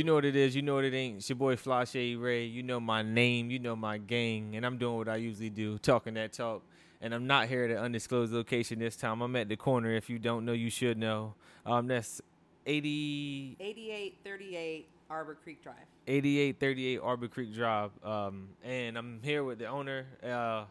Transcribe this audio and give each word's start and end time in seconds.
You 0.00 0.04
know 0.04 0.14
what 0.14 0.24
it 0.24 0.34
is. 0.34 0.56
You 0.56 0.62
know 0.62 0.76
what 0.76 0.86
it 0.86 0.94
ain't. 0.94 1.18
It's 1.18 1.28
your 1.28 1.36
boy 1.36 1.56
Flashe 1.56 2.18
Ray. 2.18 2.46
You 2.46 2.62
know 2.62 2.80
my 2.80 3.02
name. 3.02 3.50
You 3.50 3.58
know 3.58 3.76
my 3.76 3.98
gang. 3.98 4.56
And 4.56 4.64
I'm 4.64 4.78
doing 4.78 4.96
what 4.96 5.10
I 5.10 5.16
usually 5.16 5.50
do, 5.50 5.76
talking 5.76 6.14
that 6.14 6.32
talk. 6.32 6.62
And 7.02 7.14
I'm 7.14 7.26
not 7.26 7.48
here 7.48 7.64
at 7.64 7.70
an 7.70 7.76
undisclosed 7.76 8.32
location 8.32 8.78
this 8.78 8.96
time. 8.96 9.20
I'm 9.20 9.36
at 9.36 9.50
the 9.50 9.56
corner. 9.56 9.94
If 9.94 10.08
you 10.08 10.18
don't 10.18 10.46
know, 10.46 10.54
you 10.54 10.70
should 10.70 10.96
know. 10.96 11.34
Um, 11.66 11.86
that's 11.86 12.22
80, 12.64 13.58
8838 13.60 14.88
Arbor 15.10 15.36
Creek 15.44 15.62
Drive. 15.62 15.74
8838 16.06 17.00
Arbor 17.02 17.28
Creek 17.28 17.54
Drive. 17.54 17.90
Um, 18.02 18.48
and 18.64 18.96
I'm 18.96 19.20
here 19.22 19.44
with 19.44 19.58
the 19.58 19.66
owner. 19.66 20.06
Uh, 20.24 20.64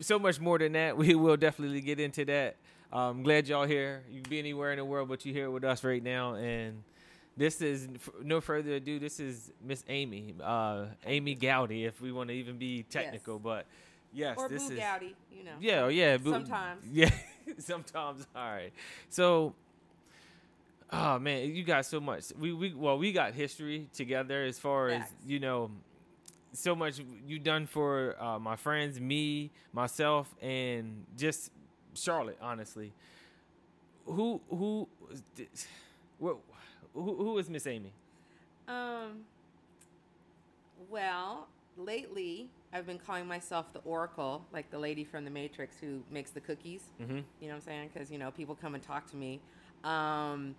so 0.00 0.18
much 0.18 0.40
more 0.40 0.58
than 0.58 0.72
that. 0.72 0.96
We 0.96 1.14
will 1.14 1.36
definitely 1.36 1.82
get 1.82 2.00
into 2.00 2.24
that. 2.24 2.56
I'm 2.90 3.24
glad 3.24 3.46
y'all 3.46 3.66
here. 3.66 4.04
You 4.10 4.22
can 4.22 4.30
be 4.30 4.38
anywhere 4.38 4.72
in 4.72 4.78
the 4.78 4.86
world, 4.86 5.10
but 5.10 5.26
you're 5.26 5.34
here 5.34 5.50
with 5.50 5.64
us 5.64 5.84
right 5.84 6.02
now. 6.02 6.36
And 6.36 6.82
this 7.36 7.60
is 7.62 7.88
f- 7.94 8.10
no 8.22 8.40
further 8.40 8.74
ado. 8.74 8.98
This 8.98 9.20
is 9.20 9.52
Miss 9.64 9.84
Amy, 9.88 10.34
uh, 10.42 10.86
Amy 11.06 11.34
Gowdy, 11.34 11.84
if 11.84 12.00
we 12.00 12.12
want 12.12 12.28
to 12.28 12.34
even 12.34 12.58
be 12.58 12.82
technical. 12.84 13.34
Yes. 13.34 13.42
But 13.42 13.66
yes, 14.12 14.36
or 14.38 14.48
this 14.48 14.66
Boo 14.66 14.74
is 14.74 14.78
Gowdy, 14.78 15.14
you 15.32 15.44
know. 15.44 15.52
yeah, 15.60 15.80
oh, 15.84 15.88
yeah. 15.88 16.16
boo- 16.18 16.32
Sometimes. 16.32 16.84
yeah, 16.92 17.10
sometimes. 17.58 18.26
All 18.36 18.50
right. 18.50 18.72
So, 19.08 19.54
oh 20.92 21.18
man, 21.18 21.54
you 21.54 21.64
got 21.64 21.86
so 21.86 22.00
much. 22.00 22.24
We 22.38 22.52
we 22.52 22.74
well, 22.74 22.98
we 22.98 23.12
got 23.12 23.34
history 23.34 23.88
together 23.94 24.44
as 24.44 24.58
far 24.58 24.88
as 24.90 25.02
you 25.26 25.40
know. 25.40 25.70
So 26.54 26.74
much 26.76 27.00
you 27.26 27.38
done 27.38 27.66
for 27.66 28.14
uh, 28.22 28.38
my 28.38 28.56
friends, 28.56 29.00
me, 29.00 29.50
myself, 29.72 30.28
and 30.42 31.04
just 31.16 31.50
Charlotte. 31.94 32.36
Honestly, 32.42 32.92
who 34.04 34.40
who 34.50 34.86
who 36.20 36.38
who, 36.94 37.16
who 37.16 37.38
is 37.38 37.48
Miss 37.48 37.66
Amy? 37.66 37.92
Um. 38.68 39.24
Well, 40.90 41.48
lately 41.76 42.50
I've 42.72 42.86
been 42.86 42.98
calling 42.98 43.26
myself 43.26 43.72
the 43.72 43.80
Oracle, 43.80 44.44
like 44.52 44.70
the 44.70 44.78
lady 44.78 45.04
from 45.04 45.24
the 45.24 45.30
Matrix 45.30 45.76
who 45.80 46.02
makes 46.10 46.30
the 46.30 46.40
cookies. 46.40 46.82
Mm-hmm. 47.00 47.16
You 47.16 47.22
know 47.42 47.48
what 47.48 47.54
I'm 47.54 47.60
saying? 47.60 47.90
Because 47.92 48.10
you 48.10 48.18
know 48.18 48.30
people 48.30 48.54
come 48.54 48.74
and 48.74 48.82
talk 48.82 49.10
to 49.10 49.16
me. 49.16 49.40
Um, 49.84 50.54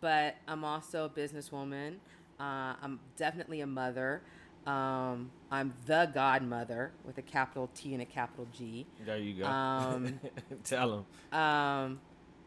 but 0.00 0.36
I'm 0.46 0.64
also 0.64 1.06
a 1.06 1.08
businesswoman. 1.08 1.94
Uh, 2.38 2.74
I'm 2.82 3.00
definitely 3.16 3.62
a 3.62 3.66
mother. 3.66 4.20
Um, 4.66 5.30
I'm 5.50 5.74
the 5.86 6.10
godmother 6.12 6.92
with 7.04 7.18
a 7.18 7.22
capital 7.22 7.70
T 7.74 7.92
and 7.92 8.02
a 8.02 8.06
capital 8.06 8.46
G. 8.52 8.86
There 9.04 9.18
you 9.18 9.42
go. 9.42 9.46
Um, 9.46 10.18
Tell 10.64 11.04
them. 11.30 11.38
Um, 11.38 12.00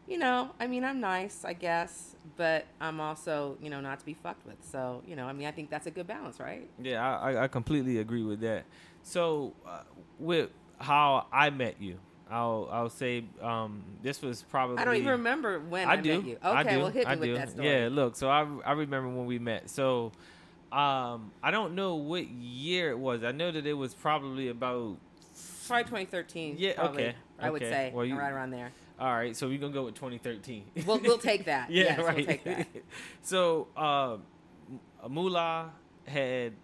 you 0.08 0.18
know, 0.18 0.50
I 0.58 0.66
mean, 0.66 0.84
I'm 0.84 1.00
nice, 1.00 1.44
I 1.44 1.52
guess, 1.52 2.16
but 2.36 2.64
I'm 2.80 3.00
also, 3.00 3.56
you 3.60 3.68
know, 3.68 3.80
not 3.80 4.00
to 4.00 4.06
be 4.06 4.14
fucked 4.14 4.46
with. 4.46 4.56
So, 4.62 5.02
you 5.06 5.14
know, 5.14 5.26
I 5.26 5.32
mean, 5.32 5.46
I 5.46 5.50
think 5.50 5.68
that's 5.70 5.86
a 5.86 5.90
good 5.90 6.06
balance, 6.06 6.40
right? 6.40 6.68
Yeah, 6.82 7.18
I, 7.18 7.44
I- 7.44 7.48
completely 7.48 7.98
agree 7.98 8.22
with 8.22 8.40
that. 8.40 8.64
So, 9.02 9.52
uh, 9.66 9.80
with 10.18 10.50
how 10.78 11.26
I 11.32 11.50
met 11.50 11.76
you, 11.80 11.98
I'll 12.30 12.68
I'll 12.70 12.90
say 12.90 13.24
um, 13.40 13.82
this 14.02 14.20
was 14.20 14.42
probably 14.42 14.76
I 14.78 14.84
don't 14.84 14.96
even 14.96 15.08
remember 15.12 15.60
when 15.60 15.88
I, 15.88 15.92
I 15.92 15.96
do. 15.96 16.16
met 16.18 16.26
you. 16.28 16.36
Okay, 16.36 16.46
I 16.46 16.62
do. 16.62 16.78
well, 16.78 16.88
hit 16.88 17.06
me 17.06 17.12
I 17.12 17.16
with 17.16 17.24
do. 17.24 17.34
that 17.36 17.50
story. 17.50 17.68
Yeah, 17.68 17.88
look. 17.90 18.16
So 18.16 18.28
I 18.28 18.46
I 18.66 18.72
remember 18.72 19.08
when 19.08 19.24
we 19.24 19.38
met. 19.38 19.70
So, 19.70 20.12
um, 20.70 21.32
I 21.42 21.50
don't 21.50 21.74
know 21.74 21.94
what 21.94 22.28
year 22.28 22.90
it 22.90 22.98
was. 22.98 23.24
I 23.24 23.32
know 23.32 23.50
that 23.50 23.66
it 23.66 23.72
was 23.72 23.94
probably 23.94 24.48
about. 24.48 24.98
Probably 25.66 25.84
2013. 25.84 26.56
Yeah, 26.58 26.72
probably, 26.74 27.02
okay, 27.04 27.16
I 27.38 27.50
would 27.50 27.62
say 27.62 27.92
Well, 27.94 28.04
you- 28.04 28.18
right 28.18 28.32
around 28.32 28.50
there. 28.50 28.72
All 29.00 29.12
right, 29.14 29.36
so 29.36 29.48
we're 29.48 29.58
gonna 29.58 29.72
go 29.72 29.84
with 29.84 29.94
2013. 29.94 30.64
We'll 30.86 30.98
we'll 31.00 31.18
take 31.18 31.44
that. 31.44 31.70
yeah, 31.70 31.84
yes, 31.84 31.98
right. 32.00 32.16
We'll 32.16 32.26
take 32.26 32.44
that. 32.44 32.66
so, 33.22 33.68
uh, 33.76 34.16
Moolah 35.08 35.70
had 36.06 36.54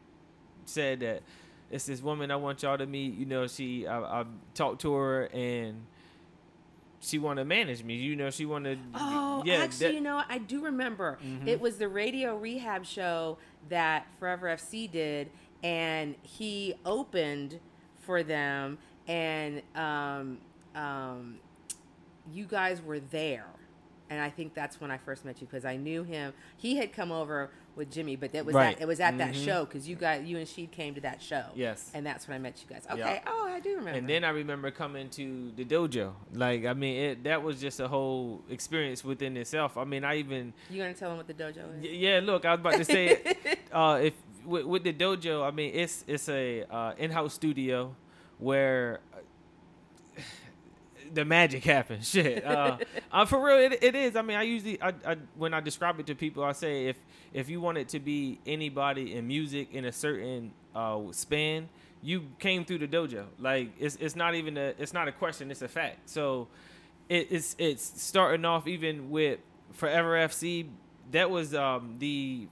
said 0.65 1.01
that 1.01 1.23
it's 1.71 1.87
this 1.87 2.03
woman 2.03 2.31
I 2.31 2.37
want 2.37 2.63
y'all 2.63 2.77
to 2.79 2.87
meet. 2.87 3.15
You 3.15 3.27
know, 3.27 3.47
she 3.47 3.87
I, 3.87 4.01
I 4.23 4.25
talked 4.55 4.81
to 4.83 4.93
her 4.95 5.27
and 5.27 5.85
she 7.01 7.19
wanted 7.19 7.43
to 7.43 7.45
manage 7.45 7.85
me. 7.85 7.95
You 7.97 8.17
know, 8.17 8.31
she 8.31 8.47
wanted. 8.47 8.79
Oh, 8.95 9.43
yeah, 9.45 9.57
actually, 9.57 9.87
that- 9.89 9.95
you 9.95 10.01
know. 10.01 10.23
I 10.29 10.39
do 10.39 10.65
remember. 10.65 11.19
Mhm. 11.25 11.47
It 11.47 11.61
was 11.61 11.77
the 11.77 11.89
radio 11.89 12.37
rehab 12.37 12.85
show 12.85 13.39
that 13.69 14.07
Forever 14.19 14.49
FC 14.49 14.91
did, 14.91 15.31
and 15.63 16.17
he 16.23 16.75
opened 16.85 17.61
for 18.01 18.23
them, 18.23 18.79
and 19.07 19.63
um, 19.77 20.39
um, 20.75 21.37
you 22.33 22.45
guys 22.47 22.81
were 22.83 23.01
there. 23.01 23.47
And 24.11 24.21
I 24.21 24.29
think 24.29 24.55
that's 24.55 24.81
when 24.81 24.91
I 24.91 24.99
first 24.99 25.25
met 25.25 25.41
you 25.41 25.47
because 25.47 25.65
I 25.65 25.77
knew 25.77 26.05
him. 26.05 26.35
He 26.59 26.77
had 26.77 26.93
come 26.93 27.11
over 27.11 27.51
with 27.75 27.91
Jimmy, 27.91 28.15
but 28.17 28.35
it 28.35 28.45
was 28.45 28.55
Right. 28.55 28.77
at, 28.77 28.83
it 28.83 28.87
was 28.87 29.01
at 29.01 29.17
that 29.19 29.33
Mhm. 29.35 29.45
show 29.45 29.65
because 29.65 29.89
you 29.89 29.97
guys, 29.97 30.25
you 30.25 30.37
and 30.39 30.47
she 30.47 30.67
came 30.67 30.95
to 30.95 31.01
that 31.01 31.21
show. 31.23 31.47
Yes. 31.55 31.91
and 31.95 32.05
that's 32.07 32.29
when 32.29 32.35
I 32.37 32.39
met 32.39 32.63
you 32.63 32.73
guys. 32.73 32.87
Okay. 32.89 32.99
Yeah. 32.99 33.21
Oh, 33.27 33.49
I 33.49 33.59
do 33.61 33.71
remember. 33.71 33.99
And 33.99 34.09
then 34.09 34.23
I 34.23 34.29
remember 34.29 34.71
coming 34.71 35.09
to 35.11 35.51
the 35.57 35.65
dojo. 35.65 36.13
Like, 36.35 36.67
I 36.67 36.75
mean, 36.75 36.97
it, 37.03 37.25
that 37.25 37.43
was 37.43 37.61
just 37.61 37.81
a 37.81 37.89
whole 37.89 38.43
experience 38.51 39.03
within 39.03 39.37
itself. 39.39 39.77
I 39.77 39.85
mean, 39.85 40.05
I 40.05 40.17
even 40.19 40.53
you 40.71 40.83
gonna 40.83 40.95
tell 40.95 41.09
them 41.09 41.17
what 41.17 41.27
the 41.27 41.35
dojo 41.35 41.77
is? 41.79 41.83
Y- 41.83 41.89
Yeah, 41.93 42.21
look, 42.23 42.45
I 42.45 42.53
was 42.53 42.61
about 42.61 42.75
to 42.75 42.85
say, 42.85 43.35
uh, 43.73 44.01
if 44.05 44.13
with, 44.45 44.67
with 44.67 44.85
the 44.85 44.93
dojo, 44.93 45.43
I 45.45 45.51
mean, 45.51 45.73
it's 45.75 46.05
it's 46.07 46.29
a 46.29 46.65
uh, 46.71 46.93
in-house 46.99 47.33
studio 47.35 47.97
where 48.39 49.01
the 51.15 51.25
magic 51.25 51.65
happens. 51.65 52.09
Shit, 52.11 52.45
uh, 52.45 52.79
uh, 53.13 53.25
for 53.25 53.45
real, 53.45 53.59
it, 53.59 53.83
it 53.83 53.95
is. 53.95 54.17
I 54.17 54.23
mean, 54.23 54.37
I 54.37 54.43
usually, 54.43 54.81
I, 54.81 54.93
I 55.07 55.17
when 55.37 55.55
I 55.55 55.61
describe 55.61 55.99
it 56.01 56.07
to 56.07 56.15
people, 56.15 56.45
I 56.45 56.53
say 56.53 56.87
if 56.87 56.97
if 57.33 57.49
you 57.49 57.61
want 57.61 57.79
it 57.79 57.89
to 57.91 58.01
be 58.01 58.41
anybody 58.47 59.15
in 59.15 59.27
music 59.27 59.69
in 59.73 59.85
a 59.85 59.93
certain 59.93 60.53
uh, 60.75 61.01
span, 61.13 61.69
you 62.03 62.25
came 62.39 62.65
through 62.65 62.79
the 62.79 62.89
dojo. 62.89 63.25
Like 63.39 63.71
it's 63.79 63.97
it's 63.97 64.17
not 64.17 64.35
even 64.35 64.57
a 64.57 64.75
it's 64.79 64.93
not 64.93 65.09
a 65.09 65.13
question, 65.13 65.51
it's 65.51 65.63
a 65.63 65.69
fact. 65.69 66.11
So 66.11 66.49
it, 67.09 67.29
it's 67.31 67.57
it's 67.59 68.03
starting 68.03 68.45
off 68.45 68.67
even 68.67 69.11
with 69.11 69.41
Forever 69.73 70.13
FC. 70.29 70.69
That 71.13 71.31
was 71.31 71.55
um 71.55 71.97
the 71.99 72.49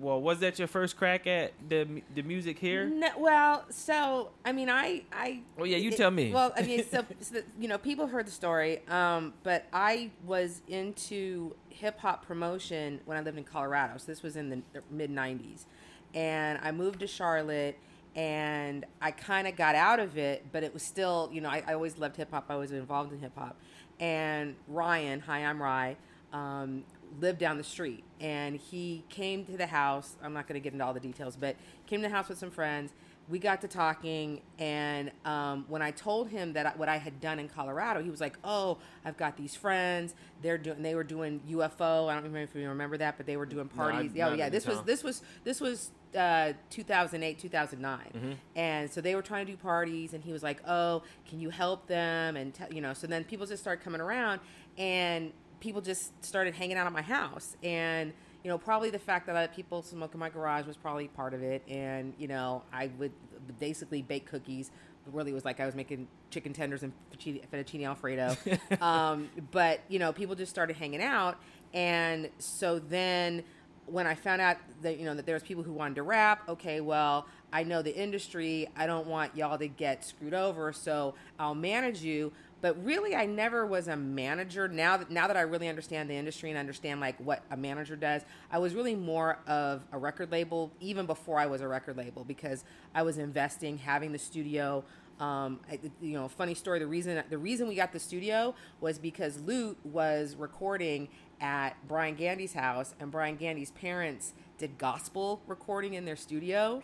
well, 0.00 0.20
was 0.20 0.40
that 0.40 0.58
your 0.58 0.68
first 0.68 0.96
crack 0.96 1.26
at 1.26 1.52
the 1.68 2.02
the 2.14 2.22
music 2.22 2.58
here? 2.58 2.88
No, 2.88 3.10
well, 3.18 3.64
so 3.70 4.30
I 4.44 4.52
mean, 4.52 4.70
I, 4.70 5.02
I. 5.12 5.42
Oh, 5.58 5.64
yeah, 5.64 5.76
you 5.76 5.90
it- 5.90 5.96
tell 5.96 6.10
me. 6.10 6.32
Well, 6.32 6.52
I 6.56 6.62
mean, 6.62 6.84
so, 6.90 7.04
so 7.20 7.42
you 7.58 7.68
know, 7.68 7.78
people 7.78 8.06
heard 8.06 8.26
the 8.26 8.30
story, 8.32 8.80
um, 8.88 9.34
but 9.42 9.66
I 9.72 10.10
was 10.24 10.62
into 10.68 11.54
hip 11.68 11.98
hop 11.98 12.26
promotion 12.26 13.00
when 13.04 13.16
I 13.18 13.20
lived 13.20 13.38
in 13.38 13.44
Colorado. 13.44 13.98
So 13.98 14.06
this 14.06 14.22
was 14.22 14.36
in 14.36 14.48
the 14.50 14.62
mid 14.90 15.10
'90s, 15.10 15.66
and 16.14 16.58
I 16.62 16.72
moved 16.72 17.00
to 17.00 17.06
Charlotte, 17.06 17.76
and 18.16 18.86
I 19.02 19.10
kind 19.10 19.46
of 19.46 19.54
got 19.56 19.74
out 19.74 20.00
of 20.00 20.16
it, 20.16 20.46
but 20.50 20.62
it 20.62 20.72
was 20.72 20.82
still, 20.82 21.28
you 21.32 21.40
know, 21.42 21.50
I, 21.50 21.62
I 21.66 21.74
always 21.74 21.98
loved 21.98 22.16
hip 22.16 22.30
hop. 22.30 22.46
I 22.48 22.56
was 22.56 22.72
involved 22.72 23.12
in 23.12 23.20
hip 23.20 23.32
hop, 23.36 23.56
and 23.98 24.56
Ryan, 24.66 25.20
hi, 25.20 25.44
I'm 25.44 25.62
Rye. 25.62 25.96
Um, 26.32 26.84
lived 27.18 27.38
down 27.38 27.56
the 27.58 27.64
street 27.64 28.04
and 28.20 28.56
he 28.56 29.04
came 29.08 29.44
to 29.46 29.56
the 29.56 29.66
house. 29.66 30.16
I'm 30.22 30.32
not 30.32 30.46
going 30.46 30.60
to 30.60 30.62
get 30.62 30.72
into 30.72 30.84
all 30.84 30.94
the 30.94 31.00
details 31.00 31.36
but 31.36 31.56
came 31.86 32.00
to 32.02 32.08
the 32.08 32.14
house 32.14 32.28
with 32.28 32.38
some 32.38 32.50
friends. 32.50 32.92
We 33.28 33.38
got 33.38 33.60
to 33.60 33.68
talking 33.68 34.40
and 34.58 35.12
um, 35.24 35.64
when 35.68 35.82
i 35.82 35.92
told 35.92 36.28
him 36.30 36.52
that 36.54 36.66
I, 36.66 36.70
what 36.70 36.88
i 36.88 36.96
had 36.96 37.20
done 37.20 37.38
in 37.38 37.48
colorado 37.48 38.02
he 38.02 38.10
was 38.10 38.20
like 38.20 38.36
oh 38.42 38.78
i've 39.04 39.16
got 39.16 39.36
these 39.36 39.54
friends. 39.54 40.14
They're 40.42 40.58
doing 40.58 40.82
they 40.82 40.94
were 40.96 41.04
doing 41.04 41.40
ufo 41.48 42.08
i 42.10 42.14
don't 42.14 42.24
remember 42.24 42.40
if 42.40 42.54
you 42.56 42.68
remember 42.68 42.96
that 42.98 43.16
but 43.16 43.26
they 43.26 43.36
were 43.36 43.46
doing 43.46 43.68
No, 43.72 43.82
parties. 43.82 44.12
not 44.14 44.32
oh 44.32 44.34
yeah 44.34 44.48
this 44.48 44.66
was 44.66 44.82
this 44.82 45.04
was 45.04 45.22
this 45.44 45.60
was 45.60 45.90
uh, 46.18 46.54
2008 46.70 47.38
2009 47.38 47.98
Mm-hmm. 48.16 48.32
and 48.56 48.90
so 48.90 49.00
they 49.00 49.14
were 49.14 49.22
trying 49.22 49.46
to 49.46 49.52
do 49.52 49.56
parties 49.56 50.12
and 50.12 50.24
he 50.24 50.32
was 50.32 50.42
like 50.42 50.60
oh 50.66 51.02
can 51.28 51.38
you 51.38 51.50
help 51.50 51.86
them? 51.86 52.36
And 52.36 52.52
te- 52.52 52.74
you 52.74 52.80
know 52.80 52.94
so 52.94 53.06
then 53.06 53.22
people 53.22 53.46
just 53.46 53.62
started 53.62 53.84
coming 53.84 54.00
around 54.00 54.40
and 54.76 55.32
people 55.60 55.80
just 55.80 56.24
started 56.24 56.54
hanging 56.54 56.76
out 56.76 56.86
at 56.86 56.92
my 56.92 57.02
house. 57.02 57.56
And 57.62 58.12
you 58.42 58.50
know 58.50 58.58
probably 58.58 58.90
the 58.90 58.98
fact 58.98 59.26
that 59.26 59.36
I 59.36 59.46
people 59.46 59.82
smoke 59.82 60.14
in 60.14 60.20
my 60.20 60.30
garage 60.30 60.66
was 60.66 60.76
probably 60.76 61.08
part 61.08 61.34
of 61.34 61.42
it. 61.42 61.62
And 61.68 62.14
you 62.18 62.28
know 62.28 62.62
i 62.72 62.90
would 62.98 63.12
basically 63.58 64.02
bake 64.02 64.26
cookies. 64.26 64.70
It 65.06 65.12
really 65.12 65.32
was 65.32 65.44
like 65.44 65.60
i 65.60 65.66
was 65.66 65.74
making 65.74 66.08
chicken 66.30 66.52
tenders 66.52 66.82
and 66.82 66.92
fettuccine 67.12 67.42
fettuccine 67.48 67.86
alfredo. 67.86 68.36
Um, 68.80 69.28
but 69.50 69.80
you 69.88 69.98
know 69.98 70.12
people 70.12 70.34
just 70.34 70.50
started 70.50 70.76
hanging 70.76 71.02
out. 71.02 71.38
And 71.72 72.30
so 72.38 72.78
then 72.78 73.44
when 73.86 74.06
I 74.06 74.14
found 74.14 74.40
out 74.40 74.56
that 74.82 74.98
you 74.98 75.04
know 75.04 75.14
that 75.14 75.26
there 75.26 75.34
was 75.34 75.42
people 75.42 75.62
who 75.62 75.72
wanted 75.72 75.96
to 75.96 76.02
rap, 76.02 76.48
okay, 76.48 76.80
well, 76.80 77.26
I 77.52 77.64
know 77.64 77.82
the 77.82 77.94
industry. 77.94 78.68
I 78.76 78.86
don't 78.86 79.06
want 79.06 79.36
y'all 79.36 79.58
to 79.58 79.68
get 79.68 80.04
screwed 80.04 80.34
over, 80.34 80.72
so 80.72 81.14
I'll 81.38 81.54
manage 81.54 82.02
you. 82.02 82.32
But 82.60 82.82
really, 82.84 83.14
I 83.14 83.26
never 83.26 83.64
was 83.64 83.88
a 83.88 83.96
manager. 83.96 84.68
Now 84.68 84.98
that 84.98 85.10
now 85.10 85.26
that 85.26 85.36
I 85.36 85.42
really 85.42 85.68
understand 85.68 86.10
the 86.10 86.14
industry 86.14 86.50
and 86.50 86.58
understand 86.58 87.00
like 87.00 87.18
what 87.18 87.42
a 87.50 87.56
manager 87.56 87.96
does, 87.96 88.22
I 88.50 88.58
was 88.58 88.74
really 88.74 88.94
more 88.94 89.38
of 89.46 89.82
a 89.92 89.98
record 89.98 90.30
label 90.30 90.70
even 90.80 91.06
before 91.06 91.38
I 91.38 91.46
was 91.46 91.60
a 91.62 91.68
record 91.68 91.96
label 91.96 92.24
because 92.24 92.64
I 92.94 93.02
was 93.02 93.18
investing, 93.18 93.78
having 93.78 94.12
the 94.12 94.18
studio. 94.18 94.84
Um, 95.20 95.60
I, 95.70 95.78
you 96.00 96.14
know, 96.14 96.28
funny 96.28 96.54
story. 96.54 96.78
The 96.78 96.86
reason 96.86 97.22
the 97.28 97.38
reason 97.38 97.68
we 97.68 97.74
got 97.74 97.92
the 97.92 98.00
studio 98.00 98.54
was 98.80 98.98
because 98.98 99.40
Lute 99.40 99.78
was 99.84 100.34
recording 100.36 101.08
at 101.40 101.76
Brian 101.88 102.14
Gandy's 102.14 102.52
house, 102.52 102.94
and 103.00 103.10
Brian 103.10 103.36
Gandy's 103.36 103.70
parents 103.70 104.34
did 104.58 104.76
gospel 104.76 105.40
recording 105.46 105.94
in 105.94 106.04
their 106.04 106.16
studio, 106.16 106.82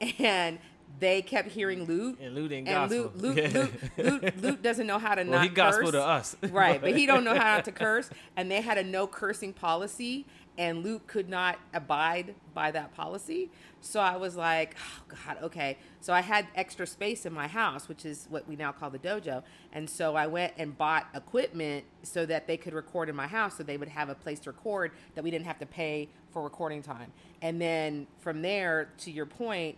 and 0.18 0.58
they 1.00 1.22
kept 1.22 1.50
hearing 1.50 1.86
mm. 1.86 1.88
Lute. 1.88 2.18
And 2.20 2.34
Lute 2.34 2.52
ain't 2.52 2.68
and 2.68 2.90
gospel. 2.90 4.56
Doesn't 4.62 4.86
know 4.86 4.98
how 4.98 5.14
to 5.14 5.22
well, 5.22 5.32
not 5.32 5.42
he 5.42 5.48
gospel 5.48 5.84
curse. 5.84 5.92
to 5.92 6.02
us, 6.02 6.36
right? 6.50 6.80
But 6.80 6.96
he 6.96 7.06
don't 7.06 7.24
know 7.24 7.34
how 7.34 7.56
not 7.56 7.64
to 7.66 7.72
curse, 7.72 8.10
and 8.36 8.50
they 8.50 8.60
had 8.60 8.78
a 8.78 8.82
no 8.82 9.06
cursing 9.06 9.52
policy, 9.52 10.26
and 10.56 10.82
Lute 10.82 11.06
could 11.06 11.28
not 11.28 11.58
abide 11.72 12.34
by 12.54 12.70
that 12.72 12.94
policy. 12.94 13.50
So 13.80 14.00
I 14.00 14.16
was 14.16 14.34
like, 14.34 14.74
oh 14.80 15.14
God, 15.24 15.36
okay. 15.44 15.78
So 16.00 16.12
I 16.12 16.20
had 16.20 16.48
extra 16.56 16.86
space 16.86 17.26
in 17.26 17.32
my 17.32 17.46
house, 17.46 17.88
which 17.88 18.04
is 18.04 18.26
what 18.28 18.48
we 18.48 18.56
now 18.56 18.72
call 18.72 18.90
the 18.90 18.98
dojo, 18.98 19.42
and 19.72 19.88
so 19.88 20.16
I 20.16 20.26
went 20.26 20.54
and 20.58 20.76
bought 20.76 21.06
equipment 21.14 21.84
so 22.02 22.26
that 22.26 22.46
they 22.46 22.56
could 22.56 22.74
record 22.74 23.08
in 23.08 23.14
my 23.14 23.28
house, 23.28 23.56
so 23.56 23.62
they 23.62 23.76
would 23.76 23.88
have 23.88 24.08
a 24.08 24.14
place 24.14 24.40
to 24.40 24.50
record 24.50 24.92
that 25.14 25.22
we 25.22 25.30
didn't 25.30 25.46
have 25.46 25.58
to 25.60 25.66
pay 25.66 26.08
for 26.30 26.42
recording 26.42 26.82
time. 26.82 27.12
And 27.40 27.60
then 27.60 28.06
from 28.18 28.42
there, 28.42 28.88
to 28.98 29.10
your 29.12 29.26
point 29.26 29.76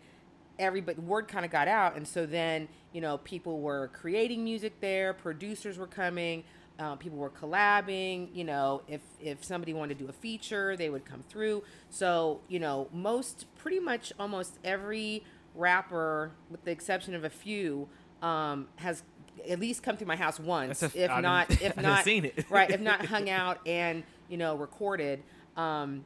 everybody 0.60 1.00
word 1.00 1.26
kind 1.26 1.44
of 1.44 1.50
got 1.50 1.66
out 1.66 1.96
and 1.96 2.06
so 2.06 2.26
then 2.26 2.68
you 2.92 3.00
know 3.00 3.18
people 3.18 3.60
were 3.60 3.88
creating 3.92 4.44
music 4.44 4.78
there 4.80 5.12
producers 5.14 5.78
were 5.78 5.86
coming 5.86 6.44
uh, 6.78 6.94
people 6.96 7.18
were 7.18 7.30
collabing 7.30 8.28
you 8.34 8.44
know 8.44 8.82
if 8.88 9.00
if 9.20 9.42
somebody 9.44 9.72
wanted 9.72 9.98
to 9.98 10.04
do 10.04 10.08
a 10.10 10.12
feature 10.12 10.76
they 10.76 10.88
would 10.90 11.04
come 11.04 11.22
through 11.28 11.62
so 11.88 12.40
you 12.48 12.58
know 12.58 12.88
most 12.92 13.46
pretty 13.56 13.80
much 13.80 14.12
almost 14.18 14.58
every 14.64 15.22
rapper 15.54 16.30
with 16.50 16.64
the 16.64 16.70
exception 16.70 17.14
of 17.14 17.24
a 17.24 17.30
few 17.30 17.88
um, 18.22 18.68
has 18.76 19.02
at 19.48 19.58
least 19.58 19.82
come 19.82 19.96
to 19.96 20.04
my 20.06 20.16
house 20.16 20.38
once 20.38 20.82
a- 20.82 20.90
if 20.94 21.10
I 21.10 21.20
not 21.20 21.50
if 21.62 21.78
I 21.78 21.82
not 21.82 22.04
seen 22.04 22.24
it. 22.26 22.44
right 22.50 22.70
if 22.70 22.80
not 22.80 23.04
hung 23.14 23.28
out 23.30 23.58
and 23.66 24.02
you 24.28 24.36
know 24.36 24.54
recorded 24.56 25.22
um, 25.56 26.04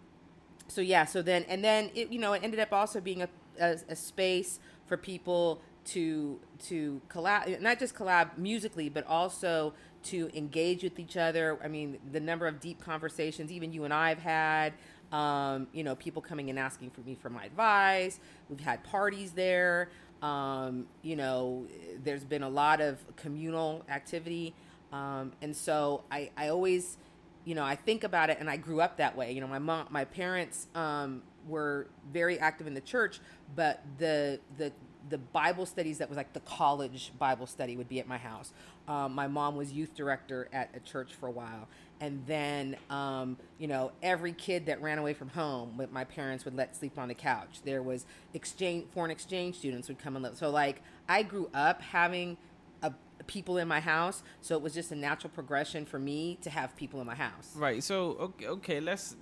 so 0.68 0.80
yeah 0.80 1.04
so 1.04 1.22
then 1.22 1.44
and 1.48 1.62
then 1.62 1.90
it 1.94 2.10
you 2.10 2.18
know 2.18 2.32
it 2.32 2.42
ended 2.42 2.58
up 2.60 2.72
also 2.72 3.00
being 3.00 3.22
a, 3.22 3.28
a, 3.60 3.78
a 3.88 3.96
space 3.96 4.60
for 4.86 4.96
people 4.96 5.60
to 5.84 6.40
to 6.58 7.00
collab 7.08 7.60
not 7.60 7.78
just 7.78 7.94
collab 7.94 8.38
musically 8.38 8.88
but 8.88 9.06
also 9.06 9.74
to 10.02 10.30
engage 10.34 10.82
with 10.82 10.98
each 10.98 11.16
other. 11.16 11.58
I 11.62 11.68
mean 11.68 11.98
the 12.12 12.20
number 12.20 12.46
of 12.46 12.60
deep 12.60 12.80
conversations 12.80 13.50
even 13.50 13.72
you 13.72 13.84
and 13.84 13.92
i've 13.92 14.18
had 14.18 14.74
um, 15.12 15.68
you 15.72 15.84
know 15.84 15.94
people 15.94 16.20
coming 16.20 16.50
and 16.50 16.58
asking 16.58 16.90
for 16.90 17.00
me 17.02 17.14
for 17.14 17.30
my 17.30 17.44
advice. 17.44 18.18
We've 18.48 18.60
had 18.60 18.82
parties 18.84 19.32
there. 19.32 19.90
Um, 20.22 20.86
you 21.02 21.16
know 21.16 21.66
there's 22.02 22.24
been 22.24 22.42
a 22.42 22.48
lot 22.48 22.80
of 22.80 22.98
communal 23.16 23.84
activity. 23.88 24.54
Um, 24.92 25.32
and 25.42 25.56
so 25.56 26.04
I, 26.10 26.30
I 26.36 26.48
always 26.48 26.98
you 27.44 27.54
know, 27.54 27.64
I 27.64 27.76
think 27.76 28.04
about 28.04 28.30
it 28.30 28.38
and 28.40 28.48
I 28.48 28.56
grew 28.56 28.80
up 28.80 28.96
that 28.96 29.16
way. 29.16 29.32
You 29.32 29.40
know, 29.40 29.46
my 29.46 29.58
mom, 29.58 29.86
my 29.90 30.04
parents 30.04 30.66
um, 30.74 31.22
were 31.48 31.86
very 32.12 32.38
active 32.38 32.66
in 32.66 32.74
the 32.74 32.80
church, 32.80 33.20
but 33.54 33.82
the 33.98 34.40
the 34.58 34.72
the 35.10 35.18
Bible 35.18 35.66
studies 35.66 35.98
that 35.98 36.08
was 36.08 36.16
like 36.16 36.32
the 36.32 36.40
college 36.40 37.12
Bible 37.18 37.46
study 37.46 37.76
would 37.76 37.88
be 37.88 38.00
at 38.00 38.08
my 38.08 38.18
house. 38.18 38.52
Um, 38.88 39.14
my 39.14 39.26
mom 39.26 39.56
was 39.56 39.72
youth 39.72 39.94
director 39.94 40.48
at 40.52 40.70
a 40.74 40.80
church 40.80 41.14
for 41.14 41.26
a 41.26 41.30
while, 41.30 41.68
and 42.00 42.22
then 42.26 42.76
um, 42.90 43.36
you 43.58 43.66
know 43.66 43.92
every 44.02 44.32
kid 44.32 44.66
that 44.66 44.80
ran 44.82 44.98
away 44.98 45.14
from 45.14 45.28
home, 45.28 45.88
my 45.92 46.04
parents 46.04 46.44
would 46.44 46.56
let 46.56 46.76
sleep 46.76 46.98
on 46.98 47.08
the 47.08 47.14
couch. 47.14 47.60
There 47.64 47.82
was 47.82 48.06
exchange 48.32 48.86
foreign 48.92 49.10
exchange 49.10 49.56
students 49.56 49.88
would 49.88 49.98
come 49.98 50.16
and 50.16 50.22
live. 50.22 50.36
So 50.36 50.50
like 50.50 50.82
I 51.08 51.22
grew 51.22 51.50
up 51.54 51.82
having 51.82 52.36
a, 52.82 52.92
people 53.26 53.58
in 53.58 53.68
my 53.68 53.80
house, 53.80 54.22
so 54.40 54.54
it 54.54 54.62
was 54.62 54.74
just 54.74 54.90
a 54.92 54.96
natural 54.96 55.30
progression 55.34 55.84
for 55.84 55.98
me 55.98 56.38
to 56.42 56.50
have 56.50 56.76
people 56.76 57.00
in 57.00 57.06
my 57.06 57.14
house. 57.14 57.52
Right. 57.56 57.82
So 57.82 58.16
okay, 58.20 58.46
okay, 58.46 58.80
let's 58.80 59.16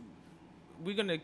we're 0.83 0.97
gonna 0.97 1.19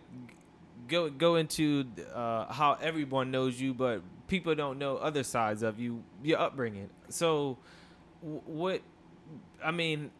go 0.88 1.10
go 1.10 1.36
into 1.36 1.86
uh, 2.14 2.52
how 2.52 2.78
everyone 2.80 3.30
knows 3.30 3.60
you, 3.60 3.74
but 3.74 4.02
people 4.26 4.54
don't 4.54 4.78
know 4.78 4.96
other 4.96 5.22
sides 5.22 5.62
of 5.62 5.78
you, 5.78 6.02
your 6.22 6.38
upbringing. 6.38 6.90
So, 7.08 7.58
what? 8.20 8.82
I 9.62 9.70
mean, 9.70 10.10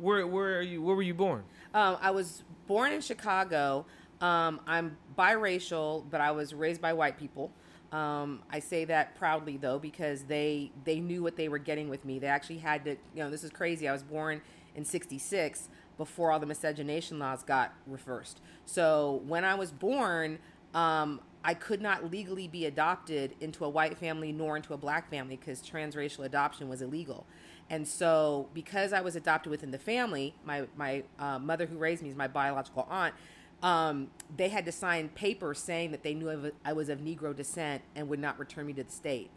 where 0.00 0.26
where 0.26 0.58
are 0.58 0.62
you? 0.62 0.82
Where 0.82 0.96
were 0.96 1.02
you 1.02 1.14
born? 1.14 1.44
Um, 1.72 1.98
I 2.00 2.10
was 2.10 2.42
born 2.66 2.92
in 2.92 3.00
Chicago. 3.00 3.86
Um, 4.20 4.60
I'm 4.66 4.96
biracial, 5.18 6.04
but 6.08 6.20
I 6.20 6.30
was 6.30 6.54
raised 6.54 6.80
by 6.80 6.92
white 6.92 7.18
people. 7.18 7.52
Um, 7.92 8.42
I 8.50 8.58
say 8.58 8.84
that 8.86 9.14
proudly 9.16 9.56
though 9.56 9.78
because 9.78 10.24
they 10.24 10.72
they 10.84 10.98
knew 10.98 11.22
what 11.22 11.36
they 11.36 11.48
were 11.48 11.58
getting 11.58 11.88
with 11.88 12.04
me. 12.04 12.18
They 12.18 12.26
actually 12.26 12.58
had 12.58 12.84
to, 12.86 12.90
you 12.90 13.22
know, 13.22 13.30
this 13.30 13.44
is 13.44 13.50
crazy. 13.50 13.88
I 13.88 13.92
was 13.92 14.02
born 14.02 14.40
in 14.74 14.84
'66 14.84 15.68
before 15.96 16.32
all 16.32 16.40
the 16.40 16.46
miscegenation 16.46 17.18
laws 17.18 17.42
got 17.42 17.72
reversed. 17.86 18.40
So 18.64 19.22
when 19.26 19.44
I 19.44 19.54
was 19.54 19.70
born, 19.70 20.38
um, 20.74 21.20
I 21.44 21.54
could 21.54 21.82
not 21.82 22.10
legally 22.10 22.48
be 22.48 22.64
adopted 22.64 23.34
into 23.40 23.64
a 23.64 23.68
white 23.68 23.98
family 23.98 24.32
nor 24.32 24.56
into 24.56 24.72
a 24.72 24.78
black 24.78 25.10
family 25.10 25.36
because 25.36 25.60
transracial 25.60 26.24
adoption 26.24 26.68
was 26.68 26.80
illegal. 26.80 27.26
And 27.70 27.86
so, 27.86 28.48
because 28.54 28.92
I 28.92 29.00
was 29.00 29.16
adopted 29.16 29.50
within 29.50 29.70
the 29.70 29.78
family, 29.78 30.34
my 30.44 30.66
my 30.76 31.04
uh, 31.18 31.38
mother 31.38 31.66
who 31.66 31.78
raised 31.78 32.02
me 32.02 32.10
is 32.10 32.16
my 32.16 32.28
biological 32.28 32.86
aunt. 32.90 33.14
Um, 33.62 34.10
they 34.36 34.48
had 34.48 34.66
to 34.66 34.72
sign 34.72 35.08
papers 35.10 35.58
saying 35.58 35.90
that 35.92 36.02
they 36.02 36.12
knew 36.12 36.52
I 36.64 36.72
was- 36.74 36.88
of 36.90 36.98
Negro 36.98 37.34
descent 37.34 37.82
and 37.94 38.08
would 38.08 38.18
not 38.18 38.38
return 38.38 38.66
me 38.66 38.74
to 38.74 38.84
the 38.84 38.92
state. 38.92 39.30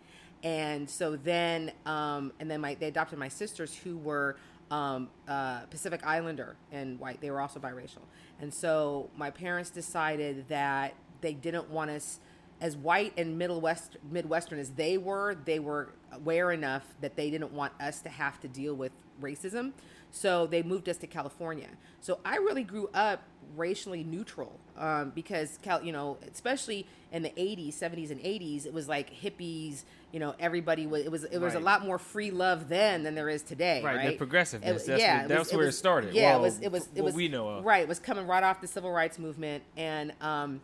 And 0.44 0.90
so 0.90 1.16
then, 1.16 1.72
um, 1.86 2.34
and 2.40 2.52
then 2.52 2.62
my 2.62 2.76
they 2.76 2.88
adopted 2.88 3.18
my 3.18 3.30
sisters 3.30 3.74
who 3.74 3.98
were 3.98 4.36
um, 4.72 5.10
uh, 5.28 5.62
Pacific 5.62 6.02
Islander 6.06 6.56
and 6.72 7.00
white. 7.00 7.22
They 7.22 7.32
were 7.32 7.42
also 7.42 7.60
biracial. 7.60 8.02
And 8.42 8.54
so 8.54 9.10
my 9.16 9.30
parents 9.30 9.70
decided 9.70 10.48
that 10.50 10.94
they 11.22 11.34
didn't 11.34 11.70
want 11.70 11.92
us 11.92 12.20
as 12.60 12.76
white 12.76 13.14
and 13.18 13.38
middle 13.38 13.62
west 13.62 13.98
midwestern 14.10 14.60
as 14.60 14.72
they 14.72 14.98
were 14.98 15.36
they 15.46 15.60
were 15.60 15.94
aware 16.12 16.52
enough 16.52 16.84
that 17.02 17.16
they 17.16 17.30
didn't 17.30 17.52
want 17.52 17.72
us 17.80 18.02
to 18.02 18.10
have 18.10 18.40
to 18.40 18.48
deal 18.48 18.74
with 18.74 18.92
racism 19.22 19.72
so 20.10 20.48
they 20.48 20.64
moved 20.64 20.90
us 20.90 20.98
to 20.98 21.06
california 21.06 21.68
so 22.02 22.20
i 22.26 22.38
really 22.38 22.64
grew 22.64 22.90
up 22.94 23.22
racially 23.56 24.04
neutral 24.04 24.60
um, 24.78 25.12
because 25.16 25.58
Cal, 25.62 25.82
you 25.84 25.92
know 25.92 26.18
especially 26.32 26.86
in 27.12 27.24
the 27.24 27.30
80s 27.30 27.74
70s 27.76 28.12
and 28.12 28.20
80s 28.20 28.66
it 28.66 28.74
was 28.74 28.88
like 28.90 29.10
hippies 29.14 29.84
you 30.12 30.20
know 30.20 30.36
everybody 30.40 30.86
was 30.86 31.04
it 31.06 31.12
was 31.12 31.24
it 31.24 31.40
was 31.40 31.56
a 31.56 31.60
lot 31.60 31.86
more 31.86 31.98
free 31.98 32.32
love 32.32 32.70
then 32.70 33.04
than 33.04 33.16
there 33.16 33.30
is 33.30 33.42
today 33.44 33.82
Right, 33.84 33.96
right, 33.96 34.10
the 34.10 34.18
progressiveness. 34.18 34.84
It- 34.84 34.88
That's 34.88 35.02
yeah, 35.02 35.16
where- 35.18 35.26
it 35.26 35.28
that's 35.30 35.40
was- 35.40 35.54
where 35.54 35.64
it 35.64 35.66
was- 35.68 35.78
started. 35.78 36.14
yeah 36.14 36.32
Well, 36.36 36.40
it 36.40 36.42
was 36.44 36.60
it 36.62 36.72
was 36.72 36.84
it 36.94 37.02
what 37.02 37.06
was 37.06 37.16
we 37.16 37.28
know 37.30 37.48
of. 37.50 37.66
right 37.66 37.82
it 37.82 37.88
was 37.88 38.00
coming 38.00 38.28
right 38.28 38.44
off 38.44 38.60
the 38.62 38.68
civil 38.68 38.92
rights 38.92 39.18
movement 39.20 39.64
and 39.78 40.14
um 40.22 40.62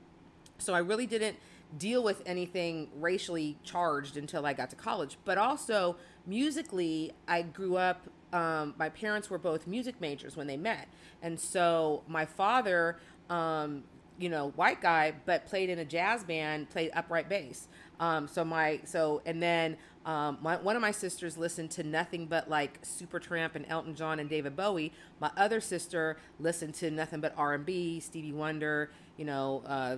so 0.60 0.74
I 0.74 0.80
really 0.80 1.06
didn't 1.08 1.38
deal 1.78 2.04
with 2.04 2.22
anything 2.26 2.88
racially 3.00 3.58
charged 3.64 4.16
until 4.16 4.46
I 4.46 4.54
got 4.54 4.70
to 4.70 4.76
college. 4.76 5.18
But 5.26 5.38
also 5.40 5.98
musically, 6.28 7.12
I 7.28 7.42
grew 7.42 7.78
up. 7.78 8.04
Um, 8.34 8.74
my 8.78 8.90
parents 8.90 9.30
were 9.30 9.38
both 9.38 9.68
music 9.68 10.02
majors 10.02 10.36
when 10.36 10.48
they 10.48 10.58
met, 10.58 10.88
and 11.22 11.40
so 11.40 12.04
my 12.08 12.26
father, 12.26 12.98
um, 13.30 13.84
you 14.18 14.30
know, 14.30 14.50
white 14.56 14.82
guy, 14.82 15.14
but 15.26 15.46
played 15.46 15.70
in 15.70 15.80
a 15.80 15.86
jazz 15.86 16.24
band, 16.24 16.70
played 16.70 16.92
upright 16.94 17.30
bass. 17.30 17.68
Um, 18.00 18.28
so 18.28 18.44
my 18.44 18.82
so 18.86 19.22
and 19.26 19.42
then 19.42 19.78
um, 20.06 20.38
my, 20.42 20.58
one 20.58 20.76
of 20.76 20.82
my 20.82 20.92
sisters 20.92 21.38
listened 21.38 21.72
to 21.72 21.84
nothing 21.84 22.26
but 22.26 22.50
like 22.50 22.82
Supertramp 22.82 23.56
and 23.56 23.66
Elton 23.70 23.96
John 23.96 24.20
and 24.20 24.30
David 24.30 24.56
Bowie. 24.56 24.92
My 25.22 25.32
other 25.38 25.62
sister 25.62 26.18
listened 26.40 26.74
to 26.76 26.92
nothing 26.92 27.22
but 27.22 27.34
R 27.38 27.54
and 27.54 27.66
B, 27.66 28.00
Stevie 28.00 28.34
Wonder, 28.34 28.92
you 29.18 29.26
know, 29.26 29.64
uh, 29.66 29.98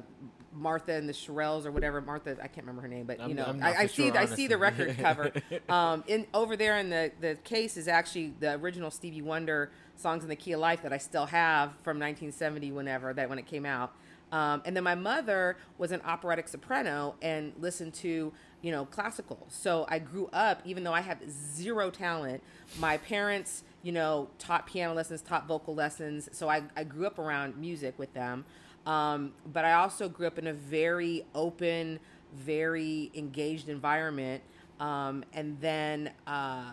Martha 0.53 0.93
and 0.93 1.07
the 1.09 1.13
Shirelles 1.13 1.65
or 1.65 1.71
whatever. 1.71 1.99
Martha, 2.01 2.31
I 2.41 2.47
can't 2.47 2.65
remember 2.65 2.81
her 2.83 2.87
name, 2.87 3.05
but 3.05 3.17
you 3.19 3.25
I'm- 3.25 3.35
know, 3.35 3.45
I'm 3.45 3.63
I, 3.63 3.75
I 3.75 3.87
for 3.87 3.93
see 3.93 4.07
sure, 4.09 4.17
I 4.17 4.25
see 4.25 4.47
the 4.47 4.57
record 4.57 4.97
cover. 4.99 5.31
Um, 5.67 6.03
in 6.07 6.27
over 6.33 6.55
there 6.55 6.77
in 6.77 6.89
the 6.89 7.11
the 7.19 7.35
case 7.43 7.75
is 7.77 7.87
actually 7.87 8.33
the 8.39 8.53
original 8.55 8.89
Stevie 8.91 9.21
Wonder 9.21 9.71
songs 9.95 10.23
in 10.23 10.29
the 10.29 10.35
Key 10.35 10.53
of 10.53 10.59
Life 10.61 10.81
that 10.83 10.93
I 10.93 10.97
still 10.97 11.25
have 11.25 11.71
from 11.83 11.99
1970, 11.99 12.71
whenever 12.71 13.13
that 13.13 13.29
when 13.29 13.37
it 13.39 13.45
came 13.45 13.65
out. 13.65 13.93
Um, 14.31 14.61
and 14.65 14.75
then 14.75 14.83
my 14.83 14.95
mother 14.95 15.55
was 15.77 15.91
an 15.91 16.01
operatic 16.03 16.47
soprano 16.47 17.15
and 17.21 17.53
listened 17.59 17.93
to 17.95 18.33
you 18.61 18.71
know 18.71 18.85
classical. 18.85 19.45
So 19.49 19.85
I 19.89 19.99
grew 19.99 20.29
up, 20.33 20.61
even 20.65 20.83
though 20.83 20.93
I 20.93 21.01
have 21.01 21.19
zero 21.29 21.89
talent. 21.91 22.41
My 22.79 22.97
parents, 22.97 23.63
you 23.83 23.91
know, 23.91 24.29
taught 24.39 24.65
piano 24.67 24.93
lessons, 24.93 25.21
taught 25.21 25.47
vocal 25.47 25.75
lessons. 25.75 26.29
So 26.31 26.49
I, 26.49 26.63
I 26.75 26.83
grew 26.85 27.05
up 27.05 27.19
around 27.19 27.57
music 27.57 27.99
with 27.99 28.13
them. 28.13 28.45
Um, 28.85 29.33
but 29.51 29.65
I 29.65 29.73
also 29.73 30.07
grew 30.07 30.27
up 30.27 30.37
in 30.37 30.47
a 30.47 30.53
very 30.53 31.25
open, 31.33 31.99
very 32.33 33.11
engaged 33.15 33.69
environment. 33.69 34.43
Um, 34.79 35.23
and 35.33 35.59
then 35.59 36.11
uh, 36.27 36.71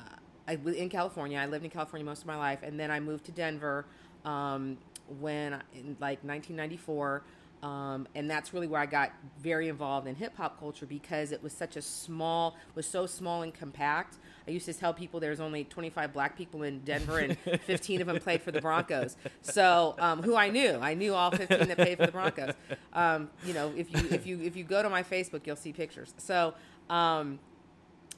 I 0.48 0.58
in 0.76 0.88
California. 0.88 1.38
I 1.38 1.46
lived 1.46 1.64
in 1.64 1.70
California 1.70 2.04
most 2.04 2.22
of 2.22 2.26
my 2.26 2.36
life, 2.36 2.60
and 2.62 2.78
then 2.78 2.90
I 2.90 3.00
moved 3.00 3.24
to 3.26 3.32
Denver 3.32 3.86
um, 4.24 4.76
when 5.20 5.54
in 5.74 5.96
like 6.00 6.22
1994. 6.24 7.22
Um, 7.62 8.08
and 8.16 8.28
that's 8.28 8.52
really 8.52 8.66
where 8.66 8.80
I 8.80 8.86
got 8.86 9.12
very 9.40 9.68
involved 9.68 10.08
in 10.08 10.16
hip 10.16 10.36
hop 10.36 10.58
culture 10.58 10.84
because 10.84 11.30
it 11.30 11.40
was 11.42 11.52
such 11.52 11.76
a 11.76 11.82
small, 11.82 12.56
was 12.74 12.86
so 12.86 13.06
small 13.06 13.42
and 13.42 13.54
compact. 13.54 14.18
I 14.46 14.50
used 14.50 14.66
to 14.66 14.74
tell 14.74 14.92
people 14.92 15.20
there's 15.20 15.40
only 15.40 15.64
25 15.64 16.12
black 16.12 16.36
people 16.36 16.62
in 16.62 16.80
Denver 16.80 17.18
and 17.18 17.38
15 17.66 18.00
of 18.00 18.06
them 18.08 18.18
played 18.18 18.42
for 18.42 18.50
the 18.50 18.60
Broncos. 18.60 19.16
So 19.40 19.94
um, 19.98 20.22
who 20.22 20.36
I 20.36 20.50
knew, 20.50 20.78
I 20.80 20.94
knew 20.94 21.14
all 21.14 21.30
15 21.30 21.68
that 21.68 21.76
played 21.76 21.98
for 21.98 22.06
the 22.06 22.12
Broncos. 22.12 22.54
Um, 22.92 23.30
you 23.46 23.54
know, 23.54 23.72
if 23.76 23.92
you 23.92 24.08
if 24.10 24.26
you 24.26 24.40
if 24.42 24.56
you 24.56 24.64
go 24.64 24.82
to 24.82 24.90
my 24.90 25.02
Facebook, 25.02 25.46
you'll 25.46 25.56
see 25.56 25.72
pictures. 25.72 26.14
So 26.18 26.54
um, 26.90 27.38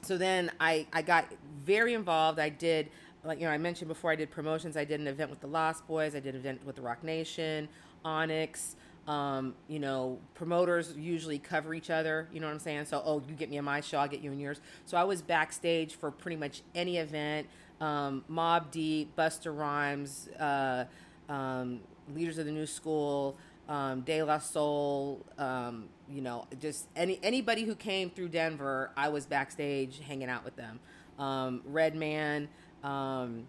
so 0.03 0.19
then 0.19 0.51
I 0.61 0.87
I 0.93 1.03
got 1.03 1.27
very 1.65 1.95
involved. 1.95 2.39
I 2.39 2.49
did 2.49 2.91
like 3.25 3.39
you 3.39 3.47
know 3.47 3.53
I 3.53 3.59
mentioned 3.59 3.89
before 3.89 4.11
I 4.11 4.17
did 4.17 4.31
promotions. 4.31 4.77
I 4.77 4.85
did 4.85 5.01
an 5.01 5.07
event 5.07 5.31
with 5.31 5.41
the 5.41 5.47
Lost 5.47 5.87
Boyz. 5.89 6.15
I 6.15 6.21
did 6.21 6.35
an 6.35 6.41
event 6.41 6.65
with 6.65 6.77
the 6.77 6.83
Rock 6.83 7.03
Nation, 7.03 7.69
Onyx. 8.05 8.77
Um, 9.07 9.55
you 9.69 9.79
know, 9.79 10.19
promoters 10.35 10.95
usually 10.97 11.39
cover 11.39 11.75
each 11.75 11.91
other. 11.91 12.29
You 12.33 12.41
know 12.41 12.47
what 12.47 12.55
I'm 12.55 12.61
saying? 12.61 12.87
So, 12.87 13.03
oh, 13.05 13.23
you 13.29 13.35
get 13.35 13.51
me 13.51 13.59
in 13.59 13.65
my 13.65 13.81
show, 13.81 13.99
I'll 13.99 14.09
get 14.09 14.21
you 14.21 14.33
in 14.33 14.41
yours. 14.41 14.61
So 14.87 14.97
I 14.97 15.05
was 15.05 15.21
backstage 15.21 15.95
for 15.95 16.11
pretty 16.11 16.37
much 16.37 16.63
any 16.75 16.97
event. 16.97 17.47
Um, 17.81 18.25
Mobb 18.31 18.71
Deep, 18.71 19.15
Busta 19.17 19.57
Rhymes, 19.57 20.29
uh, 20.41 20.85
um, 21.29 21.81
Leaders 22.15 22.39
of 22.39 22.47
the 22.47 22.53
New 22.53 22.67
School, 22.67 23.37
um, 23.69 24.03
De 24.03 24.23
La 24.23 24.39
Soul. 24.39 25.25
Um, 25.37 25.89
you 26.09 26.23
know, 26.23 26.47
just 26.61 26.87
any 26.97 27.19
anybody 27.23 27.65
who 27.65 27.75
came 27.75 28.11
through 28.11 28.29
Denver, 28.29 28.91
I 28.97 29.09
was 29.09 29.27
backstage 29.27 30.01
hanging 30.01 30.29
out 30.29 30.45
with 30.45 30.57
them. 30.57 30.81
Um, 31.19 31.63
Redman. 31.67 32.49
Um, 32.83 33.47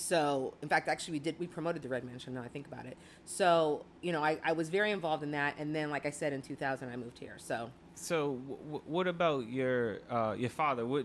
so, 0.00 0.54
in 0.62 0.68
fact, 0.68 0.88
actually, 0.88 1.12
we 1.12 1.18
did 1.20 1.38
we 1.38 1.46
promoted 1.46 1.82
the 1.82 1.88
Red 1.88 2.04
Mansion. 2.04 2.34
Now 2.34 2.42
I 2.42 2.48
think 2.48 2.66
about 2.66 2.86
it. 2.86 2.96
So, 3.24 3.84
you 4.02 4.12
know, 4.12 4.22
I, 4.22 4.38
I 4.44 4.52
was 4.52 4.68
very 4.68 4.90
involved 4.92 5.22
in 5.22 5.30
that, 5.32 5.54
and 5.58 5.74
then, 5.74 5.90
like 5.90 6.06
I 6.06 6.10
said, 6.10 6.32
in 6.32 6.42
2000, 6.42 6.88
I 6.88 6.96
moved 6.96 7.18
here. 7.18 7.34
So, 7.38 7.70
So, 7.94 8.38
w- 8.48 8.82
what 8.86 9.06
about 9.06 9.48
your 9.48 9.98
uh, 10.10 10.34
your 10.38 10.48
father? 10.50 10.86
What 10.86 11.04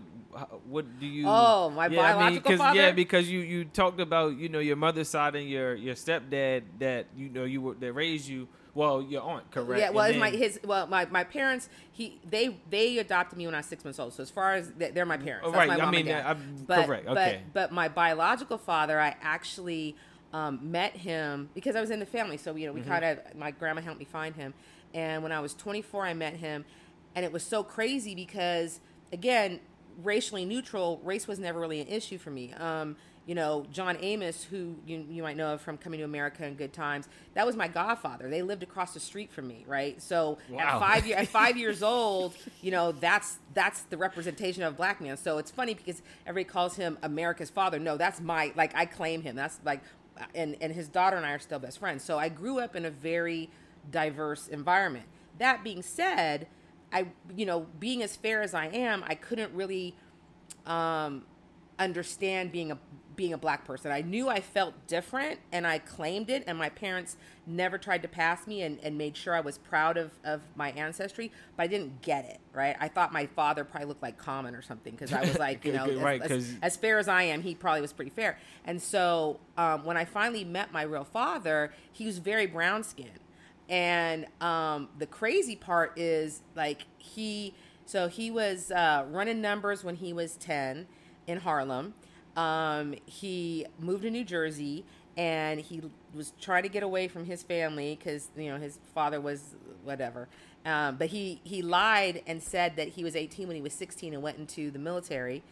what 0.66 0.86
do 0.98 1.06
you? 1.06 1.24
Oh, 1.28 1.70
my 1.70 1.84
I 1.86 1.88
mean, 1.88 1.98
biological 1.98 2.56
'cause- 2.56 2.74
Yeah, 2.76 2.92
because 2.92 3.30
you 3.30 3.40
you 3.40 3.64
talked 3.66 4.00
about 4.00 4.36
you 4.38 4.48
know 4.48 4.60
your 4.60 4.76
mother's 4.76 5.08
side 5.08 5.36
and 5.36 5.48
your 5.48 5.74
your 5.74 5.94
stepdad 5.94 6.62
that 6.78 7.06
you 7.16 7.28
know 7.28 7.44
you 7.44 7.60
were 7.60 7.74
that 7.74 7.92
raised 7.92 8.28
you. 8.28 8.48
Well, 8.76 9.00
your 9.00 9.22
aunt, 9.22 9.50
correct? 9.50 9.80
Yeah, 9.80 9.90
well, 9.90 10.04
it's 10.04 10.18
my 10.18 10.30
his 10.30 10.60
well, 10.62 10.86
my, 10.86 11.06
my 11.06 11.24
parents 11.24 11.68
he 11.92 12.20
they 12.28 12.56
they 12.68 12.98
adopted 12.98 13.38
me 13.38 13.46
when 13.46 13.54
I 13.54 13.58
was 13.58 13.66
six 13.66 13.82
months 13.84 13.98
old. 13.98 14.12
So 14.12 14.22
as 14.22 14.30
far 14.30 14.52
as 14.54 14.70
they- 14.72 14.90
they're 14.90 15.06
my 15.06 15.16
parents, 15.16 15.46
That's 15.50 15.56
right, 15.56 15.78
My 15.78 15.84
I 15.84 15.90
mean, 15.90 16.00
and 16.00 16.08
dad. 16.08 16.26
I'm 16.26 16.64
but, 16.66 16.84
correct, 16.86 17.06
but- 17.06 17.16
okay. 17.16 17.40
But 17.54 17.72
my 17.72 17.88
biological 17.88 18.58
father, 18.58 19.00
I 19.00 19.16
actually 19.22 19.96
um, 20.34 20.58
met 20.70 20.92
him 20.92 21.48
because 21.54 21.74
I 21.74 21.80
was 21.80 21.90
in 21.90 22.00
the 22.00 22.06
family. 22.06 22.36
So 22.36 22.54
you 22.54 22.66
know, 22.66 22.72
we 22.74 22.80
Mm-hmm. 22.80 22.90
kind 22.90 23.04
of 23.06 23.34
my 23.34 23.50
grandma 23.50 23.80
helped 23.80 23.98
me 23.98 24.04
find 24.04 24.36
him, 24.36 24.52
and 24.92 25.22
when 25.22 25.32
I 25.32 25.40
was 25.40 25.54
24, 25.54 26.04
I 26.04 26.12
met 26.14 26.34
him, 26.34 26.66
and 27.14 27.24
it 27.24 27.32
was 27.32 27.42
so 27.42 27.62
crazy 27.64 28.14
because 28.14 28.80
again, 29.10 29.60
racially 30.02 30.44
neutral, 30.44 31.00
race 31.02 31.26
was 31.26 31.38
never 31.38 31.58
really 31.58 31.80
an 31.80 31.88
issue 31.88 32.18
for 32.18 32.30
me. 32.30 32.52
Um, 32.52 32.96
you 33.26 33.34
know, 33.34 33.66
John 33.72 33.98
Amos, 34.00 34.44
who 34.44 34.76
you, 34.86 35.04
you 35.10 35.22
might 35.22 35.36
know 35.36 35.54
of 35.54 35.60
from 35.60 35.76
Coming 35.78 35.98
to 35.98 36.04
America 36.04 36.44
and 36.44 36.56
Good 36.56 36.72
Times, 36.72 37.08
that 37.34 37.44
was 37.44 37.56
my 37.56 37.66
godfather. 37.68 38.30
They 38.30 38.40
lived 38.42 38.62
across 38.62 38.94
the 38.94 39.00
street 39.00 39.32
from 39.32 39.48
me, 39.48 39.64
right? 39.66 40.00
So 40.00 40.38
Wow. 40.48 40.60
at 40.60 40.78
five 40.80 41.06
year, 41.06 41.16
at 41.16 41.28
five 41.28 41.56
years 41.56 41.82
old, 41.82 42.34
you 42.62 42.70
know, 42.70 42.92
that's 42.92 43.38
that's 43.52 43.82
the 43.82 43.96
representation 43.96 44.62
of 44.62 44.74
a 44.74 44.76
black 44.76 45.00
man. 45.00 45.16
So 45.16 45.38
it's 45.38 45.50
funny 45.50 45.74
because 45.74 46.02
everybody 46.26 46.50
calls 46.52 46.76
him 46.76 46.98
America's 47.02 47.50
father. 47.50 47.78
No, 47.80 47.96
that's 47.96 48.20
my 48.20 48.52
like 48.54 48.74
I 48.76 48.86
claim 48.86 49.22
him. 49.22 49.34
That's 49.36 49.58
like, 49.64 49.80
and 50.34 50.56
and 50.60 50.72
his 50.72 50.88
daughter 50.88 51.16
and 51.16 51.26
I 51.26 51.32
are 51.32 51.38
still 51.40 51.58
best 51.58 51.78
friends. 51.80 52.04
So 52.04 52.18
I 52.18 52.28
grew 52.28 52.60
up 52.60 52.76
in 52.76 52.84
a 52.84 52.90
very 52.90 53.50
diverse 53.90 54.46
environment. 54.48 55.06
That 55.38 55.64
being 55.64 55.82
said, 55.82 56.46
I 56.92 57.08
you 57.34 57.44
know, 57.44 57.66
being 57.80 58.02
as 58.04 58.14
fair 58.14 58.40
as 58.42 58.54
I 58.54 58.66
am, 58.66 59.02
I 59.06 59.16
couldn't 59.16 59.52
really 59.52 59.96
um, 60.64 61.24
understand 61.78 62.52
being 62.52 62.70
a 62.70 62.78
being 63.16 63.32
a 63.32 63.38
black 63.38 63.64
person. 63.64 63.90
I 63.90 64.02
knew 64.02 64.28
I 64.28 64.40
felt 64.40 64.74
different 64.86 65.40
and 65.50 65.66
I 65.66 65.78
claimed 65.78 66.30
it 66.30 66.44
and 66.46 66.56
my 66.58 66.68
parents 66.68 67.16
never 67.46 67.78
tried 67.78 68.02
to 68.02 68.08
pass 68.08 68.46
me 68.46 68.62
and, 68.62 68.78
and 68.82 68.98
made 68.98 69.16
sure 69.16 69.34
I 69.34 69.40
was 69.40 69.58
proud 69.58 69.96
of, 69.96 70.10
of 70.24 70.42
my 70.54 70.70
ancestry, 70.72 71.32
but 71.56 71.64
I 71.64 71.66
didn't 71.66 72.02
get 72.02 72.24
it, 72.26 72.40
right? 72.52 72.76
I 72.78 72.88
thought 72.88 73.12
my 73.12 73.26
father 73.26 73.64
probably 73.64 73.88
looked 73.88 74.02
like 74.02 74.18
Common 74.18 74.54
or 74.54 74.62
something 74.62 74.92
because 74.92 75.12
I 75.12 75.20
was 75.22 75.38
like, 75.38 75.64
you 75.64 75.72
know, 75.72 75.86
as, 75.86 75.98
Right, 75.98 76.20
as- 76.22 76.28
'cause- 76.30 76.54
as 76.62 76.76
fair 76.76 76.98
as 76.98 77.08
I 77.08 77.22
am, 77.22 77.42
he 77.42 77.54
probably 77.54 77.80
was 77.80 77.92
pretty 77.92 78.10
fair. 78.10 78.38
And 78.64 78.80
so 78.82 79.40
um, 79.56 79.84
when 79.84 79.96
I 79.96 80.04
finally 80.04 80.44
met 80.44 80.72
my 80.72 80.82
real 80.82 81.04
father, 81.04 81.72
he 81.92 82.04
was 82.06 82.18
very 82.18 82.46
brown 82.46 82.84
skinned. 82.84 83.20
And 83.68 84.26
um, 84.40 84.88
the 84.98 85.06
crazy 85.06 85.56
part 85.56 85.98
is 85.98 86.42
like 86.54 86.82
he, 86.98 87.54
so 87.84 88.08
he 88.08 88.30
was 88.30 88.70
uh, 88.70 89.04
running 89.10 89.40
numbers 89.40 89.82
when 89.82 89.96
he 89.96 90.12
was 90.12 90.36
10 90.36 90.86
in 91.26 91.38
Harlem. 91.38 91.94
Um, 92.36 92.94
he 93.06 93.66
moved 93.78 94.02
to 94.02 94.10
New 94.10 94.24
Jersey 94.24 94.84
and 95.16 95.60
he 95.60 95.82
was 96.14 96.32
trying 96.40 96.62
to 96.64 96.68
get 96.68 96.82
away 96.82 97.08
from 97.08 97.24
his 97.24 97.42
family 97.42 97.96
because, 97.98 98.28
you 98.36 98.50
know, 98.50 98.58
his 98.58 98.78
father 98.94 99.20
was 99.20 99.54
whatever. 99.82 100.28
Um, 100.66 100.96
but 100.96 101.08
he, 101.08 101.40
he 101.44 101.62
lied 101.62 102.22
and 102.26 102.42
said 102.42 102.76
that 102.76 102.88
he 102.88 103.04
was 103.04 103.16
18 103.16 103.46
when 103.46 103.56
he 103.56 103.62
was 103.62 103.72
16 103.72 104.12
and 104.12 104.22
went 104.22 104.36
into 104.36 104.70
the 104.70 104.78
military, 104.78 105.42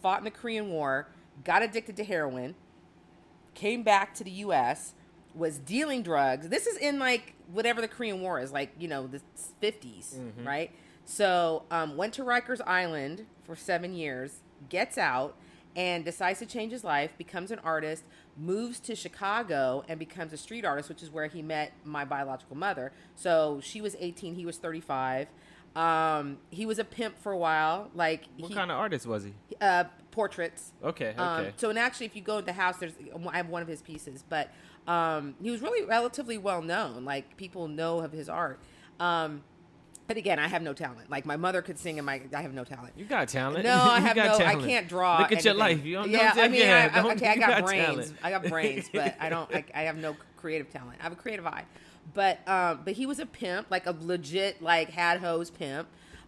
fought 0.00 0.18
in 0.18 0.24
the 0.24 0.30
Korean 0.30 0.70
War, 0.70 1.08
got 1.44 1.62
addicted 1.62 1.96
to 1.96 2.04
heroin, 2.04 2.54
came 3.54 3.82
back 3.82 4.14
to 4.14 4.24
the 4.24 4.30
U.S., 4.30 4.94
was 5.34 5.58
dealing 5.58 6.02
drugs. 6.02 6.48
This 6.48 6.66
is 6.66 6.76
in 6.76 6.98
like 6.98 7.34
whatever 7.52 7.80
the 7.80 7.88
Korean 7.88 8.20
War 8.20 8.40
is, 8.40 8.52
like 8.52 8.70
you 8.78 8.88
know 8.88 9.06
the 9.06 9.20
50s, 9.62 10.18
right? 10.44 10.70
So 11.04 11.62
um, 11.70 11.96
went 11.96 12.14
to 12.14 12.22
Rikers 12.22 12.60
Island 12.66 13.26
for 13.44 13.54
seven 13.56 13.94
years, 13.94 14.40
gets 14.68 14.98
out, 14.98 15.36
and 15.76 16.04
decides 16.04 16.38
to 16.40 16.46
change 16.46 16.72
his 16.72 16.84
life. 16.84 17.10
Becomes 17.18 17.50
an 17.50 17.58
artist, 17.60 18.04
moves 18.36 18.80
to 18.80 18.94
Chicago, 18.94 19.84
and 19.88 19.98
becomes 19.98 20.32
a 20.32 20.36
street 20.36 20.64
artist, 20.64 20.88
which 20.88 21.02
is 21.02 21.10
where 21.10 21.26
he 21.26 21.42
met 21.42 21.72
my 21.84 22.04
biological 22.04 22.56
mother. 22.56 22.92
So 23.14 23.60
she 23.62 23.80
was 23.80 23.96
18, 23.98 24.34
he 24.34 24.44
was 24.46 24.56
35. 24.58 25.28
Um, 25.76 26.38
he 26.50 26.66
was 26.66 26.78
a 26.80 26.84
pimp 26.84 27.16
for 27.18 27.30
a 27.32 27.38
while, 27.38 27.90
like 27.94 28.24
What 28.38 28.48
he, 28.48 28.54
kind 28.54 28.70
of 28.72 28.78
artist 28.78 29.06
was 29.06 29.22
he? 29.24 29.32
uh, 29.60 29.84
portraits. 30.10 30.72
Okay, 30.82 31.10
okay. 31.10 31.16
Um, 31.16 31.46
so, 31.56 31.70
and 31.70 31.78
actually, 31.78 32.06
if 32.06 32.16
you 32.16 32.22
go 32.22 32.40
to 32.40 32.44
the 32.46 32.52
house, 32.52 32.78
there's 32.78 32.94
I 33.30 33.36
have 33.36 33.48
one 33.48 33.62
of 33.62 33.68
his 33.68 33.80
pieces, 33.80 34.24
but 34.28 34.50
um, 34.88 35.36
he 35.40 35.50
was 35.50 35.60
really 35.62 35.86
relatively 35.86 36.38
well 36.38 36.60
known. 36.62 37.04
Like 37.04 37.36
people 37.36 37.68
know 37.68 38.00
of 38.00 38.10
his 38.10 38.28
art. 38.28 38.58
Um, 38.98 39.42
but 40.10 40.16
again, 40.16 40.40
I 40.40 40.48
have 40.48 40.62
no 40.62 40.72
talent. 40.72 41.08
Like 41.08 41.24
my 41.24 41.36
mother 41.36 41.62
could 41.62 41.78
sing, 41.78 42.00
and 42.00 42.04
my 42.04 42.20
I 42.34 42.42
have 42.42 42.52
no 42.52 42.64
talent. 42.64 42.94
you 42.96 43.04
got 43.04 43.28
talent. 43.28 43.62
No, 43.62 43.74
I 43.80 44.00
have 44.00 44.16
got 44.16 44.32
no. 44.32 44.44
talent. 44.44 44.64
I 44.64 44.66
can't 44.66 44.88
draw. 44.88 45.18
Look 45.18 45.30
at 45.30 45.44
your 45.44 45.54
life. 45.54 45.84
You 45.84 45.94
don't 45.94 46.10
yeah, 46.10 46.32
know. 46.34 46.42
I 46.42 46.48
mean, 46.48 46.68
I, 46.68 46.88
I, 46.88 47.12
okay, 47.12 47.28
I 47.28 47.34
you 47.34 47.40
got, 47.40 47.64
brains. 47.64 47.86
talent. 47.86 48.12
I 48.20 48.30
got 48.30 48.42
brains, 48.42 48.90
but 48.92 49.14
I 49.20 49.28
don't. 49.28 49.48
I, 49.54 49.64
I 49.72 49.82
have 49.82 49.98
no 49.98 50.16
creative 50.36 50.68
talent. 50.68 50.98
I 50.98 51.04
have 51.04 51.12
a 51.12 51.14
creative 51.14 51.46
eye. 51.46 51.64
But 52.12 52.40
um, 52.48 52.80
but 52.84 52.94
he 52.94 53.06
was 53.06 53.20
a 53.20 53.26
pimp, 53.26 53.68
like 53.70 53.86
a 53.86 53.94
legit 54.00 54.60
like 54.60 54.90
had 54.90 55.20
hose 55.20 55.48
pimp, 55.48 55.86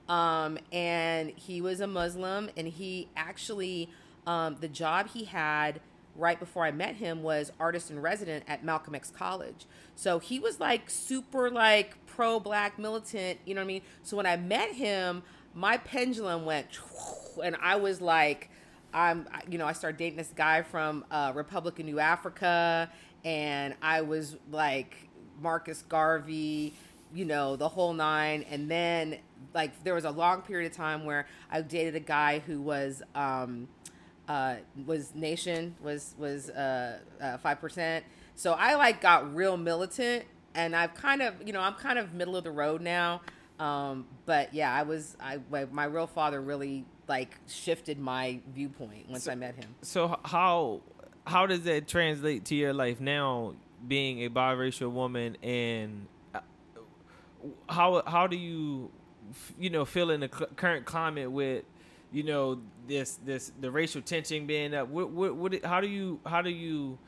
um, 0.08 0.58
and 0.70 1.30
he 1.30 1.60
was 1.60 1.80
a 1.80 1.88
Muslim, 1.88 2.50
and 2.56 2.68
he 2.68 3.08
actually 3.16 3.90
um, 4.28 4.58
the 4.60 4.68
job 4.68 5.08
he 5.08 5.24
had 5.24 5.80
right 6.14 6.38
before 6.38 6.64
I 6.64 6.70
met 6.70 6.96
him 6.96 7.22
was 7.22 7.50
artist 7.58 7.90
in 7.90 8.00
resident 8.00 8.44
at 8.46 8.64
Malcolm 8.64 8.94
X 8.94 9.10
College. 9.10 9.66
So 9.94 10.18
he 10.18 10.38
was 10.38 10.60
like 10.60 10.88
super 10.90 11.50
like 11.50 12.01
pro 12.14 12.40
black 12.40 12.78
militant, 12.78 13.38
you 13.45 13.54
know 13.54 13.61
what 13.61 13.66
I 13.66 13.69
mean? 13.69 13.83
So 14.02 14.16
when 14.16 14.26
I 14.26 14.37
met 14.37 14.73
him, 14.73 15.23
my 15.54 15.76
pendulum 15.76 16.45
went 16.45 16.66
and 17.42 17.57
I 17.61 17.76
was 17.76 18.00
like 18.00 18.50
I'm 18.95 19.26
you 19.49 19.59
know, 19.59 19.66
I 19.66 19.73
started 19.73 19.97
dating 19.97 20.19
this 20.19 20.33
guy 20.35 20.62
from 20.62 21.04
uh, 21.11 21.33
Republic 21.35 21.78
of 21.78 21.87
New 21.87 21.99
Africa 21.99 22.90
and 23.25 23.75
I 23.81 24.02
was 24.02 24.37
like 24.50 25.09
Marcus 25.40 25.83
Garvey, 25.88 26.75
you 27.14 27.25
know, 27.25 27.57
the 27.57 27.69
whole 27.69 27.95
nine 27.95 28.45
and 28.50 28.71
then 28.71 29.19
like 29.54 29.83
there 29.85 29.95
was 29.95 30.04
a 30.04 30.11
long 30.11 30.42
period 30.42 30.71
of 30.71 30.76
time 30.76 31.04
where 31.04 31.26
I 31.50 31.62
dated 31.62 31.95
a 31.97 32.00
guy 32.00 32.40
who 32.40 32.61
was 32.61 33.02
um 33.14 33.69
uh, 34.28 34.57
was 34.87 35.14
nation 35.14 35.75
was 35.83 36.14
was 36.19 36.50
uh 36.50 36.99
five 37.42 37.61
percent. 37.61 38.04
So 38.35 38.52
I 38.52 38.75
like 38.76 39.00
got 39.00 39.35
real 39.35 39.57
militant, 39.57 40.25
and 40.54 40.75
I've 40.76 40.94
kind 40.94 41.23
of 41.23 41.35
you 41.47 41.52
know 41.52 41.61
I'm 41.61 41.75
kind 41.75 41.99
of 41.99 42.12
middle 42.14 42.37
of 42.37 42.44
the 42.44 42.50
road 42.50 42.80
now. 42.80 43.23
Um, 43.59 44.06
but 44.26 44.52
yeah, 44.54 44.75
I 44.75 44.82
was 44.82 45.16
I 45.21 45.38
my, 45.50 45.66
my 45.66 45.85
real 45.85 46.06
father 46.06 46.40
really 46.40 46.85
like 47.09 47.37
shifted 47.47 47.99
my 47.99 48.40
viewpoint 48.54 49.09
once 49.09 49.28
I 49.28 49.35
met 49.35 49.54
him. 49.56 49.75
So 49.82 50.18
how 50.25 50.80
how 51.26 51.47
does 51.47 51.62
that 51.64 51.87
translate 51.87 52.44
to 52.47 52.54
your 52.54 52.73
life 52.73 53.00
now, 53.00 53.54
being 53.87 54.25
a 54.25 54.30
biracial 54.30 54.90
woman, 54.90 55.37
and 55.42 56.06
uh, 56.35 56.40
how 57.68 58.02
how 58.06 58.26
do 58.26 58.37
you 58.37 58.90
you 59.59 59.71
know 59.71 59.85
feel 59.85 60.11
in 60.11 60.21
the 60.21 60.28
current 60.28 60.85
climate 60.85 61.30
with 61.30 61.64
you 62.11 62.23
know 62.23 62.61
this 62.88 63.18
this 63.25 63.52
the 63.61 63.71
racial 63.71 64.02
tension 64.02 64.47
being 64.47 64.75
up? 64.75 64.88
What 64.88 65.11
what, 65.11 65.37
what 65.37 65.64
how 65.64 65.80
do 65.80 65.87
you 65.87 66.21
how 66.26 66.42
do 66.42 66.50
you 66.50 66.99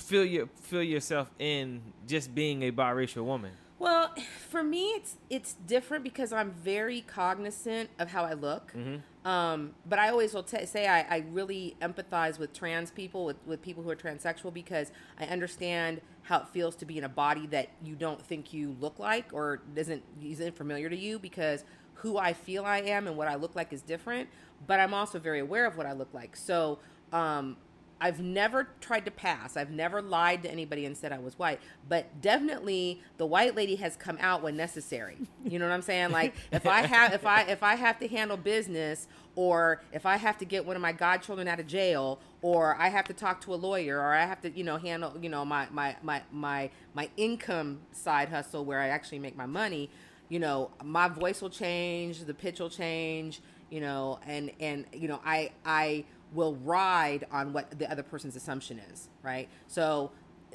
feel 0.00 0.24
your 0.24 0.48
feel 0.60 0.82
yourself 0.82 1.30
in 1.38 1.82
just 2.06 2.34
being 2.34 2.62
a 2.62 2.72
biracial 2.72 3.24
woman? 3.24 3.52
Well, 3.78 4.14
for 4.50 4.62
me, 4.62 4.88
it's 4.90 5.16
it's 5.30 5.54
different 5.66 6.04
because 6.04 6.32
I'm 6.32 6.52
very 6.52 7.00
cognizant 7.00 7.88
of 7.98 8.10
how 8.10 8.24
I 8.24 8.34
look. 8.34 8.72
Mm-hmm. 8.72 9.28
Um, 9.28 9.74
but 9.86 9.98
I 9.98 10.08
always 10.08 10.34
will 10.34 10.42
t- 10.42 10.64
say 10.66 10.86
I, 10.86 11.00
I 11.00 11.24
really 11.30 11.76
empathize 11.80 12.38
with 12.38 12.52
trans 12.54 12.90
people, 12.90 13.26
with, 13.26 13.36
with 13.46 13.60
people 13.60 13.82
who 13.82 13.90
are 13.90 13.96
transsexual, 13.96 14.52
because 14.52 14.92
I 15.18 15.24
understand 15.24 16.00
how 16.22 16.40
it 16.40 16.48
feels 16.48 16.74
to 16.76 16.86
be 16.86 16.98
in 16.98 17.04
a 17.04 17.08
body 17.08 17.46
that 17.48 17.68
you 17.82 17.94
don't 17.96 18.20
think 18.22 18.52
you 18.52 18.76
look 18.80 18.98
like 18.98 19.26
or 19.32 19.62
isn't 19.76 20.02
isn't 20.22 20.56
familiar 20.56 20.90
to 20.90 20.96
you. 20.96 21.18
Because 21.18 21.64
who 21.94 22.18
I 22.18 22.32
feel 22.34 22.64
I 22.64 22.78
am 22.80 23.06
and 23.06 23.16
what 23.16 23.28
I 23.28 23.36
look 23.36 23.56
like 23.56 23.72
is 23.72 23.82
different. 23.82 24.28
But 24.66 24.78
I'm 24.78 24.92
also 24.92 25.18
very 25.18 25.40
aware 25.40 25.66
of 25.66 25.78
what 25.78 25.86
I 25.86 25.92
look 25.92 26.12
like. 26.12 26.36
So 26.36 26.80
um, 27.12 27.56
I've 28.00 28.20
never 28.20 28.68
tried 28.80 29.04
to 29.04 29.10
pass. 29.10 29.56
I've 29.56 29.70
never 29.70 30.00
lied 30.00 30.42
to 30.44 30.50
anybody 30.50 30.86
and 30.86 30.96
said 30.96 31.12
I 31.12 31.18
was 31.18 31.38
white, 31.38 31.60
but 31.88 32.20
definitely 32.20 33.02
the 33.18 33.26
white 33.26 33.54
lady 33.54 33.76
has 33.76 33.96
come 33.96 34.16
out 34.20 34.42
when 34.42 34.56
necessary. 34.56 35.18
You 35.44 35.58
know 35.58 35.66
what 35.68 35.74
I'm 35.74 35.82
saying? 35.82 36.10
Like 36.10 36.34
if 36.52 36.66
I 36.66 36.86
have 36.86 37.12
if 37.12 37.26
I 37.26 37.42
if 37.42 37.62
I 37.62 37.74
have 37.74 37.98
to 37.98 38.08
handle 38.08 38.36
business 38.36 39.06
or 39.34 39.82
if 39.92 40.06
I 40.06 40.16
have 40.16 40.38
to 40.38 40.44
get 40.44 40.64
one 40.64 40.76
of 40.76 40.82
my 40.82 40.92
godchildren 40.92 41.48
out 41.48 41.60
of 41.60 41.66
jail 41.66 42.18
or 42.42 42.76
I 42.76 42.88
have 42.88 43.06
to 43.06 43.12
talk 43.12 43.40
to 43.42 43.54
a 43.54 43.56
lawyer 43.56 43.98
or 43.98 44.14
I 44.14 44.24
have 44.24 44.40
to, 44.42 44.50
you 44.50 44.64
know, 44.64 44.76
handle, 44.76 45.14
you 45.20 45.28
know, 45.28 45.44
my 45.44 45.66
my 45.70 45.96
my 46.02 46.22
my 46.32 46.70
my 46.94 47.08
income 47.16 47.80
side 47.92 48.28
hustle 48.28 48.64
where 48.64 48.80
I 48.80 48.88
actually 48.88 49.18
make 49.18 49.36
my 49.36 49.46
money, 49.46 49.90
you 50.28 50.38
know, 50.38 50.70
my 50.82 51.08
voice 51.08 51.42
will 51.42 51.50
change, 51.50 52.24
the 52.24 52.34
pitch 52.34 52.60
will 52.60 52.70
change, 52.70 53.40
you 53.70 53.80
know, 53.80 54.18
and 54.26 54.50
and 54.60 54.86
you 54.92 55.08
know, 55.08 55.20
I 55.24 55.50
I 55.64 56.04
will 56.32 56.54
ride 56.56 57.26
on 57.32 57.52
what 57.52 57.78
the 57.78 57.90
other 57.90 58.02
person's 58.02 58.36
assumption 58.36 58.78
is, 58.92 59.08
right? 59.22 59.48
So, 59.66 60.10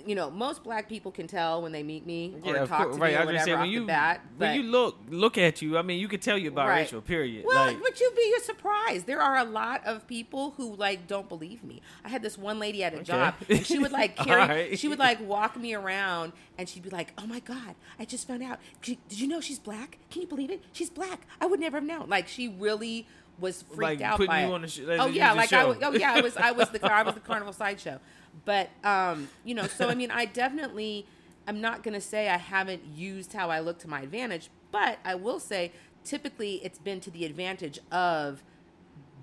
you 0.06 0.14
know, 0.14 0.30
most 0.30 0.62
black 0.62 0.90
people 0.90 1.10
can 1.10 1.26
tell 1.26 1.62
when 1.62 1.72
they 1.72 1.82
meet 1.82 2.06
me 2.06 2.36
or 2.46 2.58
of 2.58 2.68
talk 2.70 2.84
course, 2.84 2.96
to 2.98 3.02
right. 3.02 3.14
me 3.14 3.22
or 3.22 3.26
whatever 3.26 3.46
saying 3.46 3.60
when 3.60 3.70
you 3.70 3.86
bat. 3.86 4.20
when 4.38 4.50
but- 4.52 4.56
you 4.58 4.64
look 4.64 4.98
look 5.10 5.38
at 5.38 5.62
you, 5.62 5.78
I 5.78 5.82
mean, 5.84 6.00
you 6.00 6.10
could 6.10 6.22
tell 6.22 6.38
you 6.38 6.50
about 6.50 6.68
Right. 6.68 6.80
racial. 6.82 7.02
Period. 7.02 7.46
well, 7.48 7.68
like, 7.68 7.82
but 7.82 7.98
you'd 8.00 8.14
be 8.16 8.36
surprised. 8.44 9.06
There 9.06 9.22
are 9.22 9.38
a 9.38 9.46
lot 9.46 9.86
of 9.86 10.06
people 10.06 10.52
who 10.58 10.76
like 10.76 11.08
don't 11.08 11.30
believe 11.30 11.64
me. 11.64 11.82
I 12.04 12.10
had 12.10 12.22
this 12.24 12.38
one 12.38 12.60
lady 12.60 12.84
at 12.84 12.94
a 12.94 13.04
job, 13.04 13.36
and 13.50 13.66
she 13.66 13.80
would 13.80 13.94
like 13.94 14.16
carry, 14.18 14.42
Alright. 14.42 14.80
she 14.80 14.90
would 14.90 15.00
like 15.00 15.26
walk 15.26 15.56
me 15.58 15.74
around, 15.74 16.34
and 16.58 16.68
she'd 16.68 16.84
be 16.84 16.90
like, 16.90 17.14
"Oh 17.18 17.26
my 17.26 17.40
god, 17.40 17.76
I 17.98 18.04
just 18.04 18.28
found 18.28 18.44
out. 18.44 18.60
Did 18.82 18.98
you 19.12 19.30
know 19.30 19.40
she's 19.40 19.60
black? 19.60 19.98
Can 20.12 20.22
you 20.22 20.28
believe 20.28 20.52
it? 20.52 20.62
She's 20.74 20.90
black. 20.90 21.26
I 21.40 21.46
would 21.46 21.62
never 21.62 21.78
have 21.78 21.86
known." 21.86 22.10
Like 22.10 22.28
she 22.28 22.50
really 22.50 23.08
was 23.40 23.62
freaked 23.64 23.82
Like, 23.82 24.02
out 24.02 24.18
putting 24.18 24.28
by 24.28 24.42
you 24.42 24.48
it. 24.52 24.54
on 24.54 24.62
the 24.62 24.68
sh- 24.68 24.82
oh 24.88 25.08
yeah, 25.08 25.34
like 25.34 25.50
the 25.50 25.58
I 25.60 25.66
was, 25.66 25.78
oh 25.82 25.94
yeah, 25.94 26.14
I 26.14 26.22
was 26.22 26.38
I 26.38 26.52
was 26.52 26.70
the 26.70 26.92
I 26.92 27.04
was 27.04 27.14
the 27.14 27.20
carnival 27.32 27.54
sideshow. 27.54 28.00
But 28.46 28.70
um, 28.84 29.30
you 29.44 29.56
know, 29.56 29.68
so 29.68 29.88
I 29.90 29.96
mean, 29.96 30.12
I 30.12 30.26
definitely 30.26 31.06
I'm 31.48 31.62
not 31.62 31.84
gonna 31.84 32.02
say 32.02 32.30
I 32.30 32.38
haven't 32.38 32.84
used 32.96 33.34
how 33.34 33.50
I 33.50 33.60
look 33.60 33.80
to 33.80 33.88
my 33.90 34.02
advantage, 34.02 34.50
but 34.72 35.00
I 35.06 35.16
will 35.16 35.40
say 35.40 35.72
typically 36.04 36.56
it's 36.64 36.78
been 36.80 37.00
to 37.02 37.12
the 37.12 37.26
advantage 37.26 37.80
of 37.92 38.44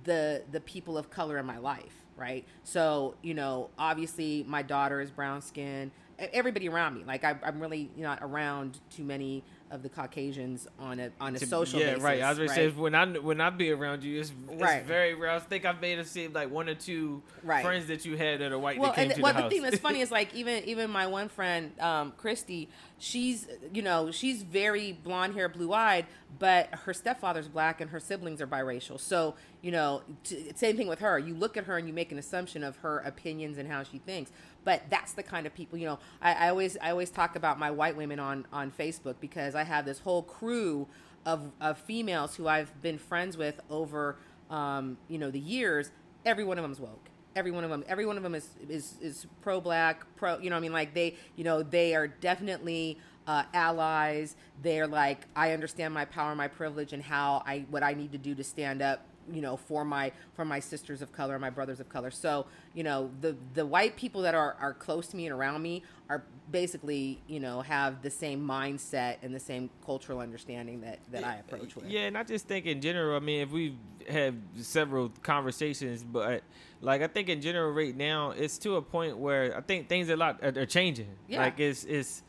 the 0.05 0.43
the 0.51 0.61
people 0.61 0.99
of 0.99 1.11
color 1.11 1.39
in 1.39 1.47
my 1.47 1.59
life, 1.59 1.95
right? 2.17 2.45
So 2.65 3.15
you 3.23 3.35
know, 3.35 3.71
obviously 3.79 4.45
my 4.49 4.63
daughter 4.63 5.01
is 5.01 5.11
brown 5.11 5.43
skin. 5.43 5.91
Everybody 6.33 6.69
around 6.69 6.95
me, 6.95 7.03
like 7.05 7.25
I, 7.25 7.37
I'm 7.43 7.61
really 7.61 7.91
not 7.97 8.21
around 8.23 8.79
too 8.91 9.03
many 9.05 9.43
of 9.73 9.83
the 9.83 9.89
Caucasians 9.89 10.69
on 10.79 11.01
a 11.01 11.11
on 11.19 11.35
a 11.35 11.39
to- 11.39 11.47
social 11.47 11.81
yeah, 11.81 11.87
basis. 11.87 12.03
right. 12.03 12.21
I 12.23 12.29
was 12.29 12.39
gonna 12.39 12.49
right? 12.51 12.57
say 12.57 12.69
when 12.69 12.95
I 12.95 13.07
when 13.07 13.41
I 13.41 13.51
be 13.51 13.71
around 13.73 14.05
you, 14.05 14.21
it's, 14.21 14.31
it's 14.51 14.61
Right. 14.63 14.85
very 14.85 15.15
rare. 15.15 15.31
I 15.31 15.39
think 15.39 15.65
I've 15.65 15.81
made 15.81 15.99
it 15.99 16.07
seem 16.07 16.33
like 16.35 16.51
one 16.51 16.69
or 16.69 16.75
two 16.75 17.23
Right. 17.43 17.65
friends 17.65 17.87
that 17.87 18.05
you 18.05 18.17
had 18.17 18.41
that 18.41 18.53
are 18.53 18.59
white 18.59 18.79
well, 18.79 18.91
that 18.91 18.97
came 18.97 19.05
and 19.07 19.15
to 19.17 19.23
well, 19.23 19.33
the 19.35 19.43
the, 19.43 19.49
thing 19.49 19.63
that's 19.63 19.79
funny 19.79 20.01
is 20.03 20.11
like 20.11 20.33
even 20.35 20.63
even 20.65 20.91
my 20.91 21.07
one 21.07 21.29
friend, 21.29 21.73
um, 21.81 22.13
Christy, 22.19 22.69
she's 23.03 23.49
you 23.73 23.83
know 23.83 24.13
she's 24.13 24.43
very 24.45 24.93
blonde 24.93 25.35
hair, 25.35 25.49
blue 25.49 25.73
eyed, 25.73 26.07
but 26.39 26.69
her 26.85 26.95
stepfather's 26.95 27.49
black 27.49 27.81
and 27.81 27.91
her 27.91 27.99
siblings 27.99 28.41
are 28.41 28.47
biracial. 28.47 28.99
So 28.99 29.35
you 29.61 29.73
know, 29.73 30.03
t- 30.23 30.53
same 30.55 30.77
thing 30.77 30.87
with 30.87 31.01
her. 31.01 31.19
You 31.19 31.35
look 31.35 31.57
at 31.57 31.65
her 31.65 31.77
and 31.77 31.89
you 31.89 31.93
make 31.93 32.13
an 32.13 32.19
assumption 32.19 32.63
of 32.63 32.77
her 32.77 32.99
opinions 33.01 33.59
and 33.59 33.69
how 33.69 33.83
she 33.83 33.99
thinks. 33.99 34.31
But 34.65 34.83
that's 34.89 35.13
the 35.15 35.25
kind 35.25 35.47
of 35.47 35.55
people 35.55 35.79
you 35.79 35.87
know. 35.87 35.99
I, 36.21 36.47
I 36.47 36.49
always 36.49 36.77
I 36.81 36.91
always 36.91 37.11
talk 37.11 37.35
about 37.35 37.59
my 37.59 37.71
white 37.71 37.97
women 37.97 38.21
on 38.21 38.47
on 38.53 38.71
Facebook 38.71 39.17
because 39.21 39.55
I 39.57 39.65
have 39.65 39.85
this 39.85 39.99
whole 39.99 40.23
crew 40.23 40.87
of 41.27 41.51
of 41.61 41.79
females 41.79 42.37
who 42.37 42.47
I've 42.47 42.81
been 42.83 42.99
friends 42.99 43.37
with 43.37 43.61
over 43.69 44.17
um, 44.49 44.97
you 45.09 45.19
know 45.19 45.31
the 45.31 45.41
years. 45.41 45.91
Every 46.25 46.45
one 46.45 46.57
of 46.57 46.63
them's 46.63 46.79
woke 46.79 47.09
every 47.37 47.51
one 47.51 47.65
of 47.65 47.71
them 47.71 47.85
every 47.89 48.07
one 48.07 48.17
of 48.17 48.23
them 48.23 48.35
is 48.35 48.49
is 48.69 48.95
is 49.01 49.27
pro 49.41 49.61
black 49.61 50.05
pro 50.17 50.39
you 50.39 50.51
know 50.51 50.57
i 50.57 50.61
mean? 50.61 50.73
Like 50.73 50.95
they 50.95 51.17
you 51.37 51.45
know 51.45 51.63
they 51.63 51.95
are 51.95 52.09
definitely 52.09 52.99
uh, 53.27 53.45
allies. 53.55 54.35
They're 54.63 54.87
like 54.87 55.27
i 55.37 55.53
understand 55.53 55.95
my 55.95 56.05
power 56.05 56.35
my 56.35 56.49
privilege 56.49 56.93
and 56.93 57.03
how 57.03 57.43
i 57.47 57.65
what 57.71 57.83
i 57.83 57.95
need 57.95 58.13
to 58.13 58.19
do 58.19 58.35
to 58.35 58.45
stand 58.45 58.83
up 58.83 59.07
you 59.33 59.41
know 59.41 59.57
for 59.57 59.85
my 59.85 60.11
for 60.35 60.45
my 60.45 60.59
sisters 60.59 61.03
of 61.03 61.13
color 61.13 61.39
my 61.39 61.51
brothers 61.51 61.81
of 61.81 61.89
color 61.89 62.11
so 62.11 62.47
you 62.75 62.83
know 62.83 63.11
the 63.21 63.37
the 63.55 63.65
white 63.65 63.97
people 63.97 64.23
that 64.23 64.35
are 64.35 64.57
are 64.61 64.75
close 64.75 65.07
to 65.09 65.17
me 65.17 65.27
and 65.27 65.35
around 65.35 65.63
me 65.63 65.83
are 66.09 66.25
basically 66.51 67.21
you 67.29 67.41
know 67.41 67.61
have 67.61 68.03
the 68.03 68.11
same 68.11 68.41
mindset 68.47 69.17
and 69.23 69.35
the 69.35 69.41
same 69.41 69.71
cultural 69.85 70.19
understanding 70.21 70.81
that 70.81 70.99
that 71.11 71.25
i 71.25 71.37
approach 71.37 71.75
with 71.77 71.87
Yeah, 71.87 72.03
and 72.03 72.19
I 72.19 72.23
just 72.25 72.47
think 72.49 72.67
in 72.67 72.81
general. 72.81 73.17
I 73.17 73.21
mean, 73.21 73.41
if 73.43 73.51
we 73.51 73.77
have 74.09 74.35
had 74.35 74.43
several 74.57 75.11
conversations, 75.23 76.03
but 76.03 76.43
like 76.81 77.03
I 77.03 77.07
think 77.07 77.29
in 77.29 77.41
general 77.41 77.73
right 77.73 77.97
now, 77.97 78.31
it's 78.31 78.59
to 78.59 78.77
a 78.77 78.83
point 78.83 79.17
where 79.19 79.57
I 79.57 79.61
think 79.61 79.89
things 79.89 80.09
a 80.09 80.17
lot 80.17 80.41
are, 80.43 80.53
are 80.57 80.67
changing. 80.67 81.09
Yeah. 81.29 81.41
Like 81.41 81.61
it's 81.61 81.85
it's 81.85 82.23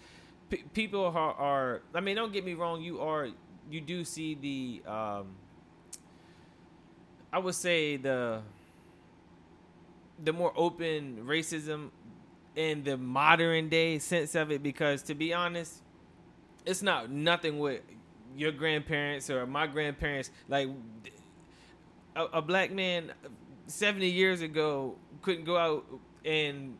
pe- 0.49 0.63
people 0.73 1.05
are, 1.05 1.33
are. 1.33 1.81
I 1.93 1.99
mean, 1.99 2.15
don't 2.15 2.31
get 2.33 2.45
me 2.45 2.53
wrong. 2.53 2.81
You 2.81 3.01
are 3.01 3.29
you 3.69 3.81
do 3.81 4.03
see 4.03 4.35
the. 4.35 4.91
um 4.91 5.35
I 7.33 7.39
would 7.39 7.55
say 7.55 7.97
the 7.97 8.41
the 10.23 10.31
more 10.31 10.53
open 10.55 11.25
racism 11.25 11.89
in 12.55 12.83
the 12.83 12.95
modern 12.95 13.67
day 13.67 13.97
sense 13.99 14.35
of 14.35 14.51
it 14.51 14.61
because 14.61 15.01
to 15.01 15.15
be 15.15 15.33
honest 15.33 15.81
it's 16.65 16.81
not 16.81 17.09
nothing 17.09 17.59
with 17.59 17.81
your 18.35 18.51
grandparents 18.51 19.29
or 19.29 19.45
my 19.45 19.67
grandparents. 19.67 20.31
Like 20.47 20.69
a, 22.15 22.25
a 22.25 22.41
black 22.41 22.71
man 22.71 23.11
70 23.67 24.07
years 24.07 24.41
ago 24.41 24.95
couldn't 25.21 25.45
go 25.45 25.57
out 25.57 25.85
and 26.25 26.77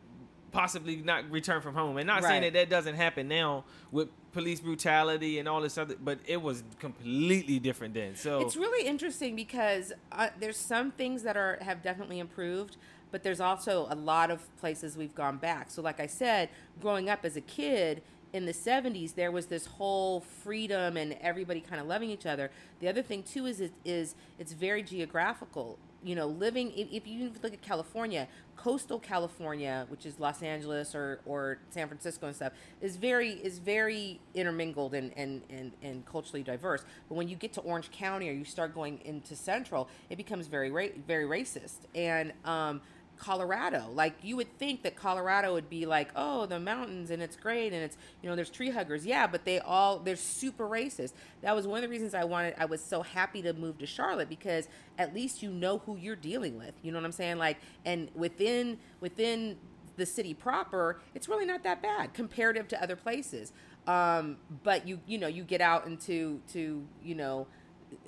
possibly 0.52 0.96
not 0.96 1.30
return 1.30 1.60
from 1.60 1.74
home. 1.74 1.96
And 1.96 2.06
not 2.06 2.22
saying 2.22 2.42
that 2.42 2.52
that 2.54 2.70
doesn't 2.70 2.94
happen 2.94 3.28
now 3.28 3.64
with 3.90 4.08
police 4.34 4.60
brutality 4.60 5.38
and 5.38 5.48
all 5.48 5.60
this 5.60 5.78
other 5.78 5.94
but 6.02 6.18
it 6.26 6.42
was 6.42 6.62
completely 6.80 7.58
different 7.58 7.94
then 7.94 8.14
so 8.16 8.40
It's 8.40 8.56
really 8.56 8.86
interesting 8.86 9.36
because 9.36 9.92
uh, 10.12 10.28
there's 10.40 10.56
some 10.56 10.90
things 10.90 11.22
that 11.22 11.36
are 11.36 11.58
have 11.62 11.82
definitely 11.82 12.18
improved, 12.18 12.76
but 13.10 13.22
there's 13.22 13.40
also 13.40 13.86
a 13.90 13.94
lot 13.94 14.30
of 14.30 14.40
places 14.58 14.96
we've 14.96 15.14
gone 15.14 15.36
back. 15.36 15.70
So, 15.70 15.80
like 15.82 16.00
I 16.00 16.06
said, 16.06 16.48
growing 16.80 17.08
up 17.08 17.24
as 17.24 17.36
a 17.36 17.40
kid 17.40 18.02
in 18.32 18.44
the 18.46 18.52
70s, 18.52 19.14
there 19.14 19.30
was 19.30 19.46
this 19.46 19.66
whole 19.66 20.20
freedom 20.20 20.96
and 20.96 21.16
everybody 21.20 21.60
kind 21.60 21.80
of 21.80 21.86
loving 21.86 22.10
each 22.10 22.26
other. 22.26 22.50
The 22.80 22.88
other 22.88 23.02
thing 23.02 23.22
too 23.22 23.46
is 23.46 23.60
it 23.60 23.72
is 23.84 24.14
it's 24.38 24.52
very 24.52 24.82
geographical. 24.82 25.78
You 26.04 26.14
know, 26.14 26.26
living 26.26 26.70
if, 26.76 27.06
you 27.06 27.32
look 27.42 27.54
at 27.54 27.62
California, 27.62 28.28
coastal 28.56 28.98
California, 28.98 29.86
which 29.88 30.04
is 30.04 30.20
Los 30.20 30.42
Angeles 30.42 30.94
or, 30.94 31.20
or 31.24 31.58
San 31.70 31.88
Francisco 31.88 32.26
and 32.26 32.36
stuff, 32.36 32.52
is 32.82 32.96
very 32.96 33.30
is 33.30 33.58
very 33.58 34.20
intermingled 34.34 34.92
and, 34.92 35.12
and, 35.16 35.42
and, 35.48 35.72
and 35.82 36.04
culturally 36.04 36.42
diverse. 36.42 36.84
But 37.08 37.14
when 37.14 37.28
you 37.28 37.36
get 37.36 37.54
to 37.54 37.62
Orange 37.62 37.90
County 37.90 38.28
or 38.28 38.32
you 38.32 38.44
start 38.44 38.74
going 38.74 39.00
into 39.04 39.34
Central, 39.34 39.88
it 40.10 40.16
becomes 40.16 40.46
very 40.46 40.70
ra- 40.70 40.94
very 41.08 41.24
racist. 41.24 41.78
And 41.94 42.32
um, 42.44 42.82
Colorado. 43.16 43.90
Like 43.92 44.14
you 44.22 44.36
would 44.36 44.58
think 44.58 44.82
that 44.82 44.96
Colorado 44.96 45.54
would 45.54 45.70
be 45.70 45.86
like, 45.86 46.08
oh, 46.16 46.46
the 46.46 46.58
mountains 46.58 47.10
and 47.10 47.22
it's 47.22 47.36
great 47.36 47.72
and 47.72 47.82
it's 47.82 47.96
you 48.22 48.28
know 48.28 48.36
there's 48.36 48.50
tree 48.50 48.70
huggers. 48.70 49.06
Yeah, 49.06 49.26
but 49.26 49.44
they 49.44 49.58
all 49.60 49.98
they're 49.98 50.16
super 50.16 50.66
racist. 50.68 51.12
That 51.42 51.54
was 51.54 51.66
one 51.66 51.78
of 51.78 51.82
the 51.82 51.88
reasons 51.88 52.14
I 52.14 52.24
wanted. 52.24 52.54
I 52.58 52.64
was 52.64 52.82
so 52.82 53.02
happy 53.02 53.42
to 53.42 53.52
move 53.52 53.78
to 53.78 53.86
Charlotte 53.86 54.28
because 54.28 54.68
at 54.98 55.14
least 55.14 55.42
you 55.42 55.50
know 55.50 55.78
who 55.78 55.96
you're 55.96 56.16
dealing 56.16 56.58
with. 56.58 56.74
You 56.82 56.92
know 56.92 56.98
what 56.98 57.06
I'm 57.06 57.12
saying? 57.12 57.38
Like, 57.38 57.58
and 57.84 58.08
within 58.14 58.78
within 59.00 59.56
the 59.96 60.06
city 60.06 60.34
proper, 60.34 61.00
it's 61.14 61.28
really 61.28 61.46
not 61.46 61.62
that 61.62 61.80
bad 61.82 62.14
comparative 62.14 62.66
to 62.68 62.82
other 62.82 62.96
places. 62.96 63.52
Um, 63.86 64.38
but 64.62 64.88
you 64.88 65.00
you 65.06 65.18
know 65.18 65.28
you 65.28 65.44
get 65.44 65.60
out 65.60 65.86
into 65.86 66.40
to 66.52 66.84
you 67.02 67.14
know 67.14 67.46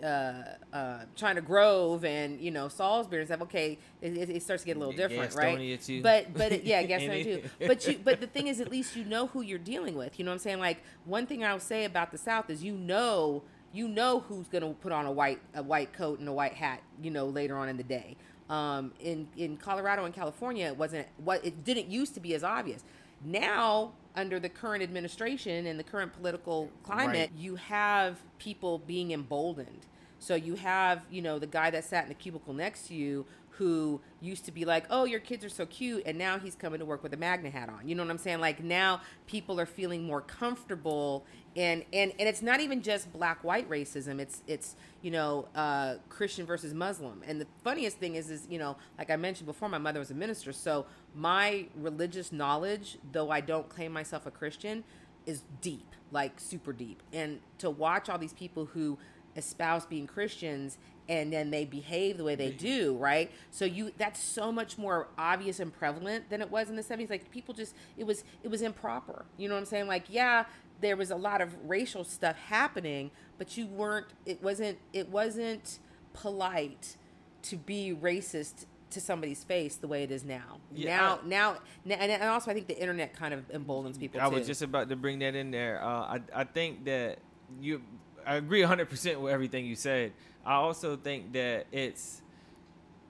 uh, 0.03 0.43
uh, 0.73 0.99
China 1.15 1.41
Grove 1.41 2.05
and 2.05 2.41
you 2.41 2.51
know 2.51 2.69
Salisbury 2.69 3.23
and 3.23 3.29
stuff. 3.29 3.43
Okay, 3.43 3.79
it, 4.01 4.31
it, 4.31 4.43
starts 4.43 4.63
to 4.63 4.67
get 4.67 4.77
a 4.77 4.81
little 4.81 4.95
different, 4.95 5.35
right? 5.35 5.81
Too. 5.81 6.03
But 6.03 6.35
but 6.35 6.53
it, 6.53 6.65
yeah, 6.65 6.83
Gastonia 6.87 7.25
too. 7.25 7.67
But 7.67 7.87
you 7.87 8.01
but 8.03 8.21
the 8.21 8.27
thing 8.27 8.47
is, 8.47 8.61
at 8.61 8.71
least 8.71 8.97
you 8.97 9.05
know 9.05 9.27
who 9.29 9.43
you're 9.43 9.59
dealing 9.59 9.97
with. 9.97 10.19
You 10.19 10.25
know 10.25 10.31
what 10.31 10.37
I'm 10.37 10.41
saying? 10.41 10.59
Like 10.59 10.83
one 11.05 11.27
thing 11.27 11.45
I'll 11.45 11.61
say 11.61 11.85
about 11.85 12.13
the 12.13 12.19
South 12.19 12.51
is 12.51 12.63
you 12.63 12.75
know 12.75 13.43
you 13.73 13.89
know 13.89 14.21
who's 14.21 14.49
gonna 14.49 14.73
put 14.75 14.93
on 14.93 15.07
a 15.07 15.13
white 15.13 15.41
a 15.55 15.63
white 15.63 15.93
coat 15.93 16.19
and 16.21 16.29
a 16.29 16.33
white 16.33 16.55
hat. 16.55 16.83
You 17.03 17.11
know 17.11 17.27
later 17.27 17.57
on 17.57 17.69
in 17.69 17.77
the 17.77 17.85
day. 17.85 18.17
Um, 18.49 18.93
in 19.01 19.29
in 19.37 19.57
Colorado 19.57 20.05
and 20.05 20.15
California, 20.15 20.67
it 20.67 20.77
wasn't 20.77 21.07
what 21.19 21.45
it 21.45 21.65
didn't 21.65 21.89
used 21.89 22.15
to 22.15 22.21
be 22.21 22.35
as 22.35 22.45
obvious. 22.45 22.85
Now, 23.25 23.93
under 24.17 24.41
the 24.41 24.49
current 24.49 24.83
administration 24.83 25.67
and 25.67 25.79
the 25.79 25.85
current 25.85 26.13
political 26.15 26.71
climate, 26.83 27.31
Right. 27.33 27.39
you 27.39 27.57
have 27.57 28.19
people 28.39 28.79
being 28.79 29.11
emboldened. 29.13 29.87
So 30.19 30.35
you 30.35 30.55
have, 30.55 31.05
you 31.11 31.21
know, 31.23 31.39
the 31.39 31.47
guy 31.47 31.71
that 31.71 31.85
sat 31.85 32.05
in 32.05 32.09
the 32.09 32.15
cubicle 32.15 32.55
next 32.55 32.89
to 32.89 32.95
you 32.95 33.27
who 33.59 34.01
used 34.21 34.45
to 34.47 34.53
be 34.53 34.65
like, 34.65 34.87
"Oh, 34.91 35.05
your 35.05 35.21
kids 35.21 35.45
are 35.45 35.49
so 35.49 35.67
cute," 35.67 36.03
and 36.07 36.19
now 36.19 36.39
he's 36.39 36.55
coming 36.55 36.79
to 36.81 36.85
work 36.85 37.03
with 37.03 37.13
a 37.15 37.17
MAGA 37.17 37.51
hat 37.51 37.69
on. 37.69 37.89
You 37.89 37.95
know 37.95 38.03
what 38.03 38.11
I'm 38.11 38.19
saying? 38.19 38.41
Like 38.41 38.63
now 38.63 39.01
people 39.27 39.59
are 39.61 39.67
feeling 39.67 40.05
more 40.05 40.21
comfortable 40.21 41.25
and 41.57 41.85
and 41.93 42.13
and 42.19 42.29
it's 42.29 42.43
not 42.43 42.61
even 42.61 42.83
just 42.83 43.13
black 43.13 43.43
white 43.43 43.69
racism. 43.69 44.21
It's 44.21 44.43
it's, 44.47 44.77
you 45.03 45.11
know, 45.11 45.49
uh 45.55 45.95
Christian 46.09 46.45
versus 46.45 46.75
Muslim. 46.75 47.23
And 47.27 47.41
the 47.41 47.47
funniest 47.65 47.99
thing 47.99 48.15
is 48.15 48.31
is, 48.31 48.47
you 48.51 48.59
know, 48.59 48.77
like 48.99 49.11
I 49.11 49.17
mentioned 49.17 49.47
before 49.47 49.69
my 49.69 49.79
mother 49.79 49.99
was 49.99 50.11
a 50.11 50.15
minister, 50.15 50.53
so 50.53 50.87
my 51.15 51.67
religious 51.75 52.31
knowledge, 52.31 52.99
though 53.11 53.31
I 53.31 53.41
don't 53.41 53.69
claim 53.69 53.93
myself 53.93 54.27
a 54.27 54.31
Christian, 54.31 54.85
is 55.25 55.43
deep, 55.63 55.95
like 56.13 56.39
super 56.39 56.73
deep. 56.73 57.03
And 57.13 57.41
to 57.59 57.71
watch 57.71 58.11
all 58.11 58.19
these 58.19 58.35
people 58.35 58.67
who 58.67 58.99
espouse 59.35 59.87
being 59.87 60.07
Christians 60.07 60.79
and 61.09 61.33
then 61.33 61.51
they 61.51 61.65
behave 61.65 62.17
the 62.19 62.25
way 62.25 62.35
they 62.35 62.51
do, 62.51 62.97
right? 62.97 63.31
So 63.51 63.65
you 63.65 63.93
that's 63.97 64.21
so 64.21 64.51
much 64.51 64.79
more 64.79 65.09
obvious 65.17 65.61
and 65.61 65.73
prevalent 65.73 66.31
than 66.31 66.41
it 66.41 66.51
was 66.51 66.69
in 66.69 66.77
the 66.77 66.83
70s. 66.83 67.11
Like 67.11 67.31
people 67.31 67.55
just 67.55 67.75
it 67.97 68.05
was 68.05 68.25
it 68.43 68.49
was 68.49 68.63
improper. 68.63 69.25
You 69.37 69.49
know 69.49 69.55
what 69.55 69.61
I'm 69.61 69.67
saying? 69.67 69.87
Like 69.87 70.05
yeah, 70.09 70.45
there 70.81 70.97
was 70.97 71.11
a 71.11 71.17
lot 71.17 71.41
of 71.41 71.55
racial 71.65 72.05
stuff 72.05 72.37
happening, 72.37 73.11
but 73.39 73.57
you 73.57 73.67
weren't 73.67 74.07
it 74.25 74.43
wasn't 74.43 74.79
it 74.93 75.09
wasn't 75.09 75.79
polite 76.13 76.97
to 77.43 77.57
be 77.57 77.97
racist 77.99 78.67
to 78.91 79.01
somebody's 79.01 79.45
face 79.45 79.77
the 79.77 79.89
way 79.89 80.03
it 80.03 80.11
is 80.11 80.25
now. 80.25 80.59
Yeah, 80.75 80.97
now, 80.97 81.19
I- 81.23 81.27
now, 81.27 81.57
now, 81.85 81.95
and 81.97 82.11
and 82.13 82.23
also 82.25 82.51
I 82.51 82.55
think 82.55 82.67
the 82.67 82.79
internet 82.79 83.15
kind 83.15 83.35
of 83.35 83.45
emboldens 83.51 83.99
people. 83.99 84.21
I 84.21 84.29
too. 84.29 84.37
was 84.37 84.47
just 84.47 84.63
about 84.63 84.89
to 84.89 84.97
bring 84.97 85.19
that 85.21 85.35
in 85.35 85.51
there. 85.51 85.83
Uh, 85.83 85.87
I 85.87 86.21
I 86.35 86.45
think 86.45 86.85
that 86.87 87.19
you. 87.61 87.83
I 88.27 88.37
agree 88.37 88.61
100 88.61 88.91
percent 88.91 89.21
with 89.21 89.33
everything 89.33 89.67
you 89.67 89.77
said. 89.77 90.13
I 90.47 90.55
also 90.55 90.97
think 90.97 91.33
that 91.33 91.67
it's, 91.73 92.23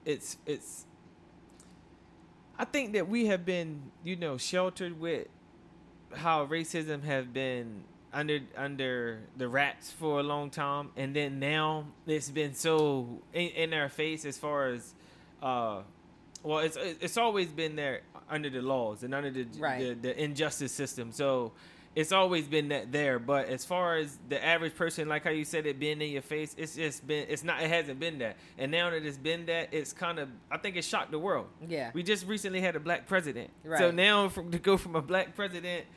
it's 0.05 0.37
it's. 0.45 0.85
I 2.57 2.65
think 2.65 2.93
that 2.93 3.07
we 3.07 3.27
have 3.27 3.45
been, 3.45 3.83
you 4.03 4.15
know, 4.15 4.37
sheltered 4.37 4.99
with 4.99 5.27
how 6.15 6.45
racism 6.47 7.03
has 7.03 7.25
been 7.27 7.83
under 8.11 8.39
under 8.55 9.19
the 9.37 9.47
wraps 9.47 9.91
for 9.91 10.19
a 10.19 10.23
long 10.23 10.49
time, 10.49 10.89
and 10.97 11.15
then 11.15 11.39
now 11.39 11.85
it's 12.07 12.31
been 12.31 12.55
so 12.55 13.21
in, 13.33 13.49
in 13.49 13.73
our 13.73 13.89
face 13.89 14.25
as 14.25 14.37
far 14.39 14.69
as, 14.69 14.95
uh, 15.43 15.81
well, 16.41 16.59
it's 16.59 16.77
it's 16.81 17.17
always 17.17 17.49
been 17.49 17.75
there 17.75 18.01
under 18.29 18.49
the 18.49 18.61
laws 18.63 19.03
and 19.03 19.13
under 19.13 19.29
the 19.29 19.45
Right. 19.59 19.79
the, 19.79 19.93
the 19.93 20.23
injustice 20.23 20.71
system. 20.71 21.11
So 21.11 21.51
it's 21.97 22.11
always 22.11 22.47
been 22.47 22.67
that 22.69 22.91
there. 22.91 23.17
But 23.17 23.47
as 23.47 23.65
far 23.65 23.97
as 23.97 24.19
the 24.29 24.43
average 24.45 24.75
person, 24.75 25.09
like 25.09 25.23
how 25.23 25.31
you 25.31 25.43
said 25.43 25.65
it 25.65 25.79
being 25.79 25.99
in 25.99 26.11
your 26.11 26.21
face, 26.21 26.53
it's 26.55 26.75
just 26.75 27.07
been 27.07 27.25
it's 27.27 27.43
not 27.43 27.61
it 27.61 27.69
hasn't 27.69 27.99
been 27.99 28.19
that. 28.19 28.37
And 28.59 28.71
now 28.71 28.91
that 28.91 29.03
it's 29.03 29.17
been 29.17 29.47
that, 29.47 29.69
it's 29.71 29.93
kind 29.93 30.19
of 30.19 30.29
I 30.51 30.57
think 30.57 30.75
it 30.75 30.83
shocked 30.83 31.09
the 31.09 31.17
world. 31.17 31.47
Yeah. 31.67 31.89
We 31.93 32.03
just 32.03 32.27
recently 32.27 32.61
had 32.61 32.75
a 32.75 32.79
black 32.79 33.07
president. 33.07 33.49
Right. 33.63 33.79
So 33.79 33.89
now 33.89 34.29
from 34.29 34.51
to 34.51 34.59
go 34.59 34.77
from 34.77 34.95
a 34.95 35.01
black 35.01 35.35
president 35.35 35.87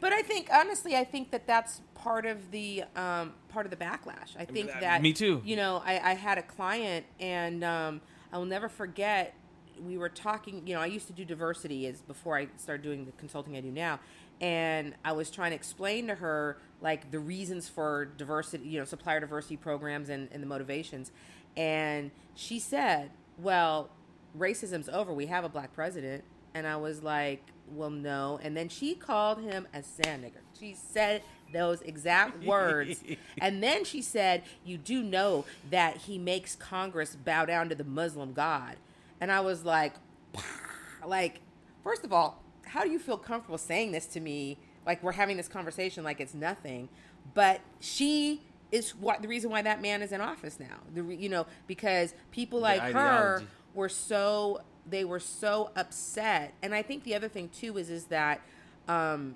But 0.00 0.12
I 0.12 0.20
think 0.20 0.50
honestly, 0.52 0.94
I 0.94 1.04
think 1.04 1.30
that 1.30 1.46
that's 1.46 1.80
part 1.94 2.26
of 2.26 2.50
the 2.50 2.84
um, 2.94 3.32
part 3.48 3.64
of 3.64 3.70
the 3.70 3.78
backlash. 3.78 4.36
I 4.38 4.44
think 4.44 4.70
that 4.80 5.00
me 5.00 5.14
too. 5.14 5.40
You 5.42 5.56
know, 5.56 5.82
I, 5.86 6.10
I 6.10 6.14
had 6.14 6.36
a 6.36 6.42
client, 6.42 7.06
and 7.18 7.64
um, 7.64 8.02
I 8.30 8.36
will 8.36 8.44
never 8.44 8.68
forget. 8.68 9.34
We 9.82 9.96
were 9.96 10.10
talking. 10.10 10.66
You 10.66 10.74
know, 10.74 10.82
I 10.82 10.86
used 10.86 11.06
to 11.06 11.14
do 11.14 11.24
diversity 11.24 11.86
as 11.86 12.02
before 12.02 12.36
I 12.36 12.48
started 12.58 12.82
doing 12.82 13.06
the 13.06 13.12
consulting 13.12 13.56
I 13.56 13.60
do 13.60 13.70
now, 13.70 14.00
and 14.40 14.94
I 15.04 15.12
was 15.12 15.30
trying 15.30 15.50
to 15.50 15.56
explain 15.56 16.06
to 16.08 16.16
her 16.16 16.58
like 16.80 17.10
the 17.10 17.18
reasons 17.18 17.68
for 17.68 18.06
diversity. 18.16 18.68
You 18.68 18.80
know, 18.80 18.84
supplier 18.84 19.20
diversity 19.20 19.56
programs 19.56 20.08
and, 20.08 20.28
and 20.32 20.42
the 20.42 20.46
motivations, 20.46 21.12
and 21.56 22.10
she 22.34 22.58
said, 22.58 23.10
"Well, 23.38 23.90
racism's 24.36 24.88
over. 24.88 25.12
We 25.12 25.26
have 25.26 25.44
a 25.44 25.48
black 25.48 25.72
president." 25.72 26.24
And 26.56 26.68
I 26.68 26.76
was 26.76 27.02
like, 27.02 27.42
well, 27.72 27.90
no. 27.90 28.38
And 28.42 28.56
then 28.56 28.68
she 28.68 28.94
called 28.94 29.40
him 29.40 29.66
a 29.74 29.82
sand 29.82 30.24
nigger. 30.24 30.42
She 30.58 30.74
said 30.74 31.22
those 31.52 31.82
exact 31.82 32.44
words. 32.46 33.02
and 33.38 33.62
then 33.62 33.84
she 33.84 34.02
said, 34.02 34.42
you 34.64 34.78
do 34.78 35.02
know 35.02 35.44
that 35.70 35.98
he 35.98 36.18
makes 36.18 36.54
Congress 36.56 37.16
bow 37.16 37.44
down 37.44 37.68
to 37.68 37.74
the 37.74 37.84
Muslim 37.84 38.32
God. 38.32 38.76
And 39.20 39.32
I 39.32 39.40
was 39.40 39.64
like, 39.64 39.94
like, 41.06 41.40
first 41.82 42.04
of 42.04 42.12
all, 42.12 42.42
how 42.74 42.82
do 42.82 42.90
you 42.90 42.98
feel 42.98 43.16
comfortable 43.16 43.56
saying 43.56 43.92
this 43.92 44.06
to 44.08 44.20
me? 44.20 44.58
Like 44.84 45.00
we're 45.00 45.12
having 45.12 45.36
this 45.36 45.46
conversation 45.46 46.02
like 46.02 46.20
it's 46.20 46.34
nothing. 46.34 46.88
But 47.32 47.60
she 47.78 48.42
is 48.72 48.96
what 48.96 49.22
the 49.22 49.28
reason 49.28 49.48
why 49.48 49.62
that 49.62 49.80
man 49.80 50.02
is 50.02 50.10
in 50.10 50.20
office 50.20 50.58
now. 50.58 50.80
The 50.92 51.04
re, 51.04 51.16
you 51.16 51.28
know 51.28 51.46
because 51.68 52.14
people 52.32 52.58
like 52.58 52.80
her 52.92 53.44
were 53.74 53.88
so 53.88 54.62
they 54.86 55.04
were 55.04 55.20
so 55.20 55.70
upset 55.76 56.52
and 56.62 56.74
i 56.74 56.82
think 56.82 57.04
the 57.04 57.14
other 57.14 57.28
thing 57.28 57.48
too 57.48 57.78
is 57.78 57.88
is 57.88 58.04
that 58.06 58.42
um 58.86 59.34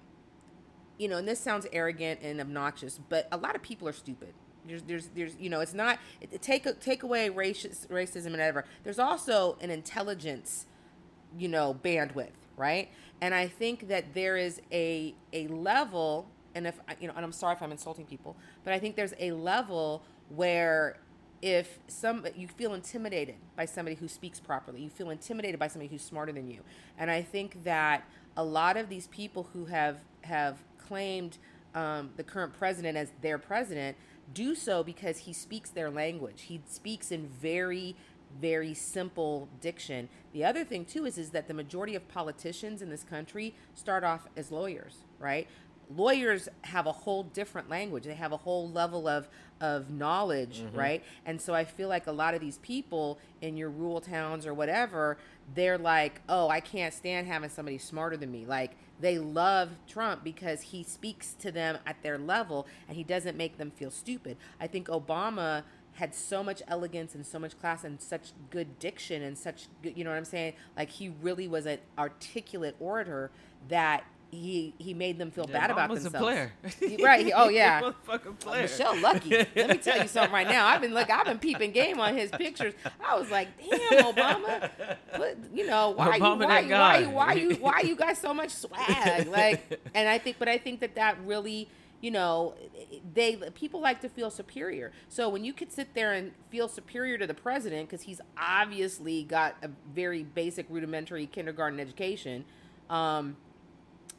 you 0.99 1.09
know 1.09 1.17
and 1.17 1.27
this 1.27 1.41
sounds 1.41 1.67
arrogant 1.73 2.21
and 2.23 2.39
obnoxious 2.39 3.01
but 3.09 3.27
a 3.33 3.37
lot 3.39 3.57
of 3.57 3.63
people 3.63 3.89
are 3.89 3.93
stupid 3.95 4.35
there's 4.67 4.83
there's 4.83 5.07
there's 5.15 5.37
you 5.39 5.49
know 5.49 5.61
it's 5.61 5.73
not 5.73 5.99
it, 6.21 6.43
take 6.43 6.81
take 6.81 7.03
away 7.03 7.31
racist, 7.31 7.87
racism 7.89 8.27
and 8.27 8.33
whatever 8.33 8.67
there's 8.85 8.99
also 8.99 9.57
an 9.63 9.71
intelligence 9.71 10.67
you 11.39 11.49
know 11.49 11.75
bandwidth 11.83 12.38
right? 12.59 12.91
And 13.21 13.35
i 13.35 13.49
think 13.49 13.89
that 13.89 14.15
there 14.15 14.37
is 14.37 14.61
a 14.73 15.15
a 15.33 15.47
level 15.49 16.27
and 16.55 16.67
if 16.67 16.79
you 17.01 17.09
know 17.09 17.15
and 17.17 17.25
i'm 17.25 17.33
sorry 17.33 17.55
if 17.55 17.63
i'm 17.63 17.73
insulting 17.73 18.05
people 18.05 18.37
but 18.65 18.73
i 18.73 18.79
think 18.79 18.97
there's 18.97 19.15
a 19.19 19.33
level 19.33 20.03
where 20.35 20.99
if 21.41 21.79
some 21.87 22.27
you 22.37 22.49
feel 22.49 22.75
intimidated 22.75 23.37
by 23.57 23.65
somebody 23.65 23.97
who 23.97 24.09
speaks 24.09 24.41
properly 24.41 24.81
you 24.81 24.91
feel 24.91 25.11
intimidated 25.11 25.59
by 25.59 25.69
somebody 25.69 25.89
who's 25.89 26.03
smarter 26.03 26.33
than 26.33 26.51
you. 26.51 26.61
And 26.99 27.11
i 27.11 27.23
think 27.23 27.65
that 27.65 28.05
a 28.37 28.45
lot 28.45 28.77
of 28.77 28.89
these 28.89 29.09
people 29.09 29.49
who 29.53 29.67
have 29.67 29.99
have 30.23 30.59
claimed 30.79 31.39
um, 31.75 32.11
the 32.17 32.23
current 32.23 32.55
president 32.59 32.97
as 32.97 33.13
their 33.21 33.39
president 33.39 33.97
do 34.33 34.55
so 34.55 34.83
because 34.83 35.19
he 35.19 35.33
speaks 35.33 35.71
their 35.71 35.91
language. 35.91 36.43
He 36.43 36.61
speaks 36.67 37.11
in 37.11 37.29
very 37.29 37.97
very 38.41 38.75
simple 38.75 39.49
diction. 39.61 40.09
The 40.33 40.45
other 40.45 40.65
thing 40.65 40.85
too 40.85 41.07
is 41.07 41.19
is 41.19 41.31
that 41.31 41.49
the 41.49 41.55
majority 41.55 41.95
of 41.95 42.09
politicians 42.09 42.83
in 42.83 42.91
this 42.91 43.05
country 43.05 43.55
start 43.75 44.05
off 44.05 44.29
as 44.37 44.51
lawyers 44.51 45.05
right? 45.19 45.49
Lawyers 45.95 46.51
have 46.63 46.87
a 46.87 46.93
whole 46.93 47.23
different 47.23 47.71
language. 47.71 48.05
They 48.05 48.15
have 48.15 48.33
a 48.33 48.37
whole 48.37 48.71
level 48.71 49.09
of 49.09 49.29
of 49.61 49.91
knowledge 49.91 50.61
mm-hmm. 50.61 50.77
right? 50.79 51.05
And 51.27 51.41
so 51.41 51.55
i 51.55 51.65
feel 51.65 51.89
like 51.89 52.07
a 52.07 52.13
lot 52.13 52.35
of 52.35 52.41
these 52.41 52.59
people 52.59 53.19
in 53.41 53.57
your 53.57 53.71
rural 53.71 54.01
towns 54.01 54.47
or 54.47 54.55
whatever 54.55 55.19
they're 55.55 55.79
like 55.79 56.21
oh 56.29 56.49
i 56.49 56.61
can't 56.61 56.93
stand 56.93 57.27
having 57.27 57.51
somebody 57.51 57.79
smarter 57.79 58.17
than 58.17 58.31
me. 58.31 58.45
Like 58.47 58.77
they 59.01 59.19
love 59.19 59.71
trump 59.89 60.23
because 60.23 60.61
he 60.61 60.83
speaks 60.83 61.33
to 61.35 61.51
them 61.51 61.79
at 61.87 62.03
their 62.03 62.19
level 62.19 62.67
and 62.87 62.97
he 62.97 63.03
doesn't 63.03 63.37
make 63.37 63.59
them 63.59 63.71
feel 63.71 63.91
stupid. 63.91 64.37
I 64.61 64.67
think 64.67 64.89
obama 64.89 65.65
had 65.99 66.15
so 66.15 66.45
much 66.45 66.63
elegance 66.69 67.15
and 67.17 67.27
so 67.27 67.41
much 67.41 67.59
class 67.59 67.83
and 67.83 68.01
such 68.01 68.31
good 68.51 68.79
diction 68.79 69.21
and 69.21 69.37
such 69.37 69.67
good, 69.83 69.99
you 69.99 70.05
know 70.05 70.11
what 70.11 70.17
I'm 70.17 70.25
saying? 70.25 70.53
Like 70.77 70.91
he 70.91 71.09
really 71.21 71.49
was 71.49 71.67
an 71.67 71.79
articulate 71.99 72.77
orator 72.79 73.33
that 73.69 74.05
he 74.31 74.75
he 74.79 74.95
made 74.95 75.19
them 75.19 75.31
feel 75.31 75.47
bad 75.47 75.71
about 75.71 75.89
themselves. 75.89 76.15
a 76.15 76.19
player. 76.19 76.53
right? 77.03 77.27
he- 77.27 77.33
Oh 77.33 77.49
yeah. 77.49 77.81
Motherfucking 77.81 78.21
oh, 78.27 78.33
player. 78.35 78.63
Michelle 78.63 79.01
Lucky. 79.01 79.31
Let 79.31 79.71
me 79.71 79.79
tell 79.79 80.01
you 80.01 80.07
something 80.07 80.33
right 80.33 80.47
now. 80.47 80.67
I've 80.67 80.81
been 80.81 80.95
look. 80.95 81.11
I've 81.11 81.27
been 81.27 81.39
peeping 81.39 81.73
game 81.73 81.99
on 81.99 82.17
his 82.17 82.31
pictures. 82.31 82.75
I 83.05 83.19
was 83.19 83.31
like, 83.31 83.49
damn, 83.59 84.15
Obama. 84.15 84.71
But, 85.17 85.39
you 85.53 85.67
know 85.67 85.91
why 85.91 86.17
you 86.17 86.23
Obama, 86.23 86.45
why 86.47 86.61
you, 86.61 86.71
why 86.71 86.99
you 86.99 87.11
why 87.11 87.33
you 87.33 87.55
why 87.57 87.81
you 87.85 87.97
got 87.97 88.17
so 88.17 88.33
much 88.33 88.51
swag 88.51 89.27
like 89.29 89.81
and 89.95 90.09
I 90.09 90.19
think 90.19 90.37
but 90.39 90.49
I 90.49 90.59
think 90.59 90.81
that 90.81 90.95
that 90.95 91.19
really 91.25 91.69
you 92.01 92.11
know 92.11 92.55
they 93.15 93.37
people 93.55 93.81
like 93.81 94.01
to 94.01 94.09
feel 94.09 94.31
superior. 94.31 94.93
So 95.09 95.29
when 95.29 95.45
you 95.45 95.53
could 95.53 95.73
sit 95.73 95.95
there 95.95 96.13
and 96.13 96.33
feel 96.51 96.69
superior 96.69 97.19
to 97.19 97.27
the 97.27 97.35
president 97.35 97.89
because 97.89 98.03
he's 98.03 98.21
obviously 98.37 99.25
got 99.25 99.57
a 99.63 99.71
very 99.95 100.23
basic 100.23 100.67
rudimentary 100.69 101.27
kindergarten 101.27 101.81
education 101.81 102.45
um, 102.91 103.37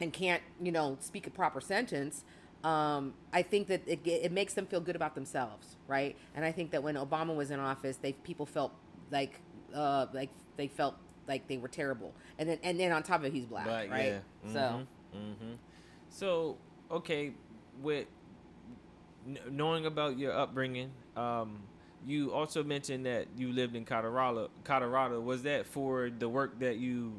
and 0.00 0.12
can't 0.12 0.42
you 0.62 0.72
know 0.72 0.96
speak 1.00 1.26
a 1.26 1.30
proper 1.30 1.60
sentence 1.60 2.24
um, 2.64 3.14
i 3.32 3.42
think 3.42 3.68
that 3.68 3.82
it, 3.86 4.00
it 4.06 4.32
makes 4.32 4.54
them 4.54 4.66
feel 4.66 4.80
good 4.80 4.96
about 4.96 5.14
themselves 5.14 5.76
right? 5.88 6.16
And 6.34 6.44
i 6.44 6.52
think 6.52 6.70
that 6.72 6.82
when 6.82 6.94
obama 6.94 7.34
was 7.34 7.50
in 7.50 7.58
office 7.58 7.96
they 7.96 8.12
people 8.12 8.46
felt 8.46 8.72
like 9.10 9.40
uh, 9.74 10.06
like 10.12 10.30
they 10.56 10.68
felt 10.68 10.96
like 11.28 11.46
they 11.48 11.56
were 11.58 11.68
terrible. 11.68 12.12
And 12.38 12.48
then 12.48 12.58
and 12.62 12.78
then 12.78 12.92
on 12.92 13.02
top 13.02 13.20
of 13.20 13.26
it 13.26 13.32
he's 13.32 13.46
black 13.46 13.66
right? 13.90 14.12
yeah. 14.44 14.52
so 14.52 14.86
hmm 15.12 15.52
So 16.08 16.56
okay, 16.90 17.32
with 17.82 18.06
kn- 19.26 19.38
knowing 19.50 19.86
about 19.86 20.18
your 20.18 20.32
upbringing, 20.36 20.90
um, 21.16 21.62
you 22.06 22.32
also 22.32 22.62
mentioned 22.64 23.04
that 23.06 23.26
you 23.36 23.52
lived 23.52 23.76
in 23.76 23.84
Colorado. 23.84 24.50
Colorado 24.64 25.20
was 25.20 25.42
that 25.42 25.66
for 25.66 26.10
the 26.10 26.28
work 26.28 26.58
that 26.60 26.78
you? 26.78 27.12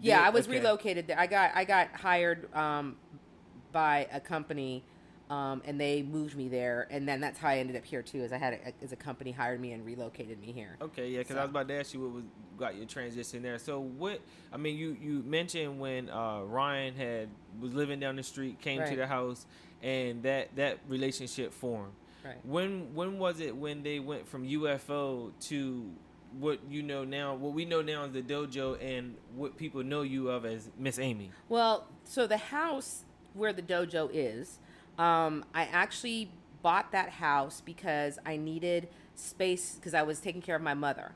Yeah. 0.00 0.20
I 0.20 0.30
was 0.30 0.46
Okay. 0.46 0.58
relocated 0.58 1.06
there. 1.08 1.18
I 1.18 1.26
got 1.26 1.50
I 1.54 1.64
got 1.64 1.88
hired 1.92 2.52
um, 2.54 2.96
by 3.72 4.06
a 4.12 4.20
company, 4.20 4.84
um, 5.28 5.60
and 5.64 5.80
they 5.80 6.02
moved 6.02 6.36
me 6.36 6.48
there, 6.48 6.86
and 6.90 7.06
then 7.08 7.20
that's 7.20 7.38
how 7.38 7.48
I 7.48 7.58
ended 7.58 7.74
up 7.74 7.84
here 7.84 8.00
too. 8.02 8.22
Is 8.22 8.32
I 8.32 8.38
had 8.38 8.54
a, 8.54 8.84
as 8.84 8.92
a 8.92 8.96
company 8.96 9.32
hired 9.32 9.60
me 9.60 9.72
and 9.72 9.84
relocated 9.84 10.40
me 10.40 10.52
here. 10.52 10.76
Okay, 10.80 11.08
yeah, 11.10 11.18
because 11.18 11.34
So- 11.34 11.40
I 11.40 11.44
was 11.44 11.50
about 11.50 11.66
to 11.68 11.74
ask 11.74 11.92
you 11.92 12.00
what 12.02 12.12
was 12.12 12.24
got 12.58 12.76
your 12.76 12.86
transition 12.86 13.42
there. 13.42 13.58
So 13.58 13.80
what? 13.80 14.20
I 14.52 14.56
mean, 14.56 14.76
you 14.78 14.96
you 15.00 15.22
mentioned 15.24 15.80
when 15.80 16.10
uh, 16.10 16.42
Ryan 16.42 16.94
had 16.94 17.28
was 17.60 17.74
living 17.74 17.98
down 17.98 18.14
the 18.14 18.22
street, 18.22 18.60
came 18.60 18.84
to 18.86 18.94
the 18.94 19.06
house, 19.08 19.46
and 19.82 20.22
that 20.22 20.54
that 20.56 20.78
relationship 20.88 21.52
formed. 21.52 21.92
Right. 22.24 22.36
When 22.44 22.94
when 22.94 23.18
was 23.18 23.40
it 23.40 23.56
when 23.56 23.82
they 23.82 24.00
went 24.00 24.28
from 24.28 24.46
UFO 24.46 25.32
to 25.48 25.90
what 26.38 26.60
you 26.68 26.82
know 26.82 27.04
now? 27.04 27.34
What 27.34 27.52
we 27.54 27.64
know 27.64 27.82
now 27.82 28.04
is 28.04 28.12
the 28.12 28.22
dojo, 28.22 28.82
and 28.82 29.16
what 29.34 29.56
people 29.56 29.82
know 29.82 30.02
you 30.02 30.28
of 30.28 30.44
as 30.44 30.70
Miss 30.78 30.98
Amy. 30.98 31.30
Well, 31.48 31.86
so 32.04 32.26
the 32.26 32.36
house 32.36 33.04
where 33.34 33.52
the 33.52 33.62
dojo 33.62 34.10
is, 34.12 34.58
um, 34.98 35.44
I 35.54 35.64
actually 35.64 36.30
bought 36.62 36.92
that 36.92 37.10
house 37.10 37.62
because 37.64 38.18
I 38.26 38.36
needed 38.36 38.88
space 39.14 39.76
because 39.76 39.94
I 39.94 40.02
was 40.02 40.20
taking 40.20 40.42
care 40.42 40.56
of 40.56 40.62
my 40.62 40.74
mother, 40.74 41.12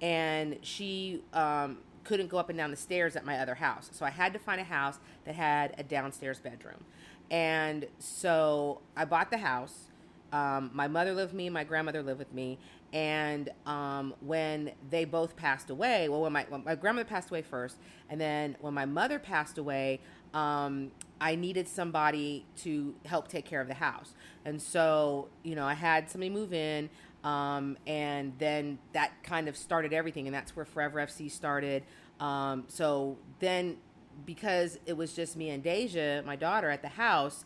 and 0.00 0.58
she 0.62 1.22
um, 1.32 1.78
couldn't 2.04 2.28
go 2.28 2.38
up 2.38 2.48
and 2.48 2.56
down 2.56 2.70
the 2.70 2.76
stairs 2.76 3.16
at 3.16 3.24
my 3.24 3.38
other 3.38 3.54
house. 3.54 3.90
So 3.92 4.04
I 4.04 4.10
had 4.10 4.32
to 4.34 4.38
find 4.38 4.60
a 4.60 4.64
house 4.64 4.98
that 5.24 5.34
had 5.34 5.74
a 5.78 5.82
downstairs 5.82 6.38
bedroom, 6.38 6.84
and 7.30 7.86
so 7.98 8.80
I 8.96 9.04
bought 9.04 9.30
the 9.30 9.38
house. 9.38 9.90
Um, 10.32 10.70
my 10.74 10.88
mother 10.88 11.14
lived 11.14 11.32
with 11.32 11.38
me, 11.38 11.48
my 11.48 11.62
grandmother 11.64 12.02
lived 12.02 12.18
with 12.18 12.32
me, 12.32 12.58
and 12.92 13.50
um, 13.66 14.14
when 14.20 14.72
they 14.90 15.04
both 15.04 15.36
passed 15.36 15.70
away, 15.70 16.08
well, 16.08 16.22
when 16.22 16.32
my, 16.32 16.46
when 16.48 16.64
my 16.64 16.74
grandmother 16.74 17.08
passed 17.08 17.30
away 17.30 17.42
first, 17.42 17.76
and 18.10 18.20
then 18.20 18.56
when 18.60 18.74
my 18.74 18.84
mother 18.84 19.18
passed 19.18 19.58
away, 19.58 20.00
um, 20.32 20.90
I 21.20 21.36
needed 21.36 21.68
somebody 21.68 22.46
to 22.58 22.94
help 23.06 23.28
take 23.28 23.44
care 23.44 23.60
of 23.60 23.68
the 23.68 23.74
house, 23.74 24.14
and 24.44 24.60
so 24.60 25.28
you 25.44 25.54
know 25.54 25.66
I 25.66 25.74
had 25.74 26.10
somebody 26.10 26.30
move 26.30 26.52
in, 26.52 26.90
um, 27.22 27.78
and 27.86 28.32
then 28.38 28.78
that 28.92 29.22
kind 29.22 29.48
of 29.48 29.56
started 29.56 29.92
everything, 29.92 30.26
and 30.26 30.34
that's 30.34 30.54
where 30.54 30.64
Forever 30.64 30.98
FC 31.00 31.30
started. 31.30 31.84
Um, 32.20 32.64
so 32.68 33.16
then, 33.40 33.76
because 34.24 34.78
it 34.86 34.96
was 34.96 35.14
just 35.14 35.36
me 35.36 35.50
and 35.50 35.62
Deja, 35.62 36.22
my 36.24 36.36
daughter, 36.36 36.70
at 36.70 36.82
the 36.82 36.88
house. 36.88 37.44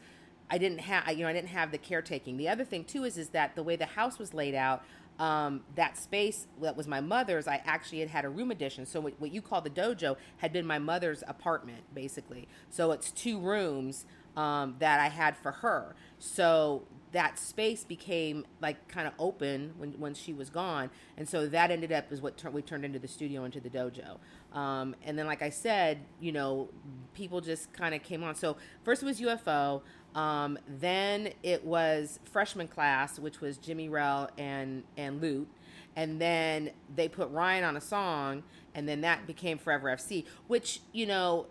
I 0.50 0.58
didn't 0.58 0.80
have, 0.80 1.12
you 1.12 1.24
know, 1.24 1.28
I 1.28 1.32
didn't 1.32 1.50
have 1.50 1.70
the 1.70 1.78
caretaking. 1.78 2.36
The 2.36 2.48
other 2.48 2.64
thing 2.64 2.84
too 2.84 3.04
is, 3.04 3.18
is 3.18 3.30
that 3.30 3.54
the 3.54 3.62
way 3.62 3.76
the 3.76 3.86
house 3.86 4.18
was 4.18 4.32
laid 4.32 4.54
out, 4.54 4.82
um, 5.18 5.62
that 5.74 5.98
space 5.98 6.46
that 6.62 6.76
was 6.76 6.86
my 6.86 7.00
mother's, 7.00 7.48
I 7.48 7.60
actually 7.66 8.00
had 8.00 8.08
had 8.08 8.24
a 8.24 8.28
room 8.28 8.50
addition. 8.50 8.86
So 8.86 9.00
what, 9.00 9.14
what 9.20 9.32
you 9.32 9.42
call 9.42 9.60
the 9.60 9.70
dojo 9.70 10.16
had 10.38 10.52
been 10.52 10.64
my 10.66 10.78
mother's 10.78 11.22
apartment, 11.26 11.82
basically. 11.92 12.48
So 12.70 12.92
it's 12.92 13.10
two 13.10 13.38
rooms 13.38 14.06
um, 14.36 14.76
that 14.78 15.00
I 15.00 15.08
had 15.08 15.36
for 15.36 15.52
her. 15.52 15.96
So 16.18 16.84
that 17.12 17.38
space 17.38 17.84
became 17.84 18.44
like 18.60 18.88
kind 18.88 19.06
of 19.06 19.14
open 19.18 19.72
when, 19.78 19.92
when 19.92 20.14
she 20.14 20.32
was 20.32 20.50
gone, 20.50 20.90
and 21.16 21.28
so 21.28 21.46
that 21.46 21.70
ended 21.70 21.92
up 21.92 22.12
is 22.12 22.20
what 22.20 22.36
tur- 22.36 22.50
we 22.50 22.62
turned 22.62 22.84
into 22.84 22.98
the 22.98 23.08
studio 23.08 23.44
into 23.44 23.60
the 23.60 23.70
dojo. 23.70 24.18
Um, 24.56 24.96
and 25.04 25.18
then, 25.18 25.26
like 25.26 25.42
I 25.42 25.50
said, 25.50 25.98
you 26.20 26.32
know, 26.32 26.68
people 27.14 27.40
just 27.40 27.72
kind 27.72 27.94
of 27.94 28.02
came 28.02 28.22
on. 28.24 28.34
So 28.34 28.56
first 28.84 29.02
it 29.02 29.06
was 29.06 29.20
UFO. 29.20 29.82
Um, 30.14 30.58
then 30.66 31.30
it 31.42 31.64
was 31.64 32.18
freshman 32.24 32.68
class, 32.68 33.18
which 33.18 33.40
was 33.40 33.58
Jimmy 33.58 33.88
Rell 33.88 34.30
and 34.38 34.84
and 34.96 35.20
Lute, 35.20 35.48
and 35.96 36.20
then 36.20 36.70
they 36.94 37.08
put 37.08 37.30
Ryan 37.30 37.64
on 37.64 37.76
a 37.76 37.80
song, 37.80 38.42
and 38.74 38.88
then 38.88 39.02
that 39.02 39.26
became 39.26 39.58
Forever 39.58 39.88
FC, 39.88 40.24
which 40.46 40.80
you 40.92 41.06
know 41.06 41.46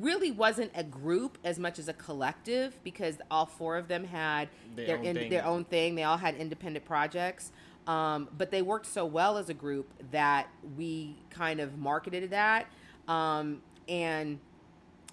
really 0.00 0.30
wasn't 0.30 0.70
a 0.74 0.82
group 0.84 1.38
as 1.44 1.58
much 1.58 1.78
as 1.78 1.88
a 1.88 1.92
collective 1.92 2.82
because 2.84 3.18
all 3.30 3.46
four 3.46 3.76
of 3.76 3.88
them 3.88 4.04
had 4.04 4.48
Their 4.74 4.86
their 4.86 4.98
own 4.98 5.04
in, 5.04 5.16
thing. 5.16 5.30
their 5.30 5.44
own 5.44 5.64
thing. 5.64 5.94
They 5.94 6.04
all 6.04 6.16
had 6.18 6.34
independent 6.36 6.84
projects. 6.84 7.52
Um, 7.86 8.28
but 8.38 8.50
they 8.50 8.62
worked 8.62 8.86
so 8.86 9.04
well 9.04 9.36
as 9.38 9.48
a 9.48 9.54
group 9.54 9.90
that 10.12 10.48
we 10.76 11.16
kind 11.30 11.60
of 11.60 11.78
marketed 11.78 12.30
that. 12.30 12.66
Um, 13.08 13.60
and 13.88 14.38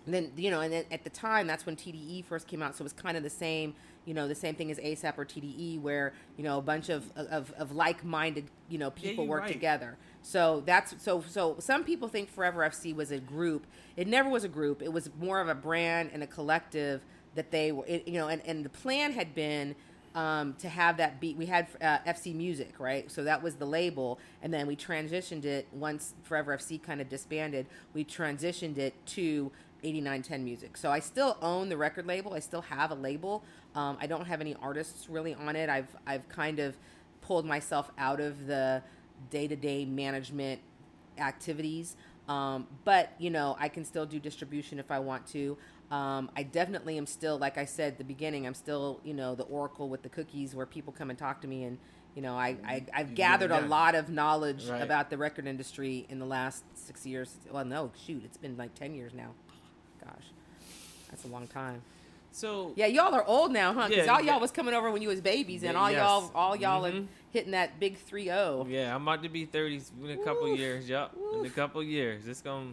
then, 0.06 0.32
you 0.38 0.52
know, 0.52 0.62
and 0.62 0.72
then 0.72 0.86
at 0.92 1.04
the 1.04 1.10
time, 1.10 1.48
that's 1.48 1.66
when 1.66 1.76
TDE 1.76 2.26
first 2.26 2.48
came 2.48 2.62
out. 2.62 2.76
So 2.76 2.84
it 2.84 2.86
was 2.86 2.94
kind 2.94 3.18
of 3.18 3.24
the 3.24 3.30
same, 3.30 3.74
you 4.06 4.14
know, 4.14 4.28
the 4.28 4.36
same 4.36 4.56
thing 4.56 4.70
as 4.70 4.78
ASAP 4.78 5.18
or 5.18 5.26
TDE, 5.26 5.82
where, 5.82 6.14
you 6.38 6.44
know, 6.44 6.60
a 6.60 6.62
bunch 6.62 6.90
of, 6.90 7.12
of, 7.16 7.52
of 7.58 7.72
like 7.72 8.04
minded, 8.06 8.46
you 8.70 8.78
know, 8.78 8.92
people 8.92 9.24
you're 9.24 9.32
work 9.32 9.42
right. 9.44 9.52
together. 9.52 9.98
So 10.22 10.64
that's 10.66 11.02
so 11.02 11.24
so 11.28 11.56
some 11.60 11.84
people 11.84 12.08
think 12.08 12.30
Forever 12.30 12.62
FC 12.62 12.96
was 12.96 13.12
a 13.12 13.20
group. 13.20 13.66
It 13.96 14.08
never 14.08 14.30
was 14.30 14.44
a 14.44 14.50
group. 14.50 14.82
It 14.82 14.92
was 14.92 15.10
more 15.20 15.40
of 15.40 15.48
a 15.48 15.56
brand 15.56 16.12
and 16.14 16.24
a 16.24 16.28
collective 16.28 17.06
that 17.36 17.52
they 17.52 17.72
were 17.72 17.86
it, 17.88 18.08
you 18.08 18.16
know 18.16 18.28
and, 18.28 18.42
and 18.46 18.66
the 18.66 18.70
plan 18.70 19.14
had 19.14 19.34
been 19.34 19.76
um, 20.16 20.56
to 20.56 20.68
have 20.68 20.98
that 20.98 21.20
beat 21.20 21.38
we 21.38 21.46
had 21.46 21.68
uh, 21.82 22.00
FC 22.00 22.36
Music 22.36 22.74
right? 22.80 23.10
So 23.10 23.24
that 23.24 23.42
was 23.42 23.56
the 23.56 23.66
label. 23.66 24.20
And 24.42 24.54
then 24.54 24.68
we 24.68 24.76
transitioned 24.76 25.46
it 25.46 25.68
once 25.72 26.16
Forever 26.24 26.58
FC 26.58 26.82
kind 26.82 27.02
of 27.02 27.10
disbanded 27.10 27.68
we 27.94 28.04
transitioned 28.04 28.78
it 28.78 28.94
to 29.08 29.52
8910 29.84 30.44
Music. 30.44 30.78
So 30.78 30.92
I 30.92 31.00
still 31.00 31.38
own 31.42 31.70
the 31.70 31.78
record 31.78 32.06
label. 32.06 32.34
I 32.34 32.40
still 32.40 32.62
have 32.64 32.92
a 32.92 32.96
label. 32.96 33.44
Um, 33.74 33.98
I 34.02 34.08
don't 34.08 34.26
have 34.26 34.42
any 34.42 34.56
artists 34.62 35.10
really 35.10 35.34
on 35.34 35.56
it. 35.56 35.70
I've 35.70 35.96
I've 36.06 36.28
kind 36.28 36.60
of 36.60 36.76
pulled 37.22 37.46
myself 37.46 37.92
out 37.98 38.20
of 38.20 38.48
the 38.48 38.82
day-to-day 39.30 39.86
management 39.86 40.60
activities 41.18 41.96
um, 42.28 42.68
but 42.86 43.12
you 43.18 43.30
know 43.30 43.56
i 43.60 43.68
can 43.68 43.84
still 43.84 44.06
do 44.06 44.20
distribution 44.20 44.80
if 44.80 44.90
i 44.92 45.00
want 45.00 45.26
to 45.28 45.58
um, 45.92 46.30
i 46.36 46.44
definitely 46.44 46.98
am 46.98 47.06
still 47.06 47.38
like 47.38 47.58
i 47.58 47.66
said 47.66 47.94
at 47.94 47.98
the 47.98 48.04
beginning 48.04 48.46
i'm 48.48 48.54
still 48.54 49.00
you 49.04 49.14
know 49.14 49.36
the 49.36 49.44
oracle 49.44 49.90
with 49.90 50.02
the 50.04 50.10
cookies 50.10 50.56
where 50.56 50.66
people 50.66 50.94
come 50.94 51.10
and 51.10 51.20
talk 51.20 51.42
to 51.42 51.48
me 51.48 51.64
and 51.64 51.78
you 52.16 52.22
know 52.22 52.36
i, 52.36 52.56
I 52.66 52.86
i've 52.94 53.16
gathered 53.16 53.52
really 53.52 53.64
a 53.64 53.68
lot 53.68 53.96
of 53.96 54.10
knowledge 54.10 54.68
Right. 54.70 54.82
about 54.82 55.10
the 55.10 55.18
record 55.18 55.46
industry 55.48 56.06
in 56.10 56.20
the 56.20 56.26
last 56.26 56.64
six 56.76 57.06
years 57.06 57.36
well 57.52 57.66
no 57.66 57.92
shoot 58.06 58.22
it's 58.24 58.38
been 58.38 58.56
like 58.58 58.74
10 58.76 58.94
years 58.96 59.14
now 59.14 59.32
gosh 60.04 60.32
that's 61.10 61.26
a 61.26 61.28
long 61.28 61.48
time 61.48 61.82
So 62.32 62.74
yeah, 62.76 62.86
y'all 62.86 63.16
are 63.16 63.26
old 63.26 63.52
now, 63.52 63.74
huh? 63.74 63.88
Because 63.90 64.06
Yeah, 64.06 64.14
all 64.14 64.20
y'all 64.22 64.36
yeah. 64.36 64.38
was 64.38 64.52
coming 64.52 64.76
over 64.76 64.92
when 64.92 65.02
you 65.02 65.08
was 65.10 65.20
babies, 65.20 65.64
and 65.64 65.76
all 65.76 65.90
yes. 65.90 66.00
y'all, 66.00 66.32
all 66.36 66.56
y'all 66.56 66.86
are 66.86 66.92
Mhm. 66.92 67.08
Hitting 67.32 67.52
that 67.52 67.80
big 67.80 67.98
three 67.98 68.26
zero. 68.26 68.66
yeah, 68.70 68.94
I'm 68.96 69.04
about 69.04 69.24
to 69.24 69.30
be 69.30 69.46
30 69.46 69.82
in 70.04 70.10
a 70.12 70.18
couple 70.24 70.50
Woof, 70.50 70.60
years. 70.60 70.90
Yup, 70.90 71.16
in 71.36 71.46
a 71.46 71.50
couple 71.50 71.82
years, 71.84 72.28
it's 72.28 72.42
gonna. 72.42 72.72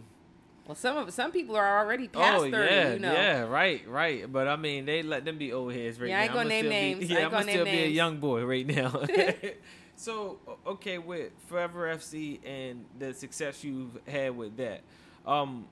Well, 0.67 0.75
some 0.75 0.97
of 0.97 1.13
some 1.13 1.31
people 1.31 1.55
are 1.55 1.79
already 1.79 2.09
past 2.09 2.41
oh 2.43 2.51
thirty. 2.51 2.73
yeah, 2.75 2.93
you 2.93 2.99
know. 2.99 3.13
yeah, 3.13 3.41
right, 3.43 3.87
right. 3.87 4.29
But 4.29 4.49
I 4.49 4.57
mean, 4.57 4.85
they 4.85 5.01
let 5.01 5.23
them 5.23 5.37
be 5.37 5.53
old 5.53 5.71
heads 5.73 5.97
right 5.99 6.09
Yeah, 6.09 6.17
I 6.17 6.19
now. 6.19 6.23
ain't 6.25 6.33
gonna 6.33 6.49
name 6.49 6.67
names. 6.69 6.99
Be, 7.07 7.15
I 7.15 7.19
ain't 7.19 7.25
I'm 7.27 7.31
gonna 7.31 7.43
gonna 7.43 7.51
still 7.53 7.65
name 7.65 7.75
be 7.75 7.83
a 7.83 7.87
young 7.87 8.17
boy 8.17 8.43
right 8.43 8.67
now. 8.67 9.01
so 9.95 10.39
okay, 10.65 10.97
with 10.97 11.31
Forever 11.47 11.95
FC 11.95 12.39
and 12.45 12.83
the 12.99 13.13
success 13.13 13.63
you've 13.63 13.97
had 14.07 14.35
with 14.35 14.57
that, 14.57 14.81
um, 15.25 15.67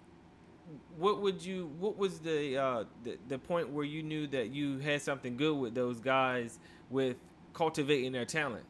what 0.98 1.22
would 1.22 1.44
you? 1.44 1.72
What 1.78 1.98
was 1.98 2.20
the 2.20 2.58
uh 2.58 2.84
the, 3.04 3.18
the 3.28 3.38
point 3.38 3.70
where 3.72 3.84
you 3.86 4.02
knew 4.02 4.28
that 4.28 4.50
you 4.52 4.80
had 4.80 5.02
something 5.02 5.36
good 5.36 5.58
with 5.58 5.76
those 5.76 6.00
guys 6.00 6.58
with 6.90 7.18
cultivating 7.54 8.14
their 8.14 8.26
talent? 8.26 8.64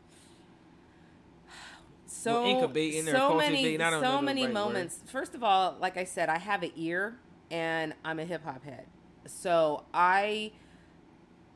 So 2.16 2.46
incubating 2.46 3.08
or 3.08 3.12
so 3.12 3.36
many, 3.36 3.78
don't 3.78 3.92
know 3.92 4.02
so 4.02 4.16
the 4.18 4.22
many 4.22 4.42
right 4.44 4.48
word. 4.50 4.54
moments. 4.54 5.00
First 5.06 5.36
of 5.36 5.44
all, 5.44 5.78
like 5.80 5.98
I 5.98 6.06
said, 6.06 6.30
I 6.30 6.38
have 6.38 6.64
an 6.64 6.72
ear, 6.76 7.18
and 7.52 7.94
I'm 8.04 8.20
a 8.20 8.26
hip 8.26 8.44
hop 8.44 8.64
head. 8.64 8.86
So 9.28 9.84
I, 9.94 10.52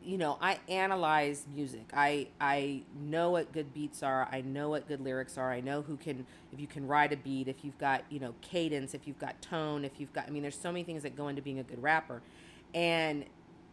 you 0.03 0.17
know, 0.17 0.37
I 0.41 0.59
analyze 0.67 1.45
music. 1.55 1.89
I 1.93 2.27
I 2.41 2.83
know 2.99 3.31
what 3.31 3.51
good 3.51 3.73
beats 3.73 4.03
are. 4.03 4.27
I 4.31 4.41
know 4.41 4.69
what 4.69 4.87
good 4.87 5.01
lyrics 5.01 5.37
are. 5.37 5.51
I 5.51 5.61
know 5.61 5.81
who 5.81 5.97
can 5.97 6.25
if 6.51 6.59
you 6.59 6.67
can 6.67 6.85
ride 6.87 7.13
a 7.13 7.17
beat, 7.17 7.47
if 7.47 7.63
you've 7.63 7.77
got 7.79 8.03
you 8.09 8.19
know 8.19 8.35
cadence, 8.41 8.93
if 8.93 9.07
you've 9.07 9.19
got 9.19 9.41
tone, 9.41 9.85
if 9.85 9.93
you've 9.99 10.13
got. 10.13 10.27
I 10.27 10.29
mean, 10.29 10.41
there's 10.41 10.59
so 10.59 10.71
many 10.71 10.83
things 10.83 11.03
that 11.03 11.15
go 11.15 11.29
into 11.29 11.41
being 11.41 11.59
a 11.59 11.63
good 11.63 11.81
rapper, 11.81 12.21
and 12.73 13.25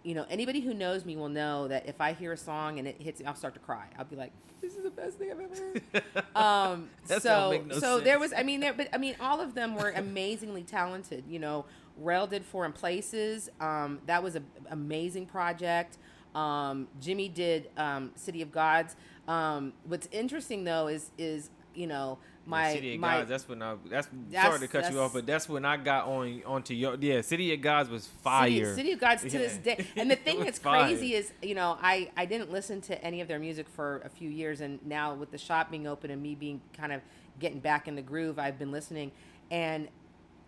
you 0.07 0.15
know, 0.15 0.25
anybody 0.31 0.61
who 0.61 0.73
knows 0.73 1.05
me 1.05 1.17
will 1.17 1.29
know 1.29 1.67
that 1.67 1.89
if 1.89 2.01
I 2.01 2.13
hear 2.13 2.33
a 2.33 2.37
song 2.37 2.79
and 2.79 2.87
it 2.87 3.03
hits 3.03 3.19
me, 3.19 3.27
I'll 3.27 3.35
start 3.35 3.55
to 3.55 3.61
cry. 3.61 3.89
I'll 3.99 4.05
be 4.05 4.15
like, 4.15 4.31
"This 4.61 4.77
is 4.77 4.85
the 4.85 4.91
best 4.91 5.19
thing 5.19 5.33
I've 5.33 5.41
ever 5.41 5.55
heard." 5.55 5.83
Um, 6.37 6.91
so 7.07 7.63
no 7.67 7.79
so 7.79 7.99
there 7.99 8.19
was. 8.19 8.33
I 8.33 8.45
mean, 8.45 8.61
there, 8.61 8.73
but 8.73 8.89
I 8.93 8.99
mean, 8.99 9.17
all 9.21 9.41
of 9.41 9.55
them 9.55 9.75
were 9.75 9.91
amazingly 9.91 10.63
talented. 10.63 11.25
You 11.29 11.41
know, 11.41 11.65
Rel 11.97 12.29
did 12.29 12.45
Foreign 12.45 12.73
Places. 12.73 13.51
Um, 13.59 13.99
that 14.07 14.23
was 14.23 14.37
an 14.37 14.47
amazing 14.71 15.27
project. 15.27 15.99
Um, 16.37 16.87
Jimmy 17.01 17.29
did 17.29 17.71
um, 17.77 18.13
City 18.15 18.43
of 18.43 18.53
Gods. 18.53 18.95
Um, 19.27 19.73
what's 19.85 20.09
interesting 20.13 20.63
though 20.63 20.87
is 20.87 21.11
is 21.19 21.51
you 21.75 21.89
know 21.89 22.19
my 22.47 22.73
City 22.73 22.95
of 22.95 23.01
my 23.01 23.19
Gods. 23.19 23.29
That's 23.29 23.49
when 23.49 23.63
I. 23.63 23.75
That's, 23.89 24.09
That's- 24.31 24.47
sorry 24.47 24.61
to 24.61 24.69
cut 24.69 24.93
you 24.93 25.01
off, 25.01 25.13
but 25.13 25.27
that's 25.27 25.49
when 25.49 25.65
I 25.65 25.77
got 25.77 26.07
on 26.07 26.43
onto 26.47 26.75
your. 26.75 26.97
Yeah, 26.97 27.21
City 27.21 27.53
of 27.53 27.61
Gods 27.61 27.91
was 27.91 28.05
City, 28.05 28.17
fire. 28.23 28.75
City 28.75 28.93
of 28.93 29.01
Gods 29.01 29.23
to 29.23 29.31
this 29.31 29.57
day. 29.57 29.87
And 29.97 30.11
the 30.11 30.17
thing 30.17 30.41
that's 30.41 30.59
fire. 30.59 30.85
crazy 30.85 31.15
is, 31.15 31.33
you 31.43 31.55
know, 31.55 31.79
I, 31.81 32.11
I 32.17 32.27
didn't 32.27 32.51
listen 32.53 32.81
to 32.83 33.05
any 33.05 33.21
of 33.21 33.29
their 33.29 33.39
music 33.39 33.69
for 33.69 34.03
a 34.05 34.09
few 34.09 34.29
years. 34.29 34.61
And 34.61 34.85
now 34.85 35.15
with 35.15 35.31
the 35.31 35.39
shop 35.39 35.71
being 35.71 35.87
open 35.87 36.11
and 36.11 36.23
me 36.23 36.35
being 36.35 36.61
kind 36.77 36.93
of 36.93 37.01
getting 37.41 37.61
back 37.61 37.89
in 37.89 37.97
the 37.97 38.03
groove, 38.03 38.39
I've 38.39 38.59
been 38.59 38.71
listening. 38.71 39.13
And 39.51 39.89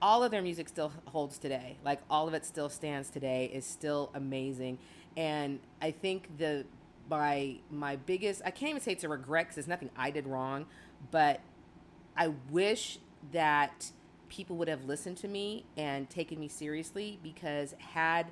all 0.00 0.22
of 0.22 0.30
their 0.30 0.42
music 0.42 0.68
still 0.68 0.92
holds 1.06 1.38
today. 1.38 1.76
Like 1.84 2.00
all 2.10 2.28
of 2.28 2.34
it 2.34 2.44
still 2.44 2.68
stands 2.68 3.10
today, 3.10 3.50
is 3.52 3.64
still 3.66 4.10
amazing. 4.14 4.78
And 5.16 5.60
I 5.82 5.90
think 5.90 6.38
the 6.38 6.64
my 7.10 7.56
my 7.70 7.96
biggest 7.96 8.42
I 8.44 8.50
can't 8.50 8.70
even 8.70 8.82
say 8.82 8.92
it's 8.92 9.04
a 9.04 9.08
regret 9.08 9.46
because 9.46 9.58
it's 9.58 9.68
nothing 9.68 9.90
I 9.96 10.10
did 10.10 10.26
wrong, 10.26 10.66
but 11.10 11.40
I 12.18 12.32
wish 12.50 12.98
that 13.32 13.92
people 14.28 14.56
would 14.56 14.68
have 14.68 14.84
listened 14.84 15.16
to 15.18 15.28
me 15.28 15.64
and 15.76 16.10
taken 16.10 16.40
me 16.40 16.48
seriously 16.48 17.20
because 17.22 17.74
had 17.78 18.26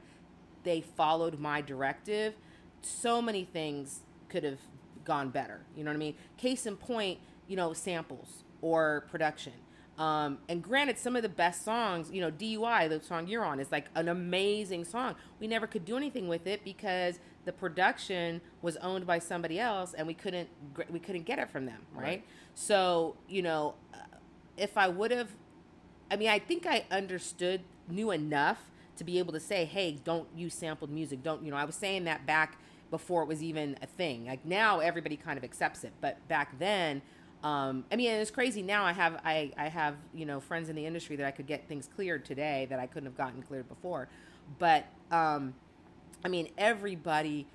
they 0.65 0.81
followed 0.81 1.39
my 1.39 1.61
directive, 1.61 2.35
so 2.83 3.23
many 3.23 3.45
things 3.45 4.01
could 4.29 4.43
have 4.43 4.59
gone 5.05 5.31
better. 5.31 5.61
You 5.77 5.85
know 5.85 5.91
what 5.91 5.97
I 5.97 6.01
mean? 6.01 6.17
Case 6.37 6.67
in 6.67 6.77
point, 6.77 7.21
you 7.47 7.55
know, 7.57 7.73
samples 7.73 8.43
or 8.61 9.07
production. 9.09 9.53
Um, 9.99 10.39
and 10.49 10.63
granted, 10.63 10.99
some 10.99 11.17
of 11.17 11.23
the 11.23 11.29
best 11.29 11.65
songs, 11.65 12.11
you 12.11 12.21
know, 12.21 12.31
DUI, 12.31 12.89
the 12.89 13.03
song 13.03 13.27
you're 13.27 13.45
on, 13.45 13.59
is 13.61 13.73
like 13.73 13.87
an 13.95 14.09
amazing 14.09 14.85
song. 14.85 15.15
We 15.41 15.47
never 15.47 15.67
could 15.67 15.85
do 15.85 15.97
anything 15.97 16.29
with 16.29 16.47
it 16.47 16.65
because 16.65 17.19
the 17.47 17.53
production 17.53 18.43
was 18.61 18.77
owned 18.79 19.07
by 19.07 19.19
somebody 19.19 19.59
else, 19.59 19.95
and 19.95 20.07
we 20.07 20.15
couldn't 20.15 20.49
we 20.91 20.99
couldn't 20.99 21.25
get 21.25 21.39
it 21.39 21.51
from 21.51 21.65
them, 21.65 21.81
right? 21.95 22.05
Right. 22.05 22.25
So, 22.55 23.17
you 23.29 23.43
know, 23.43 23.75
uh, 23.95 23.99
if 24.57 24.77
I 24.77 24.89
would 24.89 25.11
have, 25.11 25.31
I 26.11 26.17
mean, 26.17 26.29
I 26.29 26.39
think 26.39 26.67
I 26.67 26.85
understood, 26.91 27.61
knew 27.89 28.11
enough 28.11 28.59
to 28.97 29.05
be 29.05 29.19
able 29.19 29.33
to 29.35 29.41
say, 29.41 29.65
hey, 29.65 29.99
don't 30.05 30.29
use 30.35 30.55
sampled 30.55 30.91
music. 30.91 31.23
Don't, 31.23 31.45
you 31.45 31.51
know, 31.51 31.57
I 31.57 31.65
was 31.65 31.75
saying 31.75 32.05
that 32.05 32.27
back 32.27 32.59
before 32.91 33.23
it 33.23 33.29
was 33.29 33.43
even 33.43 33.77
a 33.83 33.87
thing. 33.87 34.27
Like 34.27 34.45
now 34.45 34.81
everybody 34.81 35.17
kind 35.17 35.37
of 35.37 35.45
accepts 35.45 35.85
it. 35.85 35.93
But 36.01 36.27
back 36.29 36.59
then, 36.59 37.03
um, 37.47 37.85
I 37.93 37.97
mean, 37.97 38.11
it's 38.11 38.33
crazy 38.33 38.61
now. 38.61 38.85
I 38.85 38.93
have, 38.93 39.21
I, 39.25 39.53
I 39.57 39.69
have, 39.69 39.95
you 40.13 40.27
know, 40.27 40.41
friends 40.41 40.69
in 40.69 40.75
the 40.75 40.85
industry 40.85 41.15
that 41.15 41.27
I 41.27 41.31
could 41.31 41.47
get 41.47 41.69
things 41.69 41.89
cleared 41.95 42.25
today 42.25 42.67
that 42.71 42.81
I 42.81 42.87
couldn't 42.89 43.07
have 43.07 43.17
gotten 43.17 43.41
cleared 43.41 43.69
before. 43.69 44.09
But, 44.59 44.87
um, 45.13 45.55
I 46.25 46.29
mean, 46.29 46.49
everybody, 46.59 47.47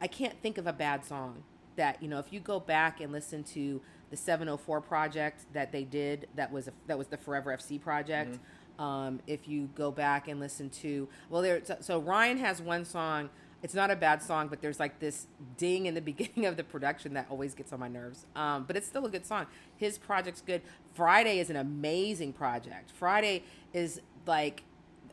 I 0.00 0.08
can't 0.08 0.34
think 0.42 0.58
of 0.58 0.66
a 0.66 0.72
bad 0.72 1.04
song 1.04 1.44
that, 1.76 2.02
you 2.02 2.08
know, 2.08 2.18
if 2.18 2.32
you 2.32 2.40
go 2.40 2.58
back 2.58 3.00
and 3.00 3.12
listen 3.12 3.44
to 3.44 3.80
the 4.10 4.16
704 4.16 4.80
project 4.80 5.44
that 5.52 5.70
they 5.70 5.84
did, 5.84 6.26
that 6.34 6.50
was 6.50 6.66
a, 6.66 6.72
that 6.88 6.98
was 6.98 7.06
the 7.06 7.16
Forever 7.16 7.56
FC 7.56 7.80
project. 7.80 8.40
Um, 8.80 9.20
if 9.28 9.46
you 9.46 9.70
go 9.76 9.92
back 9.92 10.26
and 10.26 10.40
listen 10.40 10.70
to, 10.70 11.06
well, 11.30 11.40
there, 11.40 11.60
so, 11.64 11.76
so 11.80 12.00
Ryan 12.00 12.38
has 12.38 12.60
one 12.60 12.84
song. 12.84 13.30
It's 13.66 13.74
not 13.74 13.90
a 13.90 13.96
bad 13.96 14.22
song, 14.22 14.46
but 14.46 14.60
there's 14.60 14.78
like 14.78 15.00
this 15.00 15.26
ding 15.56 15.86
in 15.86 15.94
the 15.94 16.00
beginning 16.12 16.46
of 16.46 16.56
the 16.56 16.62
production 16.62 17.14
that 17.14 17.26
always 17.28 17.52
gets 17.52 17.72
on 17.72 17.80
my 17.80 17.88
nerves. 17.88 18.24
Um, 18.36 18.62
but 18.62 18.76
it's 18.76 18.86
still 18.86 19.04
a 19.06 19.08
good 19.08 19.26
song. 19.26 19.46
His 19.76 19.98
project's 19.98 20.40
good. 20.40 20.62
Friday 20.94 21.40
is 21.40 21.50
an 21.50 21.56
amazing 21.56 22.32
project. 22.32 22.92
Friday 22.92 23.42
is 23.72 24.00
like 24.24 24.62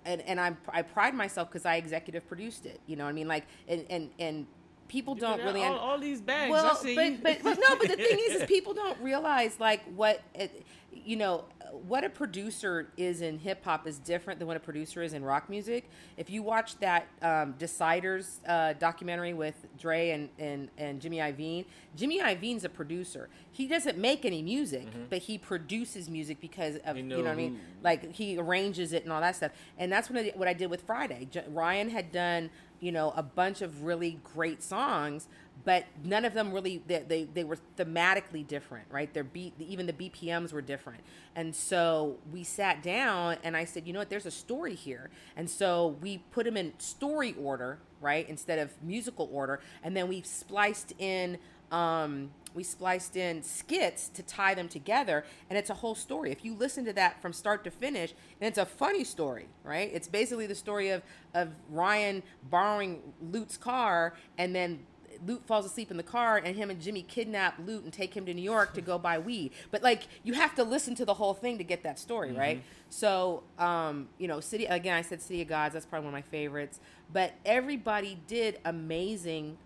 and 0.06 0.22
and 0.22 0.40
I'm 0.40 0.56
I 0.70 0.84
pride 0.84 1.16
myself 1.16 1.50
because 1.50 1.66
I 1.66 1.78
executive 1.78 2.28
produced 2.28 2.68
it. 2.68 2.80
You 2.86 2.96
know 2.96 3.06
what 3.06 3.10
I 3.10 3.14
mean? 3.14 3.28
Like 3.28 3.46
and 3.68 3.88
and 3.90 4.12
and 4.20 4.46
people 4.88 5.16
don't 5.16 5.42
really. 5.42 5.64
all, 5.64 5.78
all 5.78 6.00
these 6.00 6.22
bags. 6.22 6.52
well, 6.52 6.66
I 6.66 6.76
see 6.76 6.96
but, 6.96 7.24
but 7.24 7.44
but 7.44 7.60
no, 7.60 7.76
but 7.78 7.88
the 7.88 7.96
thing 7.96 8.20
is, 8.20 8.42
is 8.42 8.44
people 8.48 8.74
don't 8.74 9.00
realize 9.02 9.60
like 9.60 9.82
what 9.96 10.22
it, 10.34 10.66
you 10.92 11.16
know 11.16 11.46
what 11.88 12.04
a 12.04 12.10
producer 12.10 12.88
is 12.98 13.22
in 13.22 13.40
hip 13.40 13.64
hop 13.66 13.88
is 13.88 13.98
different 13.98 14.40
than 14.40 14.48
what 14.48 14.56
a 14.56 14.60
producer 14.60 15.02
is 15.02 15.14
in 15.14 15.24
rock 15.24 15.50
music. 15.50 15.90
If 16.18 16.30
you 16.30 16.44
watch 16.44 16.78
that 16.80 17.08
um, 17.22 17.56
Deciders 17.58 18.38
uh, 18.48 18.74
documentary 18.74 19.34
with 19.34 19.56
Dre 19.78 20.12
and, 20.12 20.30
and, 20.38 20.70
and 20.78 21.02
Jimmy 21.02 21.18
Iovine, 21.18 21.66
Jimmy 21.96 22.22
Iovine's 22.22 22.64
a 22.64 22.70
producer. 22.70 23.28
He 23.52 23.68
doesn't 23.68 23.98
make 23.98 24.24
any 24.24 24.42
music, 24.42 24.88
but 25.10 25.20
he 25.20 25.38
produces 25.38 26.10
music 26.10 26.40
because 26.40 26.78
of 26.86 26.96
You 26.96 27.04
you 27.04 27.10
know 27.10 27.18
know, 27.18 27.24
what 27.24 27.32
I 27.32 27.36
mean. 27.36 27.60
Like 27.82 28.14
he 28.14 28.38
arranges 28.38 28.94
it 28.94 29.04
and 29.04 29.12
all 29.12 29.22
that 29.22 29.36
stuff. 29.36 29.52
And 29.78 29.92
that's 29.92 30.10
what 30.10 30.20
I, 30.20 30.32
what 30.36 30.48
I 30.48 30.54
did 30.54 30.70
with 30.70 30.82
Friday. 30.82 31.28
J- 31.32 31.46
Ryan 31.50 31.90
had 31.90 32.12
done 32.12 32.50
you 32.84 32.92
know 32.92 33.14
a 33.16 33.24
bunch 33.24 33.62
of 33.62 33.84
really 33.84 34.20
great 34.36 34.62
songs 34.62 35.28
but 35.66 35.86
none 36.04 36.26
of 36.26 36.34
them 36.34 36.52
really 36.52 36.82
they, 36.88 37.00
they, 37.08 37.24
they 37.24 37.44
were 37.44 37.58
thematically 37.78 38.46
different 38.46 38.86
right? 38.92 39.14
Their 39.14 39.24
beat 39.24 39.54
even 39.60 39.86
the 39.86 39.94
bpms 39.94 40.52
were 40.52 40.62
different. 40.62 41.02
And 41.36 41.56
so 41.56 42.18
we 42.32 42.44
sat 42.44 42.84
down 42.84 43.38
and 43.44 43.56
i 43.56 43.64
said 43.66 43.88
you 43.88 43.94
know 43.94 44.00
what? 44.00 44.10
There's 44.10 44.26
a 44.26 44.32
story 44.32 44.76
here. 44.76 45.10
And 45.38 45.50
so 45.50 45.96
we 46.02 46.20
put 46.32 46.46
them 46.46 46.58
in 46.58 46.74
story 46.80 47.36
order 47.42 47.80
right 48.02 48.28
instead 48.28 48.60
of 48.60 48.72
musical 48.84 49.30
order 49.32 49.62
and 49.84 49.96
then 49.96 50.10
we 50.10 50.22
spliced 50.22 50.94
in 51.00 51.38
um, 51.74 52.30
we 52.54 52.64
spliced 52.64 53.18
in 53.18 53.42
skits 53.42 54.08
to 54.10 54.22
tie 54.24 54.54
them 54.54 54.70
together 54.70 55.26
and 55.50 55.58
it's 55.58 55.70
a 55.70 55.74
whole 55.74 55.96
story 55.96 56.32
if 56.32 56.46
you 56.46 56.54
listen 56.54 56.86
to 56.86 56.94
that 56.94 57.22
from 57.22 57.34
start 57.34 57.64
to 57.64 57.72
finish 57.72 58.14
and 58.40 58.48
it's 58.48 58.60
a 58.60 58.66
funny 58.66 59.04
story 59.04 59.48
right 59.64 59.90
it's 59.94 60.08
basically 60.08 60.46
the 60.46 60.56
story 60.56 60.90
of 60.90 61.02
of 61.34 61.50
ryan 61.70 62.22
borrowing 62.50 63.02
lute's 63.22 63.58
car 63.58 64.14
and 64.38 64.56
then 64.56 64.80
Lute 65.26 65.46
falls 65.46 65.66
asleep 65.66 65.90
in 65.92 65.98
the 65.98 66.04
car, 66.04 66.38
and 66.44 66.56
him 66.56 66.70
and 66.70 66.82
Jimmy 66.82 67.02
kidnap 67.02 67.56
Lute 67.66 67.84
and 67.84 67.94
take 67.94 68.14
him 68.16 68.26
to 68.26 68.34
New 68.34 68.42
York 68.42 68.74
to 68.74 68.82
go 68.82 68.98
buy 68.98 69.20
weed. 69.20 69.54
But 69.72 69.82
like, 69.82 70.04
you 70.24 70.34
have 70.34 70.54
to 70.56 70.64
listen 70.64 70.96
to 70.96 71.06
the 71.06 71.14
whole 71.14 71.34
thing 71.34 71.58
to 71.60 71.64
get 71.64 71.84
that 71.84 71.98
story, 72.00 72.32
right? 72.34 72.62
So, 72.90 73.44
um, 73.58 74.10
you 74.18 74.28
know, 74.28 74.40
City 74.40 74.66
again. 74.66 74.96
I 74.96 75.02
said 75.02 75.22
City 75.22 75.42
of 75.42 75.48
Gods. 75.48 75.74
That's 75.74 75.86
probably 75.86 76.08
one 76.10 76.14
of 76.14 76.26
my 76.26 76.30
favorites. 76.30 76.80
But 77.12 77.34
everybody 77.46 78.20
did 78.28 78.60
amazing, 78.66 79.58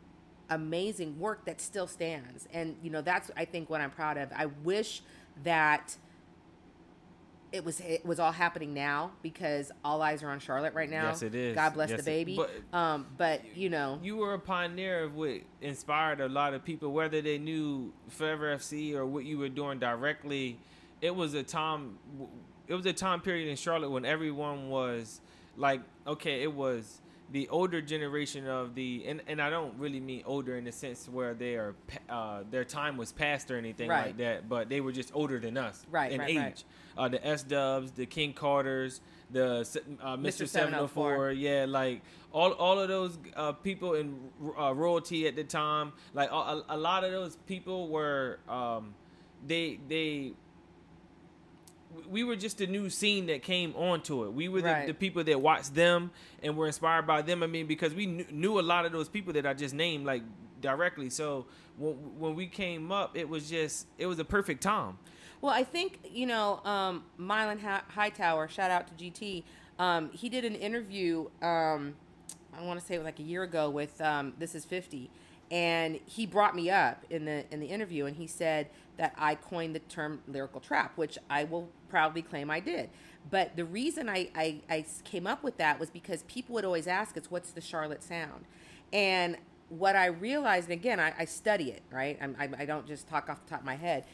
amazing 0.49 1.19
work 1.19 1.45
that 1.45 1.59
still 1.61 1.87
stands, 1.87 2.47
and 2.53 2.75
you 2.81 2.89
know 2.89 3.01
that's 3.01 3.31
I 3.37 3.45
think 3.45 3.69
what 3.69 3.81
I'm 3.81 3.91
proud 3.91 4.17
of. 4.17 4.29
I 4.35 4.47
wish 4.63 5.01
that 5.43 5.95
it 7.51 7.63
was 7.63 7.79
it 7.79 8.05
was 8.05 8.19
all 8.19 8.31
happening 8.33 8.73
now 8.73 9.11
because 9.21 9.71
all 9.83 10.01
eyes 10.01 10.21
are 10.21 10.29
on 10.29 10.39
Charlotte 10.39 10.73
right 10.73 10.89
now. 10.89 11.07
Yes, 11.07 11.21
it 11.21 11.33
is. 11.33 11.55
God 11.55 11.73
bless 11.73 11.89
Yes, 11.89 11.99
the 11.99 12.03
baby. 12.05 12.35
but- 12.35 12.77
um, 12.77 13.07
but 13.17 13.41
you 13.55 13.69
know, 13.69 13.99
you 14.03 14.17
were 14.17 14.33
a 14.33 14.39
pioneer 14.39 15.03
of 15.03 15.15
what 15.15 15.41
inspired 15.61 16.19
a 16.19 16.27
lot 16.27 16.53
of 16.53 16.63
people, 16.65 16.91
whether 16.91 17.21
they 17.21 17.37
knew 17.37 17.93
Forever 18.09 18.53
FC 18.55 18.93
or 18.93 19.05
what 19.05 19.23
you 19.23 19.37
were 19.37 19.49
doing 19.49 19.79
directly. 19.79 20.59
It 21.01 21.15
was 21.15 21.33
a 21.35 21.43
time. 21.43 21.97
It 22.67 22.73
was 22.73 22.85
a 22.85 22.91
time 22.93 23.21
period 23.21 23.47
in 23.47 23.55
Charlotte 23.55 23.91
when 23.91 24.03
everyone 24.03 24.69
was 24.69 25.21
like, 25.55 25.79
okay, 26.05 26.43
it 26.43 26.53
was 26.53 26.99
the 27.31 27.49
older 27.49 27.81
generation 27.81 28.47
of 28.47 28.73
the, 28.73 29.03
and, 29.05 29.21
and 29.27 29.41
I 29.41 29.49
don't 29.49 29.77
really 29.77 29.99
mean 29.99 30.23
older 30.25 30.55
in 30.55 30.63
the 30.63 30.71
sense 30.71 31.09
where 31.09 31.33
they 31.33 31.55
are, 31.55 31.75
uh, 32.09 32.43
their 32.49 32.63
time 32.63 32.95
was 32.95 33.11
past 33.11 33.51
or 33.51 33.57
anything 33.57 33.89
Right. 33.89 34.07
like 34.07 34.17
that, 34.17 34.47
but 34.47 34.69
they 34.69 34.79
were 34.79 34.93
just 34.93 35.11
older 35.13 35.37
than 35.39 35.57
us, 35.57 35.85
Right, 35.91 36.11
in 36.13 36.19
right, 36.21 36.29
age. 36.29 36.37
right. 36.37 36.63
Uh, 36.97 37.07
the 37.09 37.27
S 37.27 37.43
Dubs, 37.43 37.91
the 37.91 38.05
King 38.05 38.33
Carters, 38.33 39.01
the 39.29 39.57
uh, 40.01 40.15
Mr. 40.17 40.45
Mr. 40.45 40.47
704, 40.47 41.31
yeah, 41.33 41.65
like 41.67 42.01
all 42.31 42.53
all 42.53 42.79
of 42.79 42.87
those 42.87 43.19
uh, 43.35 43.51
people 43.51 43.93
in 43.95 44.17
uh, 44.57 44.73
royalty 44.73 45.27
at 45.27 45.35
the 45.35 45.43
time, 45.43 45.91
like 46.13 46.31
a, 46.31 46.63
a 46.69 46.77
lot 46.77 47.03
of 47.03 47.11
those 47.11 47.35
people 47.45 47.89
were 47.89 48.39
um, 48.49 48.95
they 49.45 49.79
they 49.87 50.31
we 52.09 52.23
were 52.23 52.35
just 52.35 52.57
the 52.57 52.67
new 52.67 52.89
scene 52.89 53.27
that 53.27 53.41
came 53.43 53.73
onto 53.75 54.25
it. 54.25 54.33
We 54.33 54.47
were 54.49 54.61
the, 54.61 54.69
Right. 54.69 54.87
the 54.87 54.93
people 54.93 55.23
that 55.23 55.41
watched 55.41 55.73
them 55.75 56.11
and 56.43 56.55
were 56.57 56.67
inspired 56.67 57.07
by 57.07 57.21
them. 57.21 57.43
I 57.43 57.47
mean, 57.47 57.67
because 57.67 57.93
we 57.93 58.05
knew, 58.05 58.25
knew 58.31 58.59
a 58.59 58.61
lot 58.61 58.85
of 58.85 58.91
those 58.91 59.09
people 59.09 59.33
that 59.33 59.45
I 59.45 59.53
just 59.53 59.73
named 59.73 60.05
like 60.05 60.23
directly. 60.61 61.09
So 61.09 61.45
when 61.77 61.93
when 62.19 62.35
we 62.35 62.47
came 62.47 62.91
up, 62.91 63.15
it 63.17 63.27
was 63.29 63.49
just 63.49 63.87
it 63.97 64.05
was 64.07 64.19
a 64.19 64.25
perfect 64.25 64.61
time. 64.63 64.97
Well, 65.41 65.53
I 65.53 65.63
think 65.63 65.99
you 66.11 66.25
know, 66.25 66.61
um, 66.65 67.03
Mylan 67.19 67.61
Hi- 67.61 67.83
Hightower. 67.89 68.47
Shout 68.47 68.71
out 68.71 68.87
to 68.87 68.93
GT. 69.03 69.43
Um, 69.79 70.09
he 70.11 70.29
did 70.29 70.43
an 70.45 70.55
interview. 70.55 71.29
Um, 71.41 71.95
I 72.57 72.63
want 72.63 72.79
to 72.79 72.85
say 72.85 72.95
it 72.95 72.97
was 72.99 73.05
like 73.05 73.19
a 73.19 73.23
year 73.23 73.43
ago 73.43 73.69
with 73.69 74.01
um, 74.01 74.33
This 74.39 74.55
Is 74.55 74.65
Fifty, 74.65 75.11
and 75.51 75.99
he 76.07 76.25
brought 76.25 76.55
me 76.55 76.71
up 76.71 77.03
in 77.11 77.25
the 77.25 77.45
in 77.53 77.59
the 77.59 77.67
interview, 77.67 78.05
and 78.07 78.15
he 78.15 78.25
said 78.25 78.67
that 78.97 79.13
I 79.15 79.35
coined 79.35 79.75
the 79.75 79.79
term 79.79 80.21
lyrical 80.27 80.59
trap, 80.59 80.97
which 80.97 81.19
I 81.29 81.43
will 81.43 81.69
proudly 81.89 82.21
claim 82.21 82.49
I 82.49 82.59
did. 82.59 82.89
But 83.29 83.55
the 83.55 83.65
reason 83.65 84.09
I, 84.09 84.29
I, 84.35 84.61
I 84.69 84.85
came 85.03 85.27
up 85.27 85.43
with 85.43 85.57
that 85.57 85.79
was 85.79 85.89
because 85.89 86.23
people 86.23 86.53
would 86.55 86.65
always 86.65 86.87
ask 86.87 87.17
us, 87.17 87.29
"What's 87.29 87.51
the 87.51 87.61
Charlotte 87.61 88.03
sound?" 88.03 88.45
And 88.93 89.37
what 89.69 89.95
I 89.95 90.07
realized, 90.07 90.69
and 90.69 90.73
again, 90.73 90.99
I, 90.99 91.13
I 91.17 91.25
study 91.25 91.71
it, 91.71 91.81
right? 91.91 92.17
I'm, 92.21 92.35
I, 92.39 92.49
I 92.59 92.65
don't 92.65 92.87
just 92.87 93.07
talk 93.07 93.29
off 93.29 93.43
the 93.43 93.49
top 93.49 93.59
of 93.59 93.65
my 93.65 93.75
head. 93.75 94.05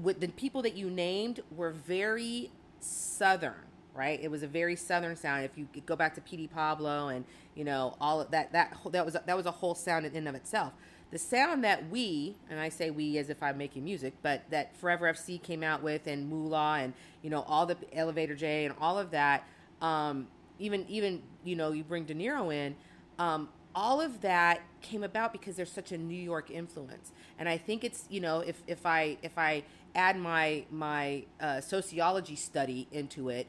With 0.00 0.20
the 0.20 0.28
people 0.28 0.62
that 0.62 0.74
you 0.74 0.88
named 0.88 1.40
were 1.54 1.70
very 1.70 2.50
southern, 2.80 3.54
right? 3.92 4.18
It 4.22 4.30
was 4.30 4.42
a 4.42 4.46
very 4.46 4.76
southern 4.76 5.16
sound. 5.16 5.44
If 5.44 5.58
you 5.58 5.66
go 5.86 5.96
back 5.96 6.14
to 6.14 6.20
P.D. 6.20 6.48
Pablo 6.48 7.08
and 7.08 7.24
you 7.54 7.64
know 7.64 7.96
all 8.00 8.20
of 8.20 8.30
that, 8.30 8.52
that 8.52 8.76
that 8.92 9.04
was 9.04 9.14
that 9.14 9.36
was 9.36 9.46
a 9.46 9.50
whole 9.50 9.74
sound 9.74 10.06
in 10.06 10.14
and 10.14 10.28
of 10.28 10.34
itself. 10.34 10.72
The 11.10 11.18
sound 11.18 11.62
that 11.64 11.90
we, 11.90 12.36
and 12.50 12.58
I 12.58 12.68
say 12.68 12.90
we 12.90 13.18
as 13.18 13.30
if 13.30 13.42
I'm 13.42 13.56
making 13.56 13.84
music, 13.84 14.14
but 14.22 14.42
that 14.50 14.76
Forever 14.76 15.12
FC 15.12 15.40
came 15.40 15.62
out 15.62 15.82
with 15.82 16.06
and 16.06 16.28
Moolah 16.28 16.78
and 16.80 16.92
you 17.22 17.30
know 17.30 17.42
all 17.42 17.66
the 17.66 17.76
Elevator 17.92 18.34
J 18.34 18.64
and 18.64 18.74
all 18.80 18.98
of 18.98 19.10
that. 19.12 19.46
Um, 19.80 20.28
even 20.58 20.84
even 20.88 21.22
you 21.44 21.56
know 21.56 21.72
you 21.72 21.84
bring 21.84 22.04
De 22.04 22.14
Niro 22.14 22.52
in. 22.52 22.74
Um, 23.18 23.48
all 23.74 24.00
of 24.00 24.20
that 24.20 24.60
came 24.82 25.02
about 25.02 25.32
because 25.32 25.56
there's 25.56 25.72
such 25.72 25.92
a 25.92 25.98
New 25.98 26.14
York 26.14 26.50
influence, 26.50 27.12
and 27.38 27.48
I 27.48 27.58
think 27.58 27.84
it's 27.84 28.04
you 28.08 28.20
know 28.20 28.40
if 28.40 28.62
if 28.66 28.86
I 28.86 29.18
if 29.22 29.36
I 29.36 29.64
add 29.94 30.18
my 30.18 30.64
my 30.70 31.24
uh, 31.40 31.60
sociology 31.60 32.36
study 32.36 32.88
into 32.92 33.28
it, 33.28 33.46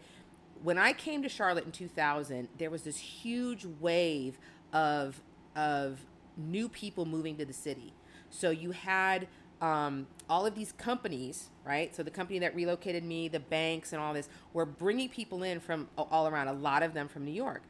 when 0.64 0.78
I 0.78 0.94
came 0.94 1.22
to 1.24 1.30
Charlotte 1.30 1.66
in 1.66 1.72
2000, 1.72 2.48
there 2.58 2.70
was 2.70 2.84
this 2.84 2.98
huge 2.98 3.66
wave 3.80 4.38
of 4.74 5.22
of 5.56 6.00
new 6.38 6.70
people 6.70 7.06
moving 7.06 7.38
to 7.38 7.46
the 7.46 7.54
city. 7.54 7.94
So 8.30 8.50
you 8.50 8.72
had 8.72 9.28
um, 9.62 10.08
all 10.30 10.46
of 10.46 10.56
these 10.56 10.72
companies, 10.74 11.50
right? 11.66 11.96
So 11.96 12.04
the 12.04 12.12
company 12.12 12.40
that 12.40 12.56
relocated 12.56 13.04
me, 13.04 13.28
the 13.28 13.40
banks, 13.40 13.94
and 13.94 14.02
all 14.02 14.14
this 14.14 14.30
were 14.54 14.66
bringing 14.66 15.10
people 15.10 15.44
in 15.44 15.60
from 15.60 15.88
all 15.98 16.28
around. 16.28 16.48
A 16.48 16.54
lot 16.54 16.84
of 16.84 16.94
them 16.94 17.08
from 17.08 17.26
New 17.26 17.32
York 17.32 17.64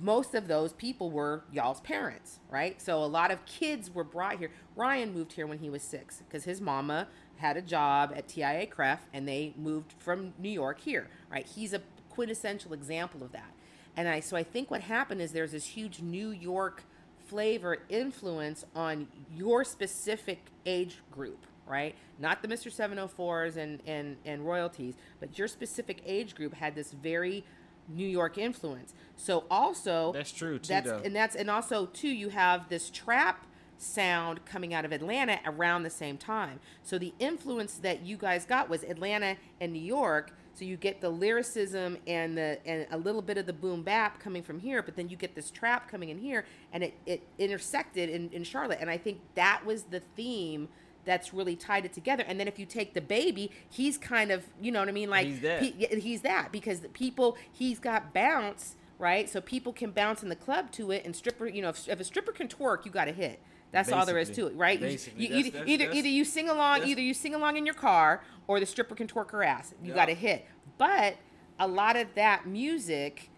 most 0.00 0.34
of 0.34 0.48
those 0.48 0.72
people 0.72 1.10
were 1.10 1.44
y'all's 1.52 1.80
parents, 1.80 2.40
right? 2.50 2.80
So 2.80 3.02
a 3.02 3.06
lot 3.06 3.30
of 3.30 3.44
kids 3.46 3.94
were 3.94 4.04
brought 4.04 4.38
here. 4.38 4.50
Ryan 4.76 5.12
moved 5.12 5.32
here 5.32 5.46
when 5.46 5.58
he 5.58 5.70
was 5.70 5.82
six 5.82 6.22
because 6.26 6.44
his 6.44 6.60
mama 6.60 7.08
had 7.36 7.56
a 7.56 7.62
job 7.62 8.12
at 8.16 8.28
TIAA-CREF 8.28 9.00
and 9.12 9.28
they 9.28 9.54
moved 9.56 9.94
from 9.98 10.34
New 10.38 10.50
York 10.50 10.80
here, 10.80 11.08
right? 11.30 11.46
He's 11.46 11.72
a 11.72 11.82
quintessential 12.10 12.72
example 12.72 13.22
of 13.22 13.32
that. 13.32 13.52
And 13.96 14.08
I 14.08 14.20
so 14.20 14.36
I 14.36 14.42
think 14.42 14.70
what 14.70 14.82
happened 14.82 15.20
is 15.20 15.32
there's 15.32 15.52
this 15.52 15.66
huge 15.66 16.00
New 16.00 16.30
York 16.30 16.84
flavor 17.26 17.78
influence 17.88 18.64
on 18.74 19.08
your 19.34 19.64
specific 19.64 20.40
age 20.66 20.98
group, 21.10 21.46
right? 21.66 21.94
Not 22.18 22.42
the 22.42 22.48
Mr. 22.48 22.74
704s 22.74 23.56
and, 23.56 23.80
and, 23.86 24.16
and 24.24 24.46
royalties, 24.46 24.94
but 25.20 25.38
your 25.38 25.48
specific 25.48 26.02
age 26.06 26.34
group 26.34 26.54
had 26.54 26.74
this 26.74 26.92
very 26.92 27.44
New 27.88 28.06
York 28.06 28.38
influence. 28.38 28.94
So 29.16 29.44
also 29.50 30.12
that's 30.12 30.32
true 30.32 30.58
too. 30.58 30.68
That's 30.68 30.90
though. 30.90 31.02
and 31.04 31.14
that's 31.14 31.36
and 31.36 31.50
also 31.50 31.86
too 31.86 32.08
you 32.08 32.30
have 32.30 32.68
this 32.68 32.90
trap 32.90 33.46
sound 33.76 34.44
coming 34.46 34.72
out 34.72 34.84
of 34.84 34.92
Atlanta 34.92 35.38
around 35.44 35.82
the 35.82 35.90
same 35.90 36.16
time. 36.16 36.60
So 36.82 36.98
the 36.98 37.12
influence 37.18 37.74
that 37.74 38.04
you 38.04 38.16
guys 38.16 38.46
got 38.46 38.68
was 38.68 38.82
Atlanta 38.84 39.36
and 39.60 39.72
New 39.72 39.82
York. 39.82 40.32
So 40.54 40.64
you 40.64 40.76
get 40.76 41.00
the 41.00 41.10
lyricism 41.10 41.98
and 42.06 42.38
the 42.38 42.58
and 42.64 42.86
a 42.90 42.96
little 42.96 43.22
bit 43.22 43.38
of 43.38 43.46
the 43.46 43.52
boom 43.52 43.82
bap 43.82 44.20
coming 44.20 44.42
from 44.42 44.60
here, 44.60 44.82
but 44.82 44.94
then 44.96 45.08
you 45.08 45.16
get 45.16 45.34
this 45.34 45.50
trap 45.50 45.90
coming 45.90 46.10
in 46.10 46.18
here, 46.18 46.44
and 46.72 46.84
it 46.84 46.94
it 47.06 47.22
intersected 47.38 48.08
in, 48.08 48.30
in 48.30 48.44
Charlotte. 48.44 48.78
And 48.80 48.88
I 48.88 48.96
think 48.96 49.20
that 49.34 49.66
was 49.66 49.84
the 49.84 50.00
theme 50.00 50.68
that's 51.04 51.34
really 51.34 51.56
tied 51.56 51.84
it 51.84 51.92
together. 51.92 52.24
And 52.26 52.40
then 52.40 52.48
if 52.48 52.58
you 52.58 52.66
take 52.66 52.94
DaBaby, 52.94 53.50
he's 53.68 53.98
kind 53.98 54.30
of, 54.30 54.44
you 54.60 54.72
know 54.72 54.80
what 54.80 54.88
I 54.88 54.92
mean? 54.92 55.10
Like 55.10 55.26
he's 55.26 55.40
that, 55.40 55.62
he, 55.62 55.70
he's 56.00 56.22
that 56.22 56.50
because 56.50 56.80
the 56.80 56.88
people 56.88 57.36
he's 57.52 57.78
got 57.78 58.14
bounce 58.14 58.76
right, 58.98 59.28
so 59.28 59.40
people 59.40 59.72
can 59.72 59.90
bounce 59.90 60.22
in 60.22 60.28
the 60.28 60.36
club 60.36 60.70
to 60.72 60.90
it. 60.92 61.04
And 61.04 61.14
stripper, 61.14 61.46
you 61.46 61.62
know, 61.62 61.70
if, 61.70 61.88
if 61.88 62.00
a 62.00 62.04
stripper 62.04 62.32
can 62.32 62.48
twerk, 62.48 62.84
you 62.84 62.90
got 62.90 63.06
to 63.06 63.12
hit. 63.12 63.40
That's 63.74 63.88
Basically. 63.88 64.00
all 64.00 64.06
there 64.06 64.18
is 64.18 64.30
to 64.30 64.46
it, 64.46 64.56
right? 64.56 64.80
Basically. 64.80 65.26
You, 65.26 65.34
you, 65.34 65.42
that's, 65.42 65.56
that's, 65.56 65.68
either 65.68 65.84
that's, 65.86 65.96
either 65.96 66.08
you 66.08 66.24
sing 66.24 66.48
along, 66.48 66.84
either 66.84 67.02
you 67.02 67.12
sing 67.12 67.34
along 67.34 67.56
in 67.56 67.66
your 67.66 67.74
car, 67.74 68.22
or 68.46 68.60
the 68.60 68.66
stripper 68.66 68.94
can 68.94 69.06
twerk 69.06 69.30
her 69.32 69.42
ass. 69.42 69.74
You 69.82 69.92
got 69.92 70.06
to 70.06 70.14
hit. 70.14 70.46
But 70.78 71.16
a 71.58 71.68
lot 71.68 71.96
of 71.96 72.14
that 72.14 72.46
music 72.46 73.30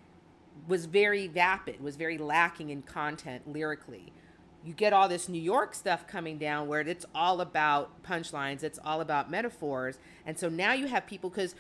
was 0.69 0.87
very 0.87 1.27
vapid, 1.27 1.81
was 1.81 1.97
very 1.97 2.19
lacking 2.19 2.71
in 2.71 2.83
content 2.83 3.53
lyrically 3.53 4.13
you 4.67 4.73
get 4.73 4.93
all 4.93 5.09
this 5.09 5.29
New 5.29 5.41
York 5.41 5.77
stuff 5.77 6.09
coming 6.09 6.39
down 6.39 6.67
where 6.67 6.81
it's 6.81 7.07
all 7.15 7.41
about 7.41 8.03
punchlines, 8.03 8.65
it's 8.65 8.81
all 8.85 9.01
about 9.01 9.31
metaphors. 9.31 10.01
And 10.27 10.37
so 10.37 10.49
now 10.49 10.73
you 10.73 10.89
have 10.89 11.07
people 11.07 11.31
because 11.31 11.55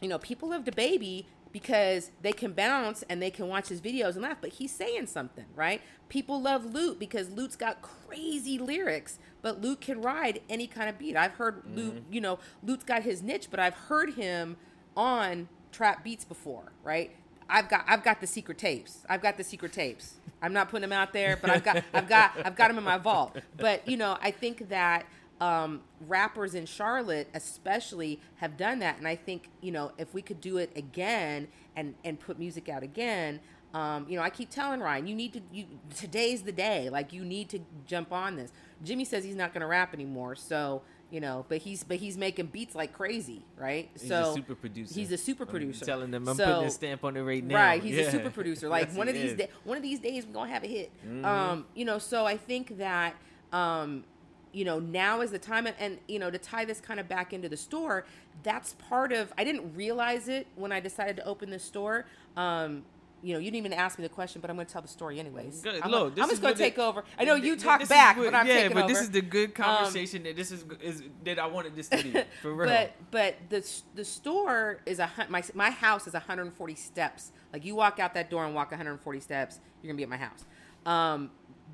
you 0.00 0.08
know, 0.08 0.18
people 0.18 0.50
love 0.50 0.64
DaBaby 0.64 1.24
because 1.58 2.12
they 2.22 2.32
can 2.32 2.52
bounce 2.52 3.02
and 3.08 3.20
they 3.20 3.32
can 3.32 3.48
watch 3.48 3.68
his 3.68 3.80
videos 3.80 4.12
and 4.12 4.22
laugh, 4.22 4.36
but 4.40 4.50
he's 4.50 4.70
saying 4.70 5.08
something, 5.08 5.46
right? 5.56 5.82
People 6.08 6.40
love 6.40 6.64
Lute 6.64 7.00
because 7.00 7.30
Lute's 7.30 7.56
got 7.56 7.82
crazy 7.82 8.58
lyrics, 8.58 9.18
but 9.42 9.60
Lute 9.60 9.80
can 9.80 10.00
ride 10.00 10.40
any 10.48 10.68
kind 10.68 10.88
of 10.88 10.96
beat. 11.00 11.16
I've 11.16 11.32
heard 11.32 11.64
mm-hmm. 11.64 11.76
Lute, 11.76 12.04
you 12.12 12.20
know, 12.20 12.38
Lute's 12.62 12.84
got 12.84 13.02
his 13.02 13.24
niche, 13.24 13.48
but 13.50 13.58
I've 13.58 13.74
heard 13.74 14.14
him 14.14 14.56
on 14.96 15.48
trap 15.72 16.04
beats 16.04 16.24
before, 16.24 16.70
right? 16.84 17.10
I've 17.50 17.68
got 17.68 17.84
I've 17.88 18.04
got 18.04 18.20
the 18.20 18.26
secret 18.28 18.58
tapes. 18.58 19.04
I've 19.08 19.22
got 19.22 19.36
the 19.36 19.44
secret 19.44 19.72
tapes. 19.72 20.14
I'm 20.40 20.52
not 20.52 20.68
putting 20.68 20.82
them 20.82 20.92
out 20.92 21.12
there, 21.12 21.36
but 21.40 21.50
I've 21.50 21.64
got 21.64 21.82
I've 21.92 22.08
got 22.08 22.32
I've 22.44 22.54
got 22.54 22.68
them 22.68 22.78
in 22.78 22.84
my 22.84 22.98
vault. 22.98 23.36
But 23.56 23.88
you 23.88 23.96
know, 23.96 24.16
I 24.22 24.30
think 24.30 24.68
that 24.68 25.06
um, 25.40 25.82
rappers 26.06 26.54
in 26.54 26.66
Charlotte, 26.66 27.28
especially, 27.34 28.20
have 28.36 28.56
done 28.56 28.80
that, 28.80 28.98
and 28.98 29.06
I 29.06 29.16
think 29.16 29.50
you 29.60 29.72
know 29.72 29.92
if 29.98 30.14
we 30.14 30.22
could 30.22 30.40
do 30.40 30.58
it 30.58 30.70
again 30.76 31.48
and 31.76 31.94
and 32.04 32.18
put 32.18 32.38
music 32.38 32.68
out 32.68 32.82
again. 32.82 33.40
Um, 33.74 34.06
you 34.08 34.16
know, 34.16 34.22
I 34.22 34.30
keep 34.30 34.48
telling 34.48 34.80
Ryan, 34.80 35.06
you 35.06 35.14
need 35.14 35.34
to. 35.34 35.40
You 35.52 35.66
today's 35.94 36.42
the 36.42 36.52
day. 36.52 36.88
Like 36.88 37.12
you 37.12 37.24
need 37.24 37.50
to 37.50 37.60
jump 37.86 38.12
on 38.12 38.36
this. 38.36 38.50
Jimmy 38.82 39.04
says 39.04 39.24
he's 39.24 39.36
not 39.36 39.52
going 39.52 39.60
to 39.60 39.66
rap 39.66 39.92
anymore, 39.92 40.34
so 40.34 40.82
you 41.10 41.20
know 41.20 41.44
but 41.48 41.58
he's 41.58 41.84
but 41.84 41.96
he's 41.96 42.18
making 42.18 42.46
beats 42.46 42.74
like 42.74 42.92
crazy 42.92 43.42
right 43.56 43.88
he's 43.94 44.08
so 44.08 44.30
a 44.30 44.34
super 44.34 44.54
producer 44.54 44.94
he's 44.94 45.10
a 45.10 45.16
super 45.16 45.46
producer 45.46 45.84
I'm 45.84 45.86
telling 45.86 46.10
them 46.10 46.28
i'm 46.28 46.36
so, 46.36 46.44
putting 46.44 46.64
a 46.64 46.70
stamp 46.70 47.04
on 47.04 47.16
it 47.16 47.22
right 47.22 47.42
now 47.42 47.54
right 47.54 47.82
he's 47.82 47.96
yeah. 47.96 48.02
a 48.02 48.10
super 48.10 48.30
producer 48.30 48.68
like 48.78 48.92
one 48.92 49.08
of 49.08 49.14
these 49.14 49.32
da- 49.34 49.48
one 49.64 49.76
of 49.76 49.82
these 49.82 50.00
days 50.00 50.26
we're 50.26 50.34
gonna 50.34 50.52
have 50.52 50.64
a 50.64 50.66
hit 50.66 50.92
mm-hmm. 51.04 51.24
um 51.24 51.64
you 51.74 51.84
know 51.84 51.98
so 51.98 52.26
i 52.26 52.36
think 52.36 52.76
that 52.78 53.14
um 53.52 54.04
you 54.52 54.64
know 54.64 54.78
now 54.78 55.20
is 55.20 55.30
the 55.30 55.38
time 55.38 55.66
and, 55.66 55.76
and 55.78 55.98
you 56.08 56.18
know 56.18 56.30
to 56.30 56.38
tie 56.38 56.64
this 56.64 56.80
kind 56.80 56.98
of 56.98 57.08
back 57.08 57.32
into 57.32 57.48
the 57.48 57.56
store 57.56 58.04
that's 58.42 58.74
part 58.74 59.12
of 59.12 59.32
i 59.36 59.44
didn't 59.44 59.74
realize 59.74 60.28
it 60.28 60.46
when 60.56 60.72
i 60.72 60.80
decided 60.80 61.16
to 61.16 61.24
open 61.24 61.50
this 61.50 61.64
store 61.64 62.04
um 62.36 62.82
you 63.22 63.32
know, 63.32 63.40
you 63.40 63.46
didn't 63.46 63.66
even 63.66 63.72
ask 63.72 63.98
me 63.98 64.04
the 64.04 64.08
question, 64.08 64.40
but 64.40 64.50
I'm 64.50 64.56
going 64.56 64.66
to 64.66 64.72
tell 64.72 64.82
the 64.82 64.88
story 64.88 65.18
anyways. 65.18 65.60
Good. 65.60 65.82
I'm, 65.82 65.90
Look, 65.90 66.18
I'm 66.20 66.28
just 66.28 66.40
going 66.40 66.54
to 66.54 66.58
take 66.58 66.78
over. 66.78 67.04
I 67.18 67.24
know 67.24 67.34
you 67.34 67.54
th- 67.54 67.62
talk 67.62 67.88
back, 67.88 68.16
but 68.16 68.34
I'm 68.34 68.46
yeah, 68.46 68.54
taking 68.54 68.74
but 68.74 68.84
over. 68.84 68.92
this 68.92 69.02
is 69.02 69.10
the 69.10 69.20
good 69.20 69.54
conversation 69.54 70.18
um, 70.18 70.24
that 70.24 70.36
this 70.36 70.52
is, 70.52 70.64
is 70.80 71.02
that 71.24 71.38
I 71.38 71.46
wanted 71.46 71.74
this 71.74 71.88
to 71.88 72.02
be 72.02 72.12
for 72.42 72.54
real. 72.54 72.68
But 72.68 72.92
but 73.10 73.36
the 73.48 73.68
the 73.94 74.04
store 74.04 74.80
is 74.86 74.98
a 74.98 75.10
my 75.28 75.42
my 75.54 75.70
house 75.70 76.06
is 76.06 76.12
140 76.14 76.74
steps. 76.74 77.32
Like 77.52 77.64
you 77.64 77.74
walk 77.74 77.98
out 77.98 78.14
that 78.14 78.30
door 78.30 78.44
and 78.44 78.54
walk 78.54 78.70
140 78.70 79.20
steps, 79.20 79.58
you're 79.82 79.92
gonna 79.92 79.96
be 79.96 80.04
at 80.04 80.08
my 80.08 80.16
house. 80.16 80.44
Um, 80.86 81.30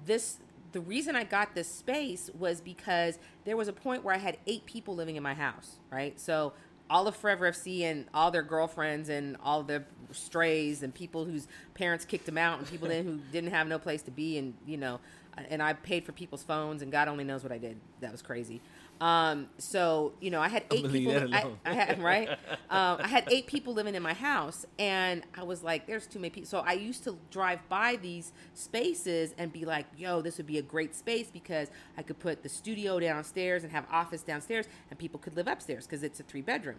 this 0.06 0.38
the 0.74 0.80
reason 0.80 1.14
I 1.14 1.22
got 1.22 1.54
this 1.54 1.68
space 1.68 2.28
was 2.36 2.60
because 2.60 3.18
there 3.44 3.56
was 3.56 3.68
a 3.68 3.72
point 3.72 4.02
where 4.02 4.14
I 4.14 4.18
had 4.18 4.38
eight 4.46 4.66
people 4.66 4.94
living 4.94 5.14
in 5.14 5.22
my 5.22 5.32
house, 5.32 5.76
right? 5.90 6.18
So 6.18 6.52
all 6.90 7.06
of 7.06 7.14
Forever 7.14 7.50
FC 7.50 7.82
and 7.82 8.06
all 8.12 8.32
their 8.32 8.42
girlfriends 8.42 9.08
and 9.08 9.36
all 9.42 9.62
the 9.62 9.84
strays 10.10 10.82
and 10.82 10.92
people 10.92 11.24
whose 11.24 11.46
parents 11.74 12.04
kicked 12.04 12.26
them 12.26 12.36
out 12.36 12.58
and 12.58 12.68
people 12.68 12.88
then 12.88 13.04
who 13.06 13.20
didn't 13.32 13.50
have 13.50 13.68
no 13.68 13.78
place 13.78 14.02
to 14.02 14.10
be 14.10 14.36
and 14.36 14.52
you 14.66 14.76
know 14.76 15.00
and 15.48 15.62
I 15.62 15.72
paid 15.72 16.04
for 16.04 16.12
people's 16.12 16.42
phones 16.42 16.82
and 16.82 16.92
God 16.92 17.08
only 17.08 17.24
knows 17.24 17.42
what 17.42 17.52
I 17.52 17.58
did. 17.58 17.76
That 18.00 18.12
was 18.12 18.22
crazy. 18.22 18.60
Um, 19.00 19.48
so 19.58 20.12
you 20.20 20.30
know, 20.30 20.40
I 20.40 20.48
had 20.48 20.64
eight 20.70 20.90
people. 20.90 21.34
I, 21.34 21.46
I, 21.64 21.72
had 21.72 22.02
right. 22.02 22.28
Um, 22.70 22.98
I 23.00 23.08
had 23.08 23.24
eight 23.30 23.46
people 23.46 23.74
living 23.74 23.94
in 23.94 24.02
my 24.02 24.14
house, 24.14 24.64
and 24.78 25.22
I 25.36 25.42
was 25.42 25.62
like, 25.62 25.86
"There's 25.86 26.06
too 26.06 26.18
many 26.18 26.30
people." 26.30 26.48
So 26.48 26.60
I 26.60 26.72
used 26.72 27.04
to 27.04 27.18
drive 27.30 27.60
by 27.68 27.96
these 27.96 28.32
spaces 28.54 29.34
and 29.36 29.52
be 29.52 29.64
like, 29.64 29.86
"Yo, 29.96 30.22
this 30.22 30.36
would 30.38 30.46
be 30.46 30.58
a 30.58 30.62
great 30.62 30.94
space 30.94 31.28
because 31.30 31.68
I 31.98 32.02
could 32.02 32.18
put 32.18 32.42
the 32.42 32.48
studio 32.48 33.00
downstairs 33.00 33.62
and 33.64 33.72
have 33.72 33.84
office 33.90 34.22
downstairs, 34.22 34.66
and 34.90 34.98
people 34.98 35.18
could 35.20 35.36
live 35.36 35.48
upstairs 35.48 35.86
because 35.86 36.02
it's 36.02 36.20
a 36.20 36.22
three 36.22 36.42
bedroom." 36.42 36.76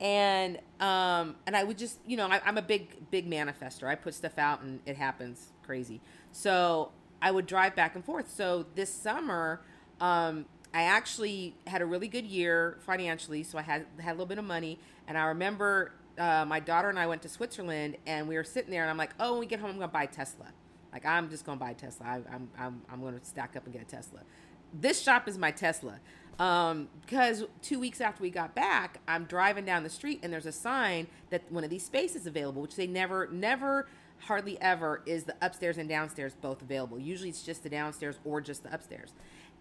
and 0.00 0.58
um, 0.80 1.34
and 1.46 1.56
I 1.56 1.64
would 1.64 1.78
just 1.78 1.98
you 2.06 2.16
know 2.16 2.28
I, 2.28 2.40
am 2.48 2.58
a 2.58 2.62
big 2.62 3.10
big 3.10 3.28
manifester. 3.28 3.88
I 3.88 3.94
put 3.94 4.14
stuff 4.14 4.38
out 4.38 4.62
and 4.62 4.80
it 4.86 4.96
happens 4.96 5.52
crazy. 5.64 6.00
So 6.32 6.92
I 7.20 7.30
would 7.30 7.46
drive 7.46 7.74
back 7.74 7.94
and 7.94 8.04
forth. 8.04 8.30
So 8.30 8.66
this 8.74 8.92
summer, 8.92 9.60
um, 10.00 10.44
I 10.74 10.82
actually 10.82 11.54
had 11.66 11.82
a 11.82 11.86
really 11.86 12.08
good 12.08 12.26
year 12.26 12.78
financially. 12.84 13.42
So 13.42 13.58
I 13.58 13.62
had 13.62 13.86
had 13.98 14.10
a 14.10 14.14
little 14.14 14.26
bit 14.26 14.38
of 14.38 14.44
money, 14.44 14.78
and 15.06 15.16
I 15.16 15.24
remember 15.26 15.92
uh, 16.18 16.44
my 16.46 16.60
daughter 16.60 16.88
and 16.88 16.98
I 16.98 17.06
went 17.06 17.22
to 17.22 17.28
Switzerland, 17.28 17.96
and 18.06 18.28
we 18.28 18.36
were 18.36 18.44
sitting 18.44 18.70
there, 18.70 18.82
and 18.82 18.90
I'm 18.90 18.98
like, 18.98 19.14
oh, 19.18 19.32
when 19.32 19.40
we 19.40 19.46
get 19.46 19.60
home, 19.60 19.70
I'm 19.70 19.78
gonna 19.78 19.88
buy 19.88 20.06
Tesla. 20.06 20.46
Like 20.92 21.04
I'm 21.04 21.30
just 21.30 21.44
gonna 21.44 21.60
buy 21.60 21.74
Tesla. 21.74 22.06
I, 22.06 22.34
I'm 22.34 22.48
I'm 22.58 22.82
I'm 22.90 23.02
gonna 23.02 23.20
stack 23.22 23.56
up 23.56 23.64
and 23.64 23.72
get 23.72 23.82
a 23.82 23.84
Tesla. 23.84 24.20
This 24.72 25.00
shop 25.00 25.28
is 25.28 25.38
my 25.38 25.50
Tesla. 25.50 26.00
Um, 26.38 26.88
because 27.00 27.44
two 27.62 27.80
weeks 27.80 28.00
after 28.00 28.22
we 28.22 28.30
got 28.30 28.54
back, 28.54 29.00
I'm 29.08 29.24
driving 29.24 29.64
down 29.64 29.82
the 29.82 29.90
street 29.90 30.20
and 30.22 30.32
there's 30.32 30.46
a 30.46 30.52
sign 30.52 31.08
that 31.30 31.50
one 31.50 31.64
of 31.64 31.70
these 31.70 31.84
spaces 31.84 32.28
available, 32.28 32.62
which 32.62 32.76
they 32.76 32.86
never, 32.86 33.28
never, 33.32 33.88
hardly 34.20 34.60
ever 34.60 35.02
is 35.06 35.24
the 35.24 35.34
upstairs 35.40 35.78
and 35.78 35.88
downstairs 35.88 36.34
both 36.40 36.62
available. 36.62 36.98
Usually 36.98 37.28
it's 37.28 37.42
just 37.42 37.62
the 37.62 37.68
downstairs 37.68 38.18
or 38.24 38.40
just 38.40 38.62
the 38.62 38.74
upstairs. 38.74 39.12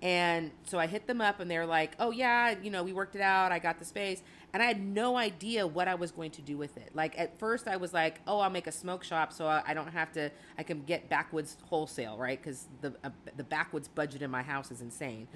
And 0.02 0.52
so 0.66 0.78
I 0.78 0.86
hit 0.86 1.08
them 1.08 1.22
up 1.22 1.40
and 1.40 1.50
they're 1.50 1.66
like, 1.66 1.94
oh, 2.00 2.12
yeah, 2.12 2.54
you 2.62 2.70
know, 2.70 2.84
we 2.84 2.94
worked 2.94 3.16
it 3.16 3.22
out. 3.22 3.52
I 3.52 3.58
got 3.58 3.80
the 3.80 3.86
space. 3.86 4.22
And 4.54 4.62
I 4.62 4.68
had 4.68 4.80
no 4.80 5.18
idea 5.18 5.66
what 5.66 5.88
I 5.88 5.96
was 5.96 6.12
going 6.12 6.32
to 6.32 6.42
do 6.42 6.56
with 6.56 6.78
it. 6.78 6.92
Like 6.94 7.18
at 7.18 7.40
first, 7.40 7.68
I 7.68 7.78
was 7.78 7.94
like, 7.94 8.22
oh, 8.28 8.40
I'll 8.40 8.50
make 8.50 8.68
a 8.68 8.72
smoke 8.72 9.04
shop 9.04 9.34
so 9.34 9.48
I 9.48 9.74
don't 9.74 9.92
have 9.92 10.12
to, 10.14 10.32
I 10.58 10.64
can 10.64 10.84
get 10.84 11.10
backwoods 11.10 11.58
wholesale, 11.66 12.16
right? 12.18 12.40
Because 12.40 12.68
the, 12.82 12.94
uh, 13.04 13.10
the 13.36 13.44
backwoods 13.44 13.88
budget 13.88 14.22
in 14.22 14.30
my 14.30 14.44
house 14.44 14.72
is 14.72 14.82
insane. 14.82 15.28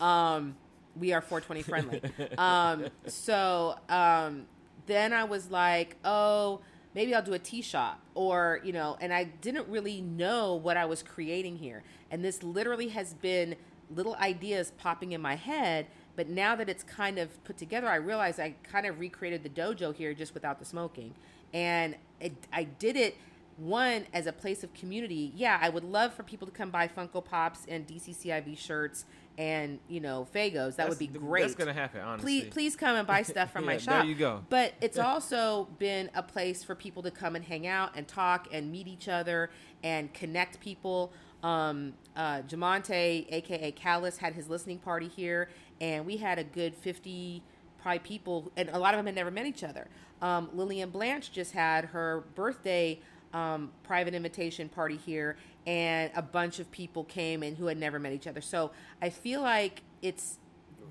Um, 0.00 0.54
we 0.96 1.12
are 1.12 1.20
420 1.20 1.62
friendly. 1.62 2.02
um, 2.38 2.86
so 3.06 3.76
um, 3.88 4.46
then 4.86 5.12
I 5.12 5.24
was 5.24 5.50
like, 5.50 5.96
oh, 6.04 6.60
maybe 6.94 7.14
I'll 7.14 7.22
do 7.22 7.32
a 7.32 7.38
tea 7.38 7.62
shop 7.62 8.00
or, 8.14 8.60
you 8.64 8.72
know, 8.72 8.96
and 9.00 9.12
I 9.12 9.24
didn't 9.24 9.68
really 9.68 10.00
know 10.00 10.54
what 10.54 10.76
I 10.76 10.84
was 10.84 11.02
creating 11.02 11.56
here. 11.58 11.82
And 12.10 12.24
this 12.24 12.42
literally 12.42 12.88
has 12.88 13.14
been 13.14 13.56
little 13.94 14.14
ideas 14.16 14.72
popping 14.78 15.12
in 15.12 15.20
my 15.20 15.36
head. 15.36 15.86
But 16.16 16.28
now 16.28 16.56
that 16.56 16.68
it's 16.68 16.82
kind 16.82 17.18
of 17.18 17.42
put 17.44 17.56
together, 17.56 17.88
I 17.88 17.96
realize 17.96 18.38
I 18.38 18.54
kind 18.62 18.86
of 18.86 18.98
recreated 18.98 19.42
the 19.42 19.48
dojo 19.48 19.94
here 19.94 20.12
just 20.12 20.34
without 20.34 20.58
the 20.58 20.64
smoking. 20.64 21.14
And 21.54 21.96
it, 22.20 22.32
I 22.52 22.64
did 22.64 22.96
it 22.96 23.16
one 23.56 24.06
as 24.12 24.26
a 24.26 24.32
place 24.32 24.64
of 24.64 24.72
community. 24.74 25.32
Yeah, 25.34 25.58
I 25.60 25.68
would 25.68 25.84
love 25.84 26.14
for 26.14 26.22
people 26.22 26.46
to 26.46 26.52
come 26.52 26.70
buy 26.70 26.88
Funko 26.88 27.24
Pops 27.24 27.66
and 27.68 27.86
DCCIV 27.86 28.58
shirts 28.58 29.04
and 29.40 29.78
you 29.88 30.00
know 30.00 30.26
Fagos. 30.34 30.52
That 30.52 30.76
That's- 30.76 30.90
would 30.90 30.98
be 30.98 31.06
great. 31.06 31.40
That's 31.42 31.54
gonna 31.54 31.72
happen. 31.72 32.02
Honestly, 32.02 32.42
Please, 32.42 32.52
please 32.52 32.76
come 32.76 32.94
and 32.96 33.06
buy 33.06 33.22
stuff 33.34 33.50
from 33.50 33.64
my 33.64 33.78
shop. 33.78 34.02
there 34.02 34.04
you 34.04 34.14
go. 34.14 34.44
But 34.50 34.74
it's 34.82 34.98
also 34.98 35.66
been 35.78 36.10
a 36.14 36.22
place 36.22 36.62
for 36.62 36.74
people 36.74 37.02
to 37.04 37.10
come 37.10 37.34
and 37.34 37.44
hang 37.44 37.66
out 37.66 37.92
and 37.96 38.06
talk 38.06 38.48
and 38.52 38.70
meet 38.70 38.86
each 38.86 39.08
other 39.08 39.50
and 39.82 40.12
connect 40.12 40.60
people. 40.60 41.10
Um, 41.42 41.94
uh, 42.14 42.42
Jamonte, 42.42 43.32
aka 43.32 43.72
Callus, 43.72 44.18
had 44.18 44.34
his 44.34 44.50
listening 44.50 44.78
party 44.78 45.08
here, 45.08 45.48
and 45.80 46.04
we 46.04 46.18
had 46.18 46.38
a 46.38 46.44
good 46.44 46.74
fifty 46.74 47.42
probably 47.80 48.00
people, 48.00 48.52
and 48.58 48.68
a 48.68 48.78
lot 48.78 48.92
of 48.92 48.98
them 48.98 49.06
had 49.06 49.14
never 49.14 49.30
met 49.30 49.46
each 49.46 49.64
other. 49.64 49.88
Um, 50.20 50.50
Lillian 50.52 50.90
Blanche 50.90 51.32
just 51.32 51.52
had 51.52 51.86
her 51.86 52.24
birthday 52.34 53.00
um, 53.32 53.70
private 53.82 54.14
invitation 54.14 54.68
party 54.68 54.96
here, 54.96 55.36
and 55.66 56.10
a 56.14 56.22
bunch 56.22 56.58
of 56.58 56.70
people 56.70 57.04
came 57.04 57.42
and 57.42 57.56
who 57.56 57.66
had 57.66 57.78
never 57.78 57.98
met 57.98 58.12
each 58.12 58.26
other. 58.26 58.40
So 58.40 58.70
I 59.00 59.10
feel 59.10 59.42
like 59.42 59.82
it's 60.02 60.38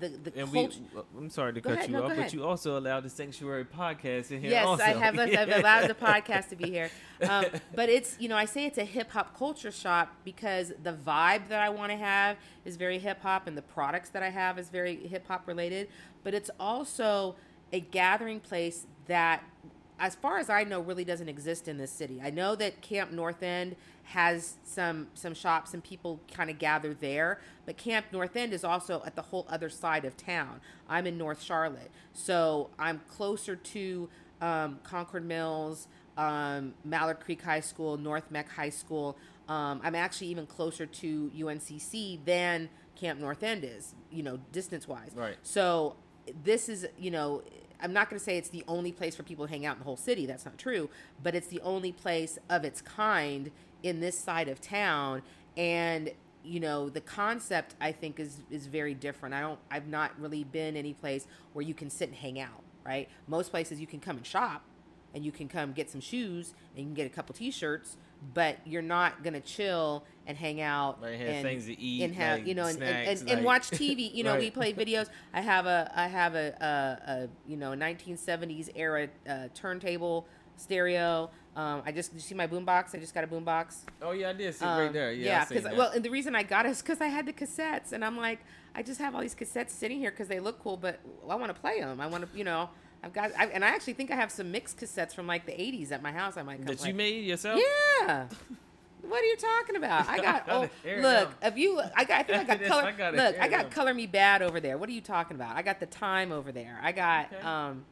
the 0.00 0.08
the 0.08 0.40
and 0.40 0.52
culture. 0.52 0.80
we, 0.94 1.00
I'm 1.18 1.30
sorry 1.30 1.52
to 1.52 1.60
Go 1.60 1.70
cut 1.70 1.78
ahead, 1.78 1.90
you 1.90 1.96
no, 1.96 2.04
off, 2.04 2.16
but 2.16 2.32
you 2.32 2.44
also 2.44 2.78
allowed 2.78 3.02
the 3.02 3.10
Sanctuary 3.10 3.64
podcast 3.64 4.30
in 4.30 4.40
here. 4.40 4.50
Yes, 4.50 4.66
also. 4.66 4.82
I 4.82 4.88
have. 4.88 5.18
I've 5.18 5.48
allowed 5.48 5.88
the 5.88 5.94
podcast 5.94 6.48
to 6.48 6.56
be 6.56 6.70
here. 6.70 6.90
Um, 7.28 7.44
but 7.74 7.88
it's 7.88 8.16
you 8.18 8.28
know 8.28 8.36
I 8.36 8.46
say 8.46 8.64
it's 8.64 8.78
a 8.78 8.84
hip 8.84 9.10
hop 9.10 9.36
culture 9.36 9.70
shop 9.70 10.14
because 10.24 10.72
the 10.82 10.92
vibe 10.92 11.48
that 11.48 11.60
I 11.60 11.68
want 11.68 11.92
to 11.92 11.98
have 11.98 12.38
is 12.64 12.76
very 12.76 12.98
hip 12.98 13.20
hop, 13.22 13.46
and 13.46 13.56
the 13.56 13.62
products 13.62 14.08
that 14.10 14.22
I 14.22 14.30
have 14.30 14.58
is 14.58 14.70
very 14.70 14.96
hip 15.06 15.26
hop 15.28 15.46
related. 15.46 15.88
But 16.24 16.34
it's 16.34 16.50
also 16.58 17.36
a 17.72 17.80
gathering 17.80 18.40
place 18.40 18.86
that, 19.06 19.42
as 20.00 20.14
far 20.14 20.38
as 20.38 20.48
I 20.48 20.64
know, 20.64 20.80
really 20.80 21.04
doesn't 21.04 21.28
exist 21.28 21.68
in 21.68 21.76
this 21.76 21.90
city. 21.90 22.20
I 22.24 22.30
know 22.30 22.56
that 22.56 22.80
Camp 22.80 23.12
North 23.12 23.42
End 23.42 23.76
has 24.04 24.54
some 24.64 25.08
some 25.14 25.34
shops 25.34 25.74
and 25.74 25.84
people 25.84 26.20
kind 26.32 26.50
of 26.50 26.58
gather 26.58 26.94
there, 26.94 27.40
but 27.66 27.76
Camp 27.76 28.06
North 28.10 28.34
End 28.34 28.52
is 28.52 28.64
also 28.64 29.02
at 29.04 29.14
the 29.14 29.22
whole 29.22 29.46
other 29.48 29.68
side 29.68 30.04
of 30.04 30.16
town. 30.16 30.60
I'm 30.88 31.06
in 31.06 31.18
North 31.18 31.42
Charlotte, 31.42 31.90
so 32.14 32.70
I'm 32.78 33.02
closer 33.08 33.54
to 33.54 34.08
um, 34.40 34.80
Concord 34.82 35.24
Mills, 35.24 35.86
um, 36.16 36.74
Mallard 36.84 37.20
Creek 37.20 37.42
High 37.42 37.60
School, 37.60 37.98
North 37.98 38.30
Meck 38.30 38.48
High 38.48 38.70
School. 38.70 39.18
Um, 39.48 39.80
I'm 39.84 39.94
actually 39.94 40.28
even 40.28 40.46
closer 40.46 40.86
to 40.86 41.30
UNCC 41.36 42.24
than 42.24 42.70
Camp 42.96 43.20
North 43.20 43.42
End 43.42 43.64
is, 43.64 43.94
you 44.10 44.22
know, 44.22 44.38
distance 44.50 44.88
wise. 44.88 45.10
Right. 45.14 45.36
So 45.42 45.96
this 46.42 46.68
is, 46.68 46.86
you 46.98 47.10
know, 47.10 47.42
I'm 47.82 47.92
not 47.92 48.10
going 48.10 48.18
to 48.18 48.24
say 48.24 48.36
it's 48.36 48.48
the 48.48 48.64
only 48.68 48.92
place 48.92 49.14
for 49.14 49.22
people 49.22 49.46
to 49.46 49.50
hang 49.50 49.66
out 49.66 49.76
in 49.76 49.80
the 49.80 49.84
whole 49.84 49.96
city. 49.96 50.26
That's 50.26 50.44
not 50.44 50.58
true. 50.58 50.90
But 51.22 51.34
it's 51.34 51.48
the 51.48 51.60
only 51.60 51.92
place 51.92 52.38
of 52.48 52.64
its 52.64 52.80
kind 52.80 53.50
in 53.82 54.00
this 54.00 54.18
side 54.18 54.48
of 54.48 54.60
town. 54.60 55.22
And 55.56 56.12
you 56.42 56.58
know, 56.58 56.88
the 56.88 57.02
concept 57.02 57.74
I 57.80 57.92
think 57.92 58.18
is 58.18 58.38
is 58.50 58.66
very 58.66 58.94
different. 58.94 59.34
I 59.34 59.40
don't. 59.40 59.58
I've 59.70 59.88
not 59.88 60.18
really 60.18 60.44
been 60.44 60.76
any 60.76 60.94
place 60.94 61.26
where 61.52 61.64
you 61.64 61.74
can 61.74 61.90
sit 61.90 62.08
and 62.08 62.16
hang 62.16 62.40
out. 62.40 62.62
Right. 62.84 63.08
Most 63.26 63.50
places 63.50 63.80
you 63.80 63.86
can 63.86 64.00
come 64.00 64.16
and 64.16 64.26
shop, 64.26 64.62
and 65.14 65.24
you 65.24 65.32
can 65.32 65.48
come 65.48 65.72
get 65.72 65.90
some 65.90 66.00
shoes 66.00 66.54
and 66.74 66.80
you 66.80 66.84
can 66.86 66.94
get 66.94 67.06
a 67.06 67.10
couple 67.10 67.34
T-shirts. 67.34 67.96
But 68.34 68.58
you're 68.66 68.82
not 68.82 69.22
gonna 69.22 69.40
chill 69.40 70.04
and 70.26 70.36
hang 70.36 70.60
out 70.60 71.02
Right, 71.02 71.18
have 71.18 71.28
and 71.28 71.42
things 71.42 71.66
to 71.66 71.80
eat, 71.80 72.02
and 72.02 72.14
have 72.14 72.38
like 72.40 72.46
you 72.46 72.54
know 72.54 72.66
and, 72.66 72.82
and, 72.82 73.06
snacks, 73.06 73.20
and, 73.22 73.30
and 73.30 73.38
like- 73.40 73.46
watch 73.46 73.70
TV. 73.70 74.12
You 74.14 74.24
know, 74.24 74.36
we 74.36 74.50
play 74.50 74.72
videos. 74.72 75.08
I 75.32 75.40
have 75.40 75.66
a 75.66 75.90
I 75.94 76.06
have 76.06 76.34
a, 76.34 76.54
a, 76.60 77.10
a 77.12 77.28
you 77.48 77.56
know 77.56 77.70
1970s 77.70 78.70
era 78.74 79.08
uh, 79.28 79.48
turntable 79.54 80.26
stereo. 80.56 81.30
Um, 81.56 81.82
I 81.84 81.92
just 81.92 82.14
you 82.14 82.20
see 82.20 82.34
my 82.34 82.46
boombox. 82.46 82.94
I 82.94 82.98
just 82.98 83.14
got 83.14 83.24
a 83.24 83.26
boombox. 83.26 83.78
Oh 84.02 84.12
yeah, 84.12 84.30
I 84.30 84.32
did 84.34 84.54
see 84.54 84.64
Um, 84.64 84.78
right 84.78 84.92
there. 84.92 85.12
Yeah, 85.12 85.44
because 85.44 85.64
well, 85.76 85.90
and 85.90 86.04
the 86.04 86.10
reason 86.10 86.36
I 86.36 86.42
got 86.42 86.66
it 86.66 86.70
is 86.70 86.82
because 86.82 87.00
I 87.00 87.06
had 87.06 87.26
the 87.26 87.32
cassettes, 87.32 87.92
and 87.92 88.04
I'm 88.04 88.16
like, 88.16 88.40
I 88.74 88.82
just 88.82 89.00
have 89.00 89.14
all 89.14 89.20
these 89.20 89.34
cassettes 89.34 89.70
sitting 89.70 89.98
here 89.98 90.10
because 90.10 90.28
they 90.28 90.38
look 90.40 90.62
cool, 90.62 90.76
but 90.76 91.00
I 91.28 91.34
want 91.34 91.54
to 91.54 91.60
play 91.60 91.80
them. 91.80 92.00
I 92.00 92.06
want 92.06 92.30
to, 92.30 92.38
you 92.38 92.44
know, 92.44 92.70
I've 93.02 93.12
got, 93.12 93.30
I, 93.38 93.46
and 93.46 93.64
I 93.64 93.68
actually 93.68 93.94
think 93.94 94.10
I 94.10 94.14
have 94.16 94.30
some 94.30 94.52
mixed 94.52 94.78
cassettes 94.78 95.14
from 95.14 95.26
like 95.26 95.46
the 95.46 95.52
'80s 95.52 95.90
at 95.92 96.02
my 96.02 96.12
house. 96.12 96.36
I 96.36 96.42
might 96.42 96.58
come 96.58 96.66
that 96.66 96.78
play. 96.78 96.88
you 96.88 96.94
made 96.94 97.24
yourself. 97.24 97.58
Yeah. 98.08 98.26
What 99.02 99.22
are 99.22 99.26
you 99.26 99.36
talking 99.36 99.76
about? 99.76 100.08
I 100.08 100.18
got 100.18 100.44
oh 100.48 100.68
look 101.00 101.30
if 101.42 101.56
you 101.56 101.80
I 101.96 102.04
got 102.04 102.20
I 102.20 102.22
think 102.22 102.50
I 102.50 102.56
got 102.56 102.66
color 102.68 102.82
I 102.82 102.92
gotta 102.92 103.16
look 103.16 103.40
I 103.40 103.48
got 103.48 103.70
Color 103.70 103.94
Me 103.94 104.06
Badd 104.06 104.42
over 104.42 104.60
there. 104.60 104.76
What 104.76 104.88
are 104.88 104.92
you 104.92 105.00
talking 105.00 105.36
about? 105.36 105.56
I 105.56 105.62
got 105.62 105.80
the 105.80 105.86
time 105.86 106.30
over 106.32 106.52
there. 106.52 106.78
I 106.82 106.92
got 106.92 107.32
Okay. 107.32 107.42
um 107.42 107.84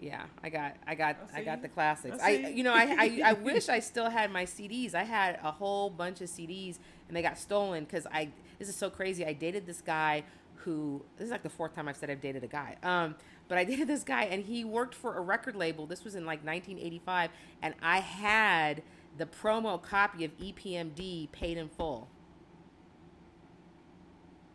yeah 0.00 0.22
I 0.42 0.48
got 0.48 0.76
I 0.86 0.94
got 0.94 1.16
I 1.34 1.42
got 1.42 1.60
the 1.62 1.68
classics. 1.68 2.18
I 2.20 2.28
I, 2.28 2.30
you 2.48 2.64
know 2.64 2.72
I, 2.72 2.96
I 2.98 3.20
I 3.26 3.32
wish 3.50 3.68
I 3.68 3.78
still 3.80 4.08
had 4.08 4.32
my 4.32 4.44
CDs. 4.46 4.94
I 4.94 5.04
had 5.04 5.38
a 5.44 5.50
whole 5.50 5.90
bunch 5.90 6.22
of 6.22 6.30
CDs 6.30 6.78
and 7.08 7.16
they 7.16 7.22
got 7.22 7.36
stolen 7.38 7.84
because 7.84 8.06
I 8.10 8.30
this 8.58 8.68
is 8.68 8.74
so 8.74 8.88
crazy. 8.88 9.26
I 9.26 9.34
dated 9.34 9.66
this 9.66 9.82
guy 9.82 10.24
who 10.56 11.02
this 11.18 11.26
is 11.26 11.30
like 11.30 11.42
the 11.42 11.50
fourth 11.50 11.74
time 11.74 11.88
I've 11.88 11.96
said 11.96 12.08
I've 12.10 12.20
dated 12.22 12.42
a 12.42 12.48
guy. 12.48 12.76
Um, 12.82 13.16
but 13.52 13.58
I 13.58 13.64
dated 13.72 13.86
this 13.86 14.02
guy 14.02 14.24
and 14.24 14.42
he 14.42 14.64
worked 14.64 14.94
for 14.94 15.18
a 15.18 15.20
record 15.20 15.54
label. 15.54 15.84
This 15.84 16.04
was 16.04 16.14
in 16.14 16.24
like 16.24 16.42
1985, 16.42 17.28
and 17.60 17.74
I 17.82 17.98
had 17.98 18.82
the 19.18 19.26
promo 19.26 19.80
copy 19.82 20.24
of 20.24 20.34
EPMD 20.38 21.30
paid 21.32 21.58
in 21.58 21.68
full. 21.68 22.08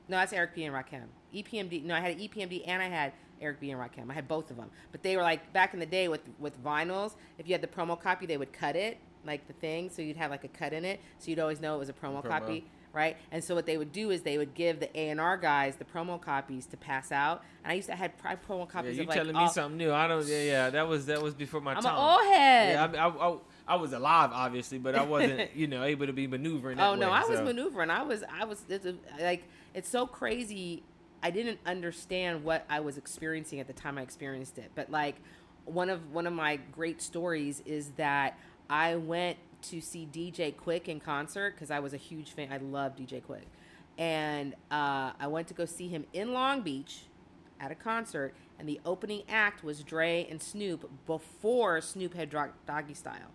No, 0.07 0.17
that's 0.17 0.33
Eric 0.33 0.55
B 0.55 0.63
and 0.63 0.73
Rakim. 0.73 1.03
EPMD. 1.31 1.83
No, 1.83 1.93
I 1.93 1.99
had 1.99 2.17
EPMD 2.17 2.63
and 2.65 2.81
I 2.81 2.87
had 2.87 3.13
Eric 3.39 3.59
B 3.59 3.69
and 3.69 3.79
Rakim. 3.79 4.09
I 4.09 4.15
had 4.15 4.27
both 4.27 4.49
of 4.49 4.57
them. 4.57 4.71
But 4.91 5.03
they 5.03 5.15
were 5.15 5.21
like 5.21 5.53
back 5.53 5.75
in 5.75 5.79
the 5.79 5.85
day 5.85 6.07
with 6.07 6.21
with 6.39 6.59
vinyls. 6.63 7.13
If 7.37 7.47
you 7.47 7.53
had 7.53 7.61
the 7.61 7.67
promo 7.67 8.01
copy, 8.01 8.25
they 8.25 8.37
would 8.37 8.51
cut 8.51 8.75
it 8.75 8.97
like 9.27 9.45
the 9.47 9.53
thing, 9.53 9.89
so 9.91 10.01
you'd 10.01 10.17
have 10.17 10.31
like 10.31 10.43
a 10.43 10.47
cut 10.47 10.73
in 10.73 10.83
it, 10.85 10.99
so 11.19 11.29
you'd 11.29 11.39
always 11.39 11.61
know 11.61 11.75
it 11.75 11.79
was 11.79 11.89
a 11.89 11.93
promo, 11.93 12.23
Promo. 12.23 12.29
copy, 12.29 12.65
right? 12.93 13.15
And 13.31 13.43
so 13.43 13.53
what 13.53 13.65
they 13.67 13.77
would 13.77 13.91
do 13.91 14.09
is 14.09 14.23
they 14.23 14.37
would 14.39 14.55
give 14.55 14.79
the 14.79 14.89
A 14.99 15.09
and 15.09 15.19
R 15.21 15.37
guys 15.37 15.75
the 15.75 15.85
promo 15.85 16.19
copies 16.19 16.65
to 16.67 16.77
pass 16.77 17.11
out. 17.11 17.43
And 17.63 17.71
I 17.71 17.75
used 17.75 17.89
to 17.89 17.95
have 17.95 18.17
pri- 18.17 18.37
promo 18.37 18.61
Yeah, 18.61 18.65
copies 18.65 18.95
you 18.97 19.03
of 19.03 19.09
like 19.09 19.17
telling 19.17 19.35
all- 19.35 19.43
me 19.45 19.49
something 19.51 19.77
new? 19.77 19.93
I 19.93 20.07
don't. 20.07 20.25
Yeah, 20.25 20.41
yeah. 20.43 20.69
That 20.71 20.87
was 20.87 21.05
that 21.05 21.21
was 21.21 21.33
before 21.35 21.61
my 21.61 21.73
I'm 21.75 21.83
time. 21.83 21.93
an 21.95 22.01
old 22.01 22.33
head. 22.33 22.73
Yeah, 22.95 23.03
I, 23.03 23.07
I, 23.07 23.29
I, 23.33 23.37
I 23.69 23.75
was 23.75 23.91
alive, 23.93 24.31
obviously, 24.33 24.77
but 24.79 24.95
I 24.95 25.03
wasn't, 25.03 25.49
you 25.55 25.67
know, 25.67 25.83
able 25.83 26.07
to 26.07 26.13
be 26.13 26.25
maneuvering. 26.25 26.79
Oh, 26.79 26.81
that 26.83 26.89
Oh 26.91 26.95
no, 26.95 27.07
way, 27.09 27.13
I 27.17 27.23
was 27.25 27.41
maneuvering. 27.41 27.89
I 27.89 28.01
was, 28.03 28.23
I 28.31 28.45
was, 28.45 28.63
it's 28.69 28.85
a, 28.85 28.95
like, 29.19 29.43
it's 29.73 29.89
so 29.89 30.07
crazy. 30.07 30.83
I 31.21 31.31
didn't 31.31 31.59
understand 31.65 32.43
what 32.45 32.65
I 32.69 32.79
was 32.79 32.97
experiencing 32.97 33.59
at 33.59 33.67
the 33.67 33.73
time 33.73 33.97
I 33.97 34.03
experienced 34.03 34.57
it. 34.57 34.71
But 34.73 34.89
like, 34.89 35.15
one 35.65 35.89
of 35.89 36.13
one 36.13 36.25
of 36.27 36.31
my 36.31 36.55
great 36.71 37.01
stories 37.01 37.61
is 37.65 37.89
that 37.97 38.39
I 38.69 38.95
went 38.95 39.37
to 39.63 39.81
see 39.81 40.07
DJ 40.11 40.53
Quik 40.55 40.87
in 40.87 40.99
concert 40.99 41.55
because 41.55 41.71
I 41.71 41.79
was 41.79 41.93
a 41.93 41.97
huge 41.97 42.31
fan. 42.31 42.49
I 42.51 42.57
love 42.57 42.95
DJ 42.95 43.21
Quik, 43.21 43.45
and 43.97 44.53
uh, 44.71 45.11
I 45.19 45.27
went 45.27 45.47
to 45.47 45.53
go 45.53 45.65
see 45.65 45.87
him 45.87 46.05
in 46.13 46.33
Long 46.33 46.61
Beach 46.61 47.03
at 47.59 47.71
a 47.71 47.75
concert, 47.75 48.33
and 48.59 48.69
the 48.69 48.79
opening 48.85 49.23
act 49.27 49.63
was 49.63 49.83
Dre 49.83 50.27
and 50.29 50.41
Snoop 50.41 50.89
before 51.05 51.81
Snoop 51.81 52.13
had 52.13 52.29
dropped 52.29 52.65
Doggystyle 52.67 53.31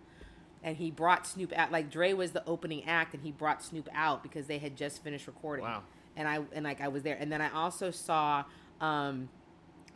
and 0.63 0.77
he 0.77 0.89
brought 0.89 1.27
Snoop 1.27 1.53
out. 1.53 1.71
Like 1.71 1.91
Dre 1.91 2.13
was 2.13 2.31
the 2.31 2.43
opening 2.47 2.85
act, 2.85 3.13
and 3.13 3.21
he 3.21 3.31
brought 3.31 3.61
Snoop 3.61 3.89
out 3.93 4.23
because 4.23 4.47
they 4.47 4.57
had 4.57 4.75
just 4.75 5.03
finished 5.03 5.27
recording. 5.27 5.65
Wow. 5.65 5.83
And 6.15 6.27
I 6.27 6.39
and 6.53 6.63
like 6.63 6.81
I 6.81 6.87
was 6.87 7.03
there, 7.03 7.17
and 7.19 7.31
then 7.31 7.41
I 7.41 7.51
also 7.51 7.91
saw 7.91 8.45
um, 8.79 9.29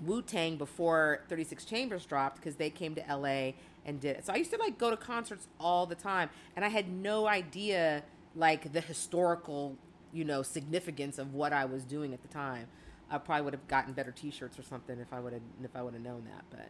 Wu 0.06 0.22
Tang 0.22 0.58
before 0.58 1.22
Thirty 1.30 1.46
Six 1.46 1.64
Chambers 1.64 2.06
dropped 2.06 2.36
because 2.36 2.58
they 2.58 2.70
came 2.70 2.94
to 2.96 3.08
L.A. 3.08 3.56
and 3.88 4.00
did 4.02 4.18
it. 4.18 4.26
So 4.26 4.34
I 4.34 4.36
used 4.36 4.52
to 4.52 4.58
like 4.58 4.78
go 4.78 4.92
to 4.92 4.98
concerts 4.98 5.48
all 5.60 5.86
the 5.86 5.96
time, 5.96 6.30
and 6.56 6.64
I 6.64 6.68
had 6.68 6.92
no 6.92 7.26
idea 7.26 8.04
like 8.36 8.74
the 8.74 8.82
historical, 8.82 9.78
you 10.14 10.26
know, 10.26 10.44
significance 10.44 11.18
of 11.18 11.34
what 11.34 11.54
I 11.54 11.66
was 11.66 11.84
doing 11.84 12.14
at 12.14 12.22
the 12.22 12.28
time. 12.28 12.68
I 13.10 13.18
probably 13.18 13.46
would 13.46 13.54
have 13.54 13.68
gotten 13.70 13.94
better 13.94 14.12
T-shirts 14.12 14.60
or 14.60 14.64
something 14.64 15.00
if 15.00 15.14
I 15.14 15.20
would 15.22 15.34
have 15.34 15.42
if 15.64 15.76
I 15.76 15.82
would 15.82 15.94
have 15.94 16.04
known 16.04 16.26
that, 16.26 16.44
but. 16.52 16.70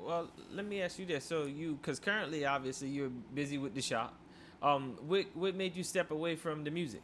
Well, 0.00 0.30
let 0.52 0.66
me 0.66 0.82
ask 0.82 0.98
you 0.98 1.06
this: 1.06 1.24
so 1.24 1.44
you, 1.44 1.74
because 1.74 1.98
currently, 1.98 2.46
obviously, 2.46 2.88
you're 2.88 3.08
busy 3.08 3.58
with 3.58 3.74
the 3.74 3.82
shop. 3.82 4.14
Um, 4.62 4.96
what 5.06 5.26
what 5.34 5.56
made 5.56 5.76
you 5.76 5.82
step 5.82 6.10
away 6.10 6.36
from 6.36 6.64
the 6.64 6.70
music? 6.70 7.02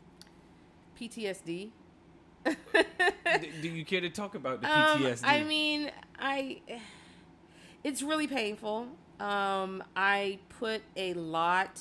PTSD. 0.99 1.71
Do 2.45 3.69
you 3.69 3.85
care 3.85 4.01
to 4.01 4.11
talk 4.11 4.35
about 4.35 4.63
the 4.63 4.69
PTSD? 4.69 5.25
Um, 5.25 5.31
I 5.31 5.43
mean, 5.43 5.91
I 6.19 6.61
it's 7.83 8.03
really 8.03 8.27
painful. 8.27 8.89
Um, 9.21 9.85
I 9.95 10.39
put 10.59 10.83
a 10.97 11.15
lot 11.15 11.81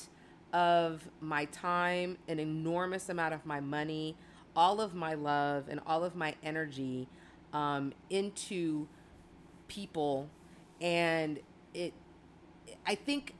of 0.52 1.08
my 1.20 1.46
time, 1.46 2.18
an 2.28 2.38
enormous 2.38 3.08
amount 3.08 3.34
of 3.34 3.46
my 3.46 3.60
money, 3.60 4.16
all 4.54 4.80
of 4.80 4.94
my 4.94 5.14
love, 5.14 5.64
and 5.68 5.80
all 5.86 6.04
of 6.04 6.14
my 6.14 6.34
energy 6.42 7.08
um, 7.52 7.92
into 8.10 8.86
people, 9.68 10.28
and 10.80 11.40
it. 11.72 11.94
I 12.86 12.94
think 12.94 13.34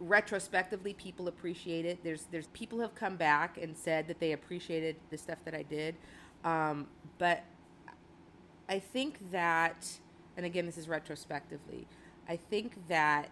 retrospectively 0.00 0.92
people 0.92 1.28
appreciate 1.28 1.86
it 1.86 2.02
there's 2.02 2.26
there's 2.30 2.48
people 2.48 2.80
have 2.80 2.94
come 2.94 3.16
back 3.16 3.56
and 3.60 3.76
said 3.76 4.08
that 4.08 4.18
they 4.18 4.32
appreciated 4.32 4.96
the 5.10 5.16
stuff 5.16 5.38
that 5.44 5.54
i 5.54 5.62
did 5.62 5.94
um, 6.44 6.86
but 7.16 7.44
i 8.68 8.78
think 8.78 9.30
that 9.30 9.98
and 10.36 10.44
again 10.44 10.66
this 10.66 10.76
is 10.76 10.88
retrospectively 10.88 11.86
i 12.28 12.36
think 12.36 12.86
that 12.88 13.30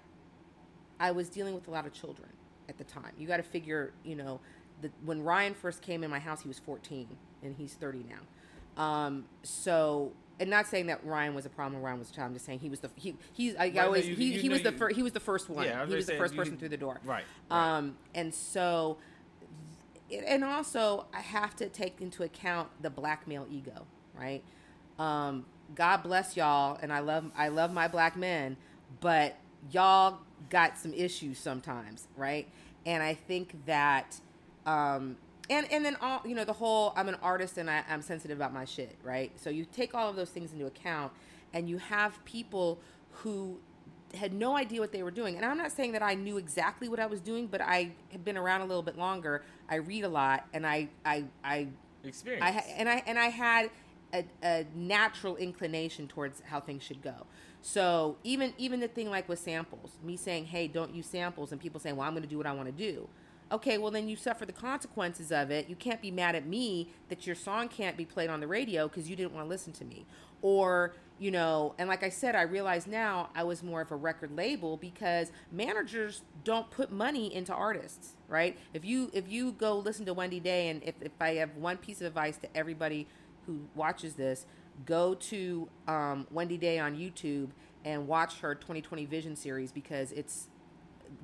i 1.00 1.10
was 1.10 1.28
dealing 1.28 1.54
with 1.54 1.68
a 1.68 1.70
lot 1.70 1.86
of 1.86 1.92
children 1.92 2.28
at 2.68 2.78
the 2.78 2.84
time 2.84 3.12
you 3.18 3.26
got 3.26 3.38
to 3.38 3.42
figure 3.42 3.92
you 4.04 4.14
know 4.16 4.40
the, 4.80 4.90
when 5.04 5.22
ryan 5.22 5.54
first 5.54 5.82
came 5.82 6.02
in 6.04 6.10
my 6.10 6.18
house 6.18 6.42
he 6.42 6.48
was 6.48 6.58
14 6.58 7.08
and 7.42 7.54
he's 7.56 7.74
30 7.74 8.04
now 8.08 8.82
um, 8.82 9.26
so 9.42 10.12
and 10.40 10.50
not 10.50 10.66
saying 10.66 10.86
that 10.86 11.04
Ryan 11.06 11.34
was 11.34 11.46
a 11.46 11.50
problem. 11.50 11.82
Ryan 11.82 11.98
was 11.98 12.10
a 12.10 12.14
child. 12.14 12.28
I'm 12.28 12.32
just 12.34 12.46
saying 12.46 12.60
he 12.60 12.70
was 12.70 12.80
the 12.80 12.90
he 12.96 13.14
he's 13.32 13.54
I 13.54 13.58
Right, 13.66 13.74
no, 13.74 13.84
always 13.84 14.08
you- 14.08 14.16
he, 14.16 14.32
you 14.34 14.40
he 14.40 14.48
was 14.48 14.62
the 14.62 14.72
first 14.72 14.96
he 14.96 15.02
was 15.02 15.12
the 15.12 15.20
first 15.20 15.48
one. 15.48 15.64
Yeah, 15.66 15.80
was 15.82 15.90
he 15.90 15.94
was 15.96 16.06
the 16.06 16.16
first 16.16 16.34
person 16.34 16.56
through 16.56 16.70
the 16.70 16.76
door. 16.76 17.00
Right, 17.04 17.24
right. 17.50 17.76
Um, 17.78 17.96
and 18.14 18.34
so, 18.34 18.96
and 20.26 20.42
also 20.42 21.06
I 21.14 21.20
have 21.20 21.54
to 21.56 21.68
take 21.68 22.00
into 22.00 22.22
account 22.22 22.68
the 22.80 22.90
black 22.90 23.28
male 23.28 23.46
ego, 23.50 23.86
right? 24.18 24.42
Um, 24.98 25.46
God 25.74 25.98
bless 25.98 26.36
y'all, 26.36 26.78
and 26.82 26.92
I 26.92 27.00
love 27.00 27.30
I 27.36 27.48
love 27.48 27.72
my 27.72 27.86
black 27.86 28.16
men, 28.16 28.56
but 29.00 29.36
y'all 29.70 30.18
got 30.50 30.78
some 30.78 30.92
issues 30.92 31.38
sometimes, 31.38 32.08
right? 32.16 32.48
And 32.86 33.02
I 33.02 33.14
think 33.14 33.64
that, 33.66 34.20
um, 34.66 35.16
and 35.50 35.70
and 35.70 35.84
then 35.84 35.96
all 36.00 36.22
you 36.24 36.34
know 36.34 36.44
the 36.44 36.52
whole 36.52 36.92
I'm 36.96 37.08
an 37.08 37.16
artist 37.22 37.58
and 37.58 37.70
I, 37.70 37.82
I'm 37.88 38.02
sensitive 38.02 38.38
about 38.38 38.52
my 38.52 38.64
shit, 38.64 38.96
right? 39.02 39.32
So 39.40 39.50
you 39.50 39.64
take 39.64 39.94
all 39.94 40.08
of 40.08 40.16
those 40.16 40.30
things 40.30 40.52
into 40.52 40.66
account, 40.66 41.12
and 41.52 41.68
you 41.68 41.78
have 41.78 42.24
people 42.24 42.78
who 43.10 43.58
had 44.14 44.32
no 44.32 44.56
idea 44.56 44.80
what 44.80 44.92
they 44.92 45.02
were 45.02 45.10
doing. 45.10 45.36
And 45.36 45.44
I'm 45.44 45.56
not 45.56 45.72
saying 45.72 45.92
that 45.92 46.02
I 46.02 46.14
knew 46.14 46.36
exactly 46.36 46.88
what 46.88 47.00
I 47.00 47.06
was 47.06 47.20
doing, 47.20 47.46
but 47.46 47.60
I 47.60 47.92
had 48.10 48.24
been 48.24 48.36
around 48.36 48.60
a 48.60 48.66
little 48.66 48.82
bit 48.82 48.98
longer. 48.98 49.42
I 49.68 49.76
read 49.76 50.04
a 50.04 50.08
lot, 50.08 50.46
and 50.52 50.66
I 50.66 50.88
I 51.04 51.24
I 51.44 51.68
Experience. 52.04 52.44
I 52.44 52.50
and 52.76 52.88
I 52.88 53.02
and 53.06 53.18
I 53.18 53.26
had 53.26 53.70
a, 54.12 54.24
a 54.42 54.66
natural 54.74 55.36
inclination 55.36 56.08
towards 56.08 56.42
how 56.42 56.60
things 56.60 56.82
should 56.82 57.02
go. 57.02 57.26
So 57.62 58.16
even 58.24 58.52
even 58.58 58.80
the 58.80 58.88
thing 58.88 59.08
like 59.08 59.28
with 59.28 59.38
samples, 59.38 59.92
me 60.02 60.16
saying, 60.16 60.46
"Hey, 60.46 60.66
don't 60.66 60.92
use 60.92 61.06
samples," 61.06 61.52
and 61.52 61.60
people 61.60 61.78
saying, 61.80 61.96
"Well, 61.96 62.06
I'm 62.06 62.12
going 62.12 62.24
to 62.24 62.28
do 62.28 62.36
what 62.36 62.46
I 62.46 62.52
want 62.52 62.66
to 62.66 62.72
do." 62.72 63.08
Okay, 63.52 63.76
well 63.76 63.90
then 63.90 64.08
you 64.08 64.16
suffer 64.16 64.46
the 64.46 64.52
consequences 64.52 65.30
of 65.30 65.50
it. 65.50 65.68
You 65.68 65.76
can't 65.76 66.00
be 66.00 66.10
mad 66.10 66.34
at 66.34 66.46
me 66.46 66.88
that 67.08 67.26
your 67.26 67.36
song 67.36 67.68
can't 67.68 67.98
be 67.98 68.06
played 68.06 68.30
on 68.30 68.40
the 68.40 68.46
radio 68.46 68.88
because 68.88 69.10
you 69.10 69.14
didn't 69.14 69.34
want 69.34 69.44
to 69.44 69.48
listen 69.48 69.72
to 69.74 69.84
me, 69.84 70.06
or 70.40 70.94
you 71.18 71.30
know. 71.30 71.74
And 71.78 71.88
like 71.88 72.02
I 72.02 72.08
said, 72.08 72.34
I 72.34 72.42
realize 72.42 72.86
now 72.86 73.28
I 73.34 73.44
was 73.44 73.62
more 73.62 73.82
of 73.82 73.92
a 73.92 73.96
record 73.96 74.34
label 74.34 74.76
because 74.78 75.30
managers 75.52 76.22
don't 76.44 76.68
put 76.70 76.90
money 76.90 77.32
into 77.32 77.52
artists, 77.52 78.16
right? 78.26 78.58
If 78.74 78.84
you 78.84 79.10
if 79.12 79.30
you 79.30 79.52
go 79.52 79.78
listen 79.78 80.06
to 80.06 80.14
Wendy 80.14 80.40
Day, 80.40 80.68
and 80.68 80.82
if 80.82 80.94
if 81.00 81.12
I 81.20 81.34
have 81.34 81.54
one 81.56 81.76
piece 81.76 82.00
of 82.00 82.08
advice 82.08 82.38
to 82.38 82.56
everybody 82.56 83.06
who 83.46 83.60
watches 83.74 84.14
this, 84.14 84.46
go 84.86 85.14
to 85.14 85.68
um, 85.88 86.26
Wendy 86.30 86.56
Day 86.56 86.78
on 86.78 86.96
YouTube 86.96 87.50
and 87.84 88.06
watch 88.06 88.40
her 88.40 88.54
2020 88.54 89.06
Vision 89.06 89.36
series 89.36 89.72
because 89.72 90.12
it's 90.12 90.48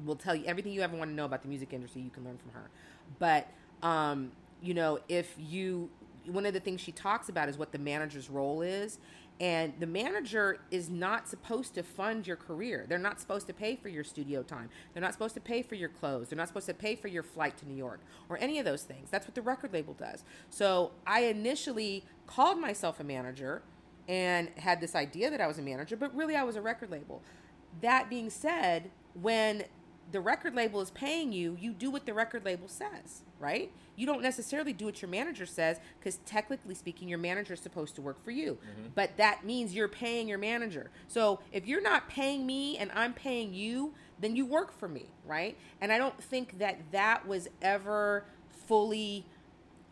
will 0.04 0.16
tell 0.16 0.34
you 0.34 0.44
everything 0.44 0.72
you 0.72 0.80
ever 0.82 0.96
want 0.96 1.10
to 1.10 1.14
know 1.14 1.24
about 1.24 1.42
the 1.42 1.48
music 1.48 1.72
industry. 1.72 2.02
You 2.02 2.10
can 2.10 2.24
learn 2.24 2.38
from 2.38 2.52
her. 2.52 2.70
But 3.18 3.48
um, 3.82 4.32
you 4.62 4.74
know, 4.74 4.98
if 5.08 5.34
you 5.38 5.90
one 6.26 6.46
of 6.46 6.52
the 6.52 6.60
things 6.60 6.80
she 6.80 6.92
talks 6.92 7.28
about 7.28 7.48
is 7.48 7.56
what 7.56 7.72
the 7.72 7.78
manager's 7.78 8.28
role 8.28 8.62
is. 8.62 8.98
And 9.40 9.72
the 9.78 9.86
manager 9.86 10.58
is 10.72 10.90
not 10.90 11.28
supposed 11.28 11.74
to 11.74 11.84
fund 11.84 12.26
your 12.26 12.36
career. 12.36 12.86
They're 12.88 12.98
not 12.98 13.20
supposed 13.20 13.46
to 13.46 13.52
pay 13.52 13.76
for 13.76 13.88
your 13.88 14.02
studio 14.02 14.42
time. 14.42 14.68
They're 14.92 15.00
not 15.00 15.12
supposed 15.12 15.34
to 15.34 15.40
pay 15.40 15.62
for 15.62 15.76
your 15.76 15.88
clothes. 15.88 16.28
They're 16.28 16.36
not 16.36 16.48
supposed 16.48 16.66
to 16.66 16.74
pay 16.74 16.96
for 16.96 17.06
your 17.06 17.22
flight 17.22 17.56
to 17.58 17.68
New 17.68 17.76
York 17.76 18.00
or 18.28 18.36
any 18.38 18.58
of 18.58 18.64
those 18.64 18.82
things. 18.82 19.10
That's 19.10 19.26
what 19.26 19.36
the 19.36 19.42
record 19.42 19.72
label 19.72 19.94
does. 19.94 20.24
So 20.50 20.90
I 21.06 21.20
initially 21.20 22.04
called 22.26 22.58
myself 22.58 22.98
a 22.98 23.04
manager 23.04 23.62
and 24.08 24.48
had 24.56 24.80
this 24.80 24.96
idea 24.96 25.30
that 25.30 25.40
I 25.40 25.46
was 25.46 25.58
a 25.58 25.62
manager, 25.62 25.96
but 25.96 26.14
really 26.16 26.34
I 26.34 26.42
was 26.42 26.56
a 26.56 26.62
record 26.62 26.90
label. 26.90 27.22
That 27.80 28.10
being 28.10 28.30
said, 28.30 28.90
when 29.14 29.64
the 30.10 30.20
record 30.20 30.54
label 30.54 30.80
is 30.80 30.90
paying 30.90 31.32
you, 31.32 31.56
you 31.60 31.72
do 31.72 31.90
what 31.90 32.06
the 32.06 32.14
record 32.14 32.44
label 32.44 32.68
says, 32.68 33.22
right? 33.38 33.70
You 33.96 34.06
don't 34.06 34.22
necessarily 34.22 34.72
do 34.72 34.86
what 34.86 35.02
your 35.02 35.10
manager 35.10 35.44
says 35.44 35.78
because 35.98 36.16
technically 36.24 36.74
speaking, 36.74 37.08
your 37.08 37.18
manager 37.18 37.54
is 37.54 37.60
supposed 37.60 37.94
to 37.96 38.02
work 38.02 38.22
for 38.24 38.30
you. 38.30 38.52
Mm-hmm. 38.54 38.88
But 38.94 39.16
that 39.16 39.44
means 39.44 39.74
you're 39.74 39.88
paying 39.88 40.28
your 40.28 40.38
manager. 40.38 40.90
So 41.08 41.40
if 41.52 41.66
you're 41.66 41.82
not 41.82 42.08
paying 42.08 42.46
me 42.46 42.78
and 42.78 42.90
I'm 42.94 43.12
paying 43.12 43.52
you, 43.52 43.94
then 44.20 44.34
you 44.34 44.46
work 44.46 44.76
for 44.78 44.88
me, 44.88 45.06
right? 45.26 45.56
And 45.80 45.92
I 45.92 45.98
don't 45.98 46.20
think 46.22 46.58
that 46.58 46.78
that 46.92 47.26
was 47.26 47.48
ever 47.60 48.24
fully 48.66 49.26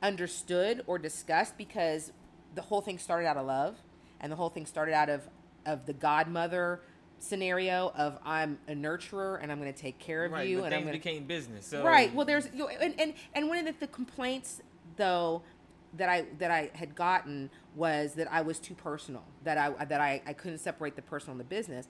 understood 0.03 0.83
or 0.87 0.99
discussed 0.99 1.57
because 1.59 2.13
the 2.55 2.63
whole 2.63 2.81
thing 2.81 2.99
started 2.99 3.27
out 3.27 3.37
of 3.37 3.47
love 3.47 3.77
and 4.21 4.33
the 4.33 4.37
whole 4.37 4.51
thing 4.51 4.67
started 4.67 4.95
out 4.95 5.09
of 5.09 5.29
of 5.67 5.85
the 5.85 5.93
godmother 5.93 6.81
scenario 7.27 7.93
of 7.97 8.19
I'm 8.25 8.59
a 8.69 8.73
nurturer 8.73 9.39
and 9.43 9.51
I'm 9.51 9.61
going 9.61 9.73
to 9.73 9.79
take 9.79 9.99
care 9.99 10.25
of 10.25 10.33
right, 10.33 10.49
you 10.49 10.65
and 10.65 10.75
I'm 10.75 10.83
going 10.83 10.93
to 10.93 10.99
became 10.99 11.25
business. 11.25 11.67
So 11.67 11.83
Right. 11.85 12.15
Well, 12.15 12.27
there's 12.27 12.49
you 12.53 12.61
know, 12.61 12.69
and, 12.69 12.95
and 12.99 13.15
and 13.35 13.49
one 13.49 13.59
of 13.59 13.67
the, 13.67 13.75
the 13.81 13.87
complaints 13.89 14.63
though 14.97 15.43
that 15.95 16.09
I 16.09 16.27
that 16.39 16.51
I 16.51 16.71
had 16.75 16.95
gotten 16.95 17.51
was 17.75 18.15
that 18.15 18.33
I 18.33 18.43
was 18.43 18.59
too 18.59 18.75
personal. 18.75 19.25
That 19.45 19.59
I 19.59 19.85
that 19.85 20.01
I, 20.01 20.23
I 20.27 20.33
couldn't 20.33 20.59
separate 20.59 20.97
the 20.97 21.03
personal 21.03 21.33
and 21.33 21.41
the 21.41 21.45
business. 21.45 21.89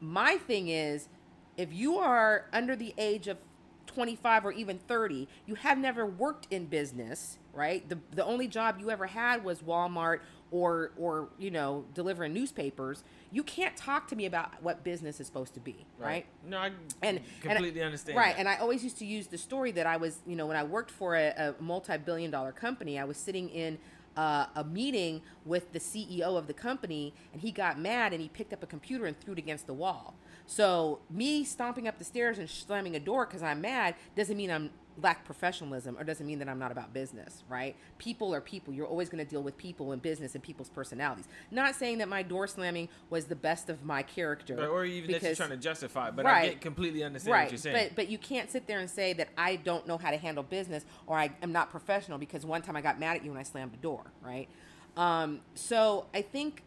My 0.00 0.36
thing 0.36 0.68
is, 0.68 1.08
if 1.56 1.72
you 1.72 1.98
are 1.98 2.46
under 2.52 2.76
the 2.76 2.94
age 2.98 3.28
of 3.28 3.38
25 3.86 4.46
or 4.46 4.52
even 4.52 4.78
30, 4.86 5.26
you 5.46 5.56
have 5.56 5.78
never 5.78 6.06
worked 6.06 6.46
in 6.50 6.66
business, 6.66 7.38
right? 7.52 7.88
The 7.88 7.98
the 8.12 8.24
only 8.24 8.48
job 8.48 8.76
you 8.80 8.90
ever 8.90 9.06
had 9.06 9.44
was 9.44 9.60
Walmart 9.60 10.20
or 10.50 10.92
or 10.96 11.28
you 11.38 11.50
know 11.50 11.84
delivering 11.94 12.32
newspapers. 12.32 13.04
You 13.30 13.42
can't 13.42 13.76
talk 13.76 14.08
to 14.08 14.16
me 14.16 14.26
about 14.26 14.62
what 14.62 14.84
business 14.84 15.20
is 15.20 15.26
supposed 15.26 15.54
to 15.54 15.60
be, 15.60 15.86
right? 15.98 16.26
No, 16.46 16.58
I 16.58 16.72
and 17.02 17.20
completely 17.40 17.80
and, 17.80 17.86
understand. 17.86 18.16
Right, 18.16 18.34
that. 18.34 18.40
and 18.40 18.48
I 18.48 18.56
always 18.56 18.82
used 18.82 18.98
to 18.98 19.06
use 19.06 19.26
the 19.26 19.38
story 19.38 19.70
that 19.72 19.86
I 19.86 19.96
was, 19.96 20.20
you 20.26 20.36
know, 20.36 20.46
when 20.46 20.56
I 20.56 20.64
worked 20.64 20.90
for 20.90 21.14
a, 21.14 21.54
a 21.58 21.62
multi-billion-dollar 21.62 22.52
company, 22.52 22.98
I 22.98 23.04
was 23.04 23.16
sitting 23.16 23.48
in 23.50 23.78
uh, 24.16 24.46
a 24.56 24.64
meeting 24.64 25.22
with 25.44 25.72
the 25.72 25.78
CEO 25.78 26.36
of 26.36 26.48
the 26.48 26.52
company, 26.52 27.14
and 27.32 27.40
he 27.40 27.52
got 27.52 27.78
mad 27.78 28.12
and 28.12 28.20
he 28.20 28.28
picked 28.28 28.52
up 28.52 28.62
a 28.62 28.66
computer 28.66 29.06
and 29.06 29.18
threw 29.20 29.34
it 29.34 29.38
against 29.38 29.66
the 29.66 29.74
wall. 29.74 30.16
So 30.44 31.00
me 31.08 31.44
stomping 31.44 31.86
up 31.86 31.98
the 31.98 32.04
stairs 32.04 32.38
and 32.38 32.48
slamming 32.48 32.96
a 32.96 33.00
door 33.00 33.26
because 33.26 33.42
I'm 33.42 33.60
mad 33.60 33.94
doesn't 34.16 34.36
mean 34.36 34.50
I'm 34.50 34.70
lack 35.00 35.24
professionalism 35.24 35.96
or 35.98 36.04
doesn't 36.04 36.26
mean 36.26 36.38
that 36.40 36.48
I'm 36.48 36.58
not 36.58 36.72
about 36.72 36.92
business, 36.92 37.44
right? 37.48 37.76
People 37.98 38.34
are 38.34 38.40
people. 38.40 38.74
You're 38.74 38.86
always 38.86 39.08
going 39.08 39.24
to 39.24 39.30
deal 39.30 39.42
with 39.42 39.56
people 39.56 39.92
and 39.92 40.02
business 40.02 40.34
and 40.34 40.42
people's 40.42 40.68
personalities. 40.68 41.26
Not 41.50 41.74
saying 41.76 41.98
that 41.98 42.08
my 42.08 42.22
door 42.22 42.46
slamming 42.46 42.88
was 43.08 43.26
the 43.26 43.36
best 43.36 43.70
of 43.70 43.84
my 43.84 44.02
character, 44.02 44.56
But- 44.56 44.68
or 44.68 44.84
even 44.84 45.12
that 45.12 45.22
you're 45.22 45.34
trying 45.34 45.50
to 45.50 45.56
justify. 45.56 46.10
But 46.10 46.26
I 46.26 46.48
get 46.48 46.60
completely 46.60 47.04
understand 47.04 47.32
right 47.32 47.44
what 47.44 47.52
you're 47.52 47.58
saying. 47.58 47.88
but 47.88 47.96
but 47.96 48.08
you 48.08 48.18
can't 48.18 48.50
sit 48.50 48.66
there 48.66 48.78
and 48.78 48.88
say 48.90 49.12
that 49.12 49.28
i 49.36 49.56
don't 49.56 49.86
know 49.86 49.98
how 49.98 50.10
to 50.10 50.16
handle 50.16 50.42
business 50.42 50.84
or 51.06 51.16
i 51.16 51.30
am 51.42 51.52
not 51.52 51.70
professional 51.70 52.18
because 52.18 52.44
one 52.44 52.62
time 52.62 52.76
i 52.76 52.80
got 52.80 52.98
mad 52.98 53.16
at 53.16 53.24
you 53.24 53.30
and 53.30 53.38
i 53.38 53.42
slammed 53.42 53.72
the 53.72 53.76
door 53.78 54.04
right 54.22 54.48
um, 54.96 55.40
so 55.54 56.06
i 56.14 56.22
think 56.22 56.62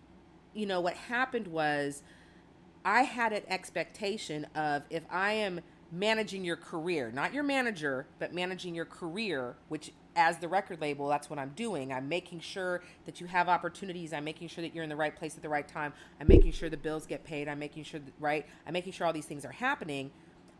you 0.53 0.65
know 0.65 0.79
what 0.79 0.93
happened 0.95 1.47
was 1.47 2.03
i 2.85 3.01
had 3.03 3.33
an 3.33 3.43
expectation 3.47 4.45
of 4.55 4.83
if 4.89 5.03
i 5.09 5.31
am 5.33 5.59
managing 5.91 6.43
your 6.43 6.55
career 6.55 7.11
not 7.13 7.33
your 7.33 7.43
manager 7.43 8.05
but 8.19 8.33
managing 8.33 8.73
your 8.73 8.85
career 8.85 9.55
which 9.67 9.91
as 10.15 10.37
the 10.39 10.47
record 10.47 10.79
label 10.81 11.07
that's 11.07 11.29
what 11.29 11.39
i'm 11.39 11.51
doing. 11.55 11.91
I'm 11.91 12.07
making 12.07 12.39
sure 12.39 12.81
that 13.05 13.21
you 13.21 13.27
have 13.27 13.49
opportunities. 13.49 14.13
I'm 14.13 14.23
making 14.23 14.47
sure 14.47 14.63
that 14.63 14.73
you're 14.73 14.83
in 14.83 14.89
the 14.89 14.95
right 14.95 15.15
place 15.15 15.35
at 15.35 15.41
the 15.41 15.49
right 15.49 15.67
time. 15.67 15.93
I'm 16.19 16.27
making 16.27 16.51
sure 16.53 16.69
the 16.69 16.77
bills 16.77 17.05
get 17.05 17.23
paid. 17.23 17.47
I'm 17.47 17.59
making 17.59 17.83
sure 17.83 17.99
that 17.99 18.13
right? 18.19 18.45
I'm 18.65 18.73
making 18.73 18.93
sure 18.93 19.05
all 19.07 19.13
these 19.13 19.25
things 19.25 19.45
are 19.45 19.51
happening. 19.51 20.11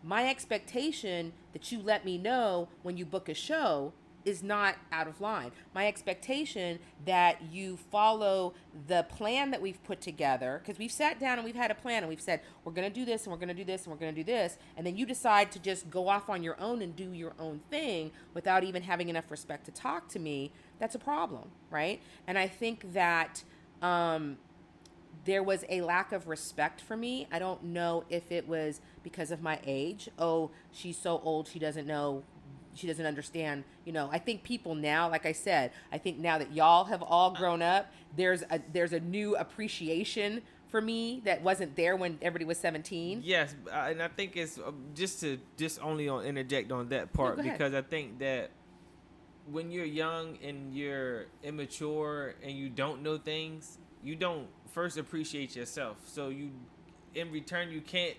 My 0.04 0.30
expectation 0.30 1.34
that 1.54 1.72
you 1.72 1.80
let 1.80 2.06
me 2.06 2.18
know 2.18 2.68
when 2.84 2.98
you 2.98 3.06
book 3.06 3.30
a 3.30 3.34
show 3.34 3.94
is 4.26 4.44
not 4.44 4.76
out 4.92 5.08
of 5.08 5.22
line. 5.22 5.52
My 5.74 5.88
expectation 5.88 6.80
that 7.06 7.42
you 7.52 7.78
follow 7.78 8.54
the 8.88 9.04
plan 9.04 9.52
that 9.52 9.62
we've 9.62 9.82
put 9.84 10.02
together, 10.02 10.62
because 10.64 10.80
we've 10.80 10.92
sat 10.92 11.20
down 11.20 11.38
and 11.38 11.46
we've 11.46 11.56
had 11.56 11.72
a 11.72 11.76
plan 11.76 12.04
and 12.04 12.10
we've 12.10 12.22
said, 12.22 12.42
we're 12.64 12.72
going 12.72 12.88
to 12.88 12.94
do 12.94 13.06
this 13.06 13.24
and 13.24 13.32
we're 13.32 13.40
going 13.40 13.50
to 13.50 13.54
do 13.54 13.64
this 13.64 13.84
and 13.84 13.92
we're 13.92 14.00
going 14.00 14.14
to 14.14 14.24
do 14.24 14.26
this. 14.26 14.58
And 14.78 14.86
then 14.86 14.96
you 14.96 15.06
decide 15.06 15.52
to 15.54 15.60
just 15.60 15.90
go 15.90 16.08
off 16.08 16.30
on 16.30 16.44
your 16.44 16.60
own 16.60 16.82
and 16.82 16.96
do 16.96 17.12
your 17.12 17.34
own 17.40 17.62
thing 17.70 18.12
without 18.34 18.64
even 18.64 18.84
having 18.84 19.10
enough 19.10 19.30
respect 19.30 19.66
to 19.66 19.72
talk 19.72 20.08
to 20.10 20.20
me. 20.20 20.52
That's 20.80 20.96
a 20.96 21.00
problem, 21.00 21.50
right? 21.70 22.02
And 22.28 22.38
I 22.38 22.48
think 22.48 22.94
that. 22.94 23.44
Um, 23.82 24.38
there 25.26 25.44
was 25.44 25.64
a 25.70 25.82
lack 25.82 26.12
of 26.12 26.28
respect 26.28 26.82
for 26.82 26.98
me. 26.98 27.28
I 27.32 27.38
don't 27.38 27.64
know 27.64 28.06
if 28.10 28.32
it 28.32 28.48
was 28.48 28.82
because 29.04 29.32
of 29.32 29.42
my 29.42 29.60
age. 29.66 30.10
Oh, 30.18 30.50
she's 30.72 30.98
so 30.98 31.22
old, 31.24 31.48
she 31.48 31.60
doesn't 31.60 31.86
know 31.86 32.24
she 32.74 32.88
doesn't 32.88 33.06
understand 33.06 33.64
you 33.86 33.92
know. 33.92 34.10
I 34.12 34.20
think 34.20 34.44
people 34.44 34.76
now 34.76 35.10
like 35.10 35.26
i 35.26 35.32
said 35.32 35.72
i 35.92 35.98
think 35.98 36.18
now 36.20 36.38
that 36.38 36.54
y'all 36.54 36.86
have 36.86 37.02
all 37.02 37.32
grown 37.32 37.62
up 37.62 37.92
there's 38.16 38.44
a 38.50 38.60
there's 38.74 38.94
a 38.94 39.00
new 39.00 39.36
appreciation 39.36 40.42
for 40.70 40.82
me 40.82 41.22
that 41.26 41.42
wasn't 41.42 41.76
there 41.76 41.96
when 41.96 42.18
everybody 42.22 42.46
was 42.46 42.58
17 42.58 43.22
yes 43.24 43.56
and 43.72 44.02
i 44.02 44.08
think 44.08 44.38
it's 44.38 44.58
uh, 44.58 44.72
just 44.94 45.20
to 45.22 45.38
just 45.58 45.82
only 45.82 46.08
on 46.08 46.24
interject 46.24 46.72
on 46.72 46.90
that 46.90 47.12
part 47.12 47.38
No, 47.38 47.44
because 47.44 47.74
i 47.74 47.82
think 47.82 48.20
that 48.20 48.52
when 49.50 49.72
you're 49.72 49.86
young 49.86 50.38
and 50.44 50.74
you're 50.74 51.26
immature 51.44 52.36
and 52.44 52.52
you 52.52 52.70
don't 52.70 53.02
know 53.02 53.18
things 53.18 53.80
you 54.04 54.16
don't 54.16 54.48
first 54.72 54.98
appreciate 54.98 55.56
yourself. 55.56 55.98
So 56.06 56.30
you 56.30 56.52
in 57.14 57.32
return 57.32 57.72
you 57.72 57.82
can't 57.82 58.16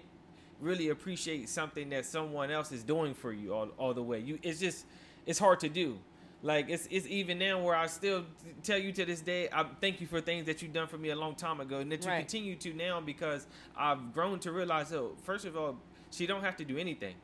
really 0.60 0.90
appreciate 0.90 1.48
something 1.48 1.88
that 1.90 2.06
someone 2.06 2.50
else 2.50 2.72
is 2.72 2.82
doing 2.82 3.14
for 3.14 3.32
you 3.32 3.54
all, 3.54 3.68
all 3.78 3.94
the 3.94 4.02
way. 4.02 4.20
You 4.20 4.38
it's 4.42 4.60
just 4.60 4.86
it's 5.26 5.38
hard 5.38 5.60
to 5.60 5.68
do. 5.68 5.98
Like 6.42 6.68
it's 6.68 6.88
it's 6.90 7.06
even 7.06 7.38
now 7.38 7.60
where 7.62 7.76
I 7.76 7.86
still 7.86 8.24
tell 8.62 8.78
you 8.78 8.92
to 8.92 9.04
this 9.04 9.20
day, 9.20 9.48
I 9.52 9.64
thank 9.80 10.00
you 10.00 10.06
for 10.06 10.20
things 10.20 10.46
that 10.46 10.60
you've 10.62 10.72
done 10.72 10.88
for 10.88 10.98
me 10.98 11.10
a 11.10 11.16
long 11.16 11.34
time 11.34 11.60
ago, 11.60 11.78
and 11.78 11.90
that 11.92 12.02
you 12.02 12.08
Right. 12.10 12.18
continue 12.18 12.56
to 12.56 12.72
now 12.74 13.00
because 13.00 13.46
I've 13.76 14.12
grown 14.12 14.40
to 14.40 14.52
realize. 14.52 14.92
Oh, 14.92 15.12
first 15.22 15.44
of 15.44 15.56
all, 15.56 15.78
she 16.10 16.26
don't 16.26 16.42
have 16.42 16.56
to 16.56 16.64
do 16.64 16.78
anything. 16.78 17.14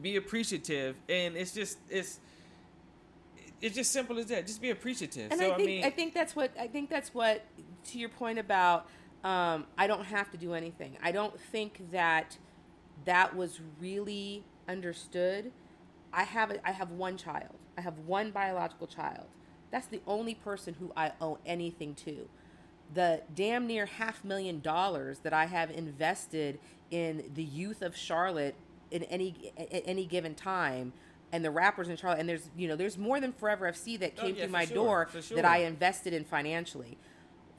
Be 0.00 0.16
appreciative, 0.16 0.96
and 1.08 1.36
it's 1.36 1.52
just 1.52 1.78
it's 1.90 2.20
it's 3.60 3.74
just 3.74 3.92
simple 3.92 4.18
as 4.18 4.26
that. 4.26 4.46
Just 4.46 4.62
be 4.62 4.70
appreciative. 4.70 5.30
and 5.30 5.40
so 5.40 5.52
I 5.52 5.56
think 5.56 5.66
mean, 5.66 5.84
I 5.84 5.90
think 5.90 6.14
that's 6.14 6.34
what 6.36 6.50
I 6.58 6.68
think 6.68 6.88
that's 6.88 7.12
what 7.12 7.44
to 7.86 7.98
your 7.98 8.08
point 8.08 8.38
about 8.38 8.86
um, 9.24 9.66
I 9.76 9.86
don't 9.86 10.04
have 10.04 10.30
to 10.30 10.36
do 10.36 10.54
anything. 10.54 10.96
I 11.02 11.12
don't 11.12 11.38
think 11.52 11.90
that 11.90 12.38
that 13.04 13.36
was 13.36 13.60
really 13.80 14.44
understood. 14.68 15.52
I 16.12 16.24
have 16.24 16.50
a, 16.50 16.68
I 16.68 16.72
have 16.72 16.90
one 16.90 17.16
child. 17.16 17.54
I 17.76 17.82
have 17.82 17.98
one 18.00 18.30
biological 18.30 18.86
child. 18.86 19.26
That's 19.70 19.86
the 19.86 20.00
only 20.06 20.34
person 20.34 20.74
who 20.80 20.92
I 20.96 21.12
owe 21.20 21.38
anything 21.46 21.94
to. 21.96 22.28
The 22.94 23.22
damn 23.34 23.66
near 23.66 23.86
half 23.86 24.24
million 24.24 24.60
dollars 24.60 25.18
that 25.20 25.32
I 25.34 25.44
have 25.46 25.70
invested 25.70 26.58
in 26.90 27.30
the 27.34 27.44
youth 27.44 27.82
of 27.82 27.94
Charlotte 27.96 28.54
in 28.90 29.02
any 29.04 29.52
at 29.58 29.82
any 29.84 30.06
given 30.06 30.34
time 30.34 30.94
and 31.30 31.44
the 31.44 31.50
rappers 31.50 31.90
in 31.90 31.96
Charlotte 31.98 32.20
and 32.20 32.26
there's 32.28 32.48
you 32.56 32.66
know 32.66 32.74
there's 32.76 32.96
more 32.96 33.20
than 33.20 33.32
Forever 33.32 33.70
FC 33.70 33.98
that 34.00 34.14
Oh, 34.18 34.22
came 34.22 34.34
yeah, 34.34 34.44
through 34.44 34.52
my 34.52 34.64
sure, 34.64 34.74
door 34.74 35.06
for 35.06 35.34
that. 35.34 35.44
I 35.44 35.58
invested 35.58 36.14
in 36.14 36.24
financially 36.24 36.96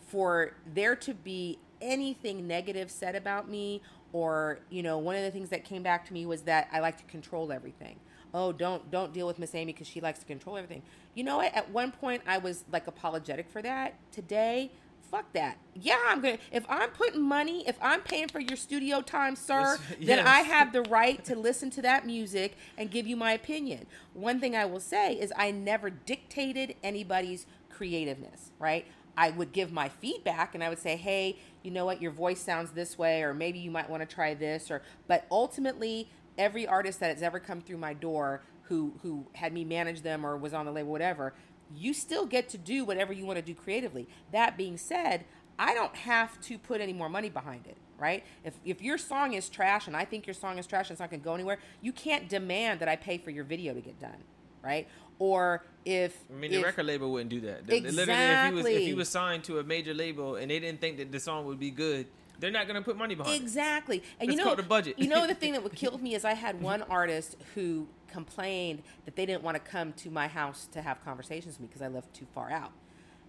for 0.07 0.53
there 0.73 0.95
to 0.95 1.13
be 1.13 1.59
anything 1.79 2.47
negative 2.47 2.89
said 2.89 3.13
about 3.15 3.47
me 3.47 3.81
or 4.13 4.59
you 4.69 4.83
know 4.83 4.97
one 4.97 5.15
of 5.15 5.23
the 5.23 5.31
things 5.31 5.49
that 5.49 5.63
came 5.63 5.83
back 5.83 6.05
to 6.07 6.13
me 6.13 6.25
was 6.25 6.43
that 6.43 6.67
I 6.71 6.79
like 6.79 6.97
to 6.97 7.03
control 7.05 7.51
everything. 7.51 7.99
Oh, 8.33 8.51
don't 8.51 8.89
don't 8.91 9.13
deal 9.13 9.27
with 9.27 9.39
Miss 9.39 9.55
Amy 9.55 9.73
because 9.73 9.87
she 9.87 10.01
likes 10.01 10.19
to 10.19 10.25
control 10.25 10.57
everything. 10.57 10.83
You 11.15 11.23
know 11.23 11.37
what? 11.37 11.53
At 11.55 11.71
one 11.71 11.91
point 11.91 12.21
I 12.27 12.37
was 12.37 12.63
like 12.71 12.87
apologetic 12.87 13.49
for 13.49 13.61
that. 13.61 13.95
Today, 14.11 14.71
fuck 15.09 15.31
that. 15.33 15.57
Yeah, 15.73 15.97
I'm 16.07 16.21
gonna. 16.21 16.37
If 16.51 16.65
I'm 16.69 16.89
putting 16.91 17.21
money, 17.21 17.67
if 17.67 17.77
I'm 17.81 18.01
paying 18.01 18.27
for 18.27 18.39
your 18.39 18.57
studio 18.57 19.01
time, 19.01 19.35
sir, 19.35 19.77
Yes, 19.97 19.97
then 20.07 20.27
I 20.27 20.41
have 20.41 20.73
the 20.73 20.83
right 20.83 21.23
to 21.25 21.35
listen 21.35 21.69
to 21.71 21.81
that 21.81 22.05
music 22.05 22.55
and 22.77 22.91
give 22.91 23.07
you 23.07 23.15
my 23.15 23.33
opinion. 23.33 23.87
One 24.13 24.39
thing 24.39 24.55
I 24.55 24.65
will 24.65 24.79
say 24.79 25.13
is 25.13 25.33
I 25.35 25.51
never 25.51 25.89
dictated 25.89 26.75
anybody's 26.83 27.45
creativeness, 27.69 28.51
right? 28.59 28.85
I 29.17 29.31
would 29.31 29.51
give 29.51 29.71
my 29.71 29.89
feedback 29.89 30.53
and 30.55 30.63
I 30.63 30.69
would 30.69 30.79
say, 30.79 30.95
"Hey, 30.95 31.37
you 31.63 31.71
know 31.71 31.85
what? 31.85 32.01
Your 32.01 32.11
voice 32.11 32.41
sounds 32.41 32.71
this 32.71 32.97
way 32.97 33.23
or 33.23 33.33
maybe 33.33 33.59
you 33.59 33.71
might 33.71 33.89
want 33.89 34.07
to 34.07 34.15
try 34.15 34.33
this 34.33 34.71
or 34.71 34.81
but 35.07 35.25
ultimately 35.29 36.09
every 36.37 36.65
artist 36.65 36.99
that 36.99 37.13
has 37.13 37.21
ever 37.21 37.39
come 37.39 37.61
through 37.61 37.77
my 37.77 37.93
door 37.93 38.41
who 38.63 38.93
who 39.01 39.25
had 39.33 39.51
me 39.51 39.65
manage 39.65 40.01
them 40.01 40.25
or 40.25 40.37
was 40.37 40.53
on 40.53 40.65
the 40.65 40.71
label 40.71 40.91
whatever, 40.91 41.33
you 41.75 41.93
still 41.93 42.25
get 42.25 42.49
to 42.49 42.57
do 42.57 42.85
whatever 42.85 43.13
you 43.13 43.25
want 43.25 43.37
to 43.37 43.43
do 43.43 43.53
creatively. 43.53 44.07
That 44.31 44.57
being 44.57 44.77
said, 44.77 45.25
I 45.57 45.73
don't 45.73 45.95
have 45.95 46.39
to 46.41 46.57
put 46.57 46.79
any 46.79 46.93
more 46.93 47.09
money 47.09 47.29
behind 47.29 47.67
it, 47.67 47.77
right? 47.97 48.23
If 48.43 48.53
if 48.63 48.81
your 48.81 48.97
song 48.97 49.33
is 49.33 49.49
trash 49.49 49.87
and 49.87 49.95
I 49.95 50.05
think 50.05 50.25
your 50.25 50.33
song 50.33 50.57
is 50.57 50.65
trash 50.65 50.85
and 50.89 50.91
it's 50.91 50.99
not 51.01 51.09
going 51.09 51.19
to 51.19 51.25
go 51.25 51.33
anywhere, 51.33 51.59
you 51.81 51.91
can't 51.91 52.29
demand 52.29 52.79
that 52.79 52.87
I 52.87 52.95
pay 52.95 53.17
for 53.17 53.31
your 53.31 53.43
video 53.43 53.73
to 53.73 53.81
get 53.81 53.99
done, 53.99 54.23
right? 54.63 54.87
Or 55.19 55.63
if 55.85 56.17
I 56.29 56.33
mean, 56.33 56.51
the 56.51 56.57
if- 56.59 56.65
record 56.65 56.85
label 56.85 57.11
wouldn't 57.11 57.29
do 57.29 57.41
that. 57.41 57.67
The- 57.67 57.81
Literally, 57.81 58.13
if 58.21 58.47
he 58.47 58.53
was 58.55 58.65
if 58.65 58.81
he 58.81 58.93
was 58.93 59.09
signed 59.09 59.43
to 59.45 59.59
a 59.59 59.63
major 59.63 59.93
label 59.93 60.35
and 60.37 60.49
they 60.49 60.59
didn't 60.59 60.81
think 60.81 60.97
that 60.97 61.11
the 61.11 61.19
song 61.19 61.45
would 61.45 61.59
be 61.59 61.71
good, 61.71 62.07
they're 62.39 62.51
not 62.51 62.67
gonna 62.67 62.81
put 62.81 62.97
money 62.97 63.15
behind 63.15 63.35
it. 63.35 63.41
Exactly. 63.41 64.01
And 64.19 64.31
you 64.31 64.37
It's 64.39 64.45
know 64.45 64.53
a 64.53 64.63
budget. 64.63 64.97
you 64.97 65.07
know 65.09 65.27
the 65.27 65.35
thing 65.41 65.53
that 65.53 65.61
would 65.63 65.75
killed 65.75 66.01
me 66.01 66.15
is 66.15 66.23
I 66.25 66.33
had 66.33 66.61
one 66.61 66.81
artist 66.83 67.35
who 67.53 67.87
complained 68.07 68.81
that 69.05 69.15
they 69.15 69.25
didn't 69.25 69.43
want 69.43 69.55
to 69.55 69.59
come 69.71 69.93
to 69.93 70.09
my 70.09 70.27
house 70.27 70.67
to 70.71 70.81
have 70.81 71.03
conversations 71.03 71.55
with 71.55 71.61
me 71.61 71.67
because 71.67 71.81
I 71.81 71.87
lived 71.89 72.13
too 72.13 72.25
far 72.33 72.49
out. 72.49 72.71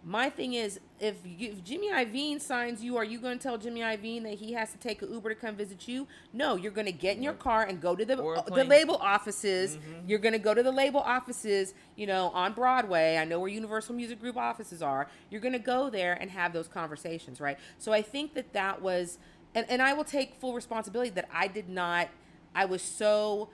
My 0.02 0.30
thing 0.30 0.54
is, 0.54 0.80
if, 0.98 1.16
you, 1.24 1.50
if 1.50 1.62
Jimmy 1.62 1.90
Iovine 1.90 2.40
signs 2.40 2.82
you, 2.82 2.96
are 2.96 3.04
you 3.04 3.20
going 3.20 3.36
to 3.36 3.42
tell 3.42 3.58
Jimmy 3.58 3.80
Iovine 3.80 4.22
that 4.22 4.34
he 4.34 4.54
has 4.54 4.72
to 4.72 4.78
take 4.78 5.02
an 5.02 5.12
Uber 5.12 5.28
to 5.28 5.34
come 5.34 5.56
visit 5.56 5.86
you? 5.86 6.06
No, 6.32 6.56
you're 6.56 6.72
going 6.72 6.86
to 6.86 6.92
get 6.92 7.18
in 7.18 7.22
your 7.22 7.34
car 7.34 7.64
and 7.64 7.82
go 7.82 7.94
to 7.94 8.04
the 8.04 8.14
a 8.14 8.16
the. 8.16 8.22
Mm-hmm. 8.22 8.68
label 8.68 8.96
offices. 8.96 9.78
You're 10.06 10.18
going 10.18 10.32
to 10.32 10.38
go 10.38 10.54
to 10.54 10.62
the 10.62 10.72
label 10.72 11.00
offices, 11.00 11.74
you 11.96 12.06
know, 12.06 12.28
on 12.30 12.54
Broadway. 12.54 13.18
I 13.18 13.24
know 13.24 13.40
where 13.40 13.48
Universal 13.48 13.94
Music 13.94 14.18
Group 14.18 14.38
offices 14.38 14.80
are. 14.80 15.06
You're 15.30 15.42
going 15.42 15.52
to 15.52 15.58
go 15.58 15.90
there 15.90 16.14
and 16.14 16.30
have 16.30 16.54
those 16.54 16.68
conversations, 16.68 17.38
right? 17.38 17.58
So 17.78 17.92
I 17.92 18.00
think 18.00 18.32
that 18.34 18.54
that 18.54 18.80
was, 18.80 19.18
and, 19.54 19.66
and 19.68 19.82
I 19.82 19.92
will 19.92 20.04
take 20.04 20.34
full 20.34 20.54
responsibility 20.54 21.10
that 21.10 21.28
I 21.32 21.46
did 21.46 21.68
not, 21.68 22.08
I 22.54 22.64
was 22.64 22.80
so 22.80 23.50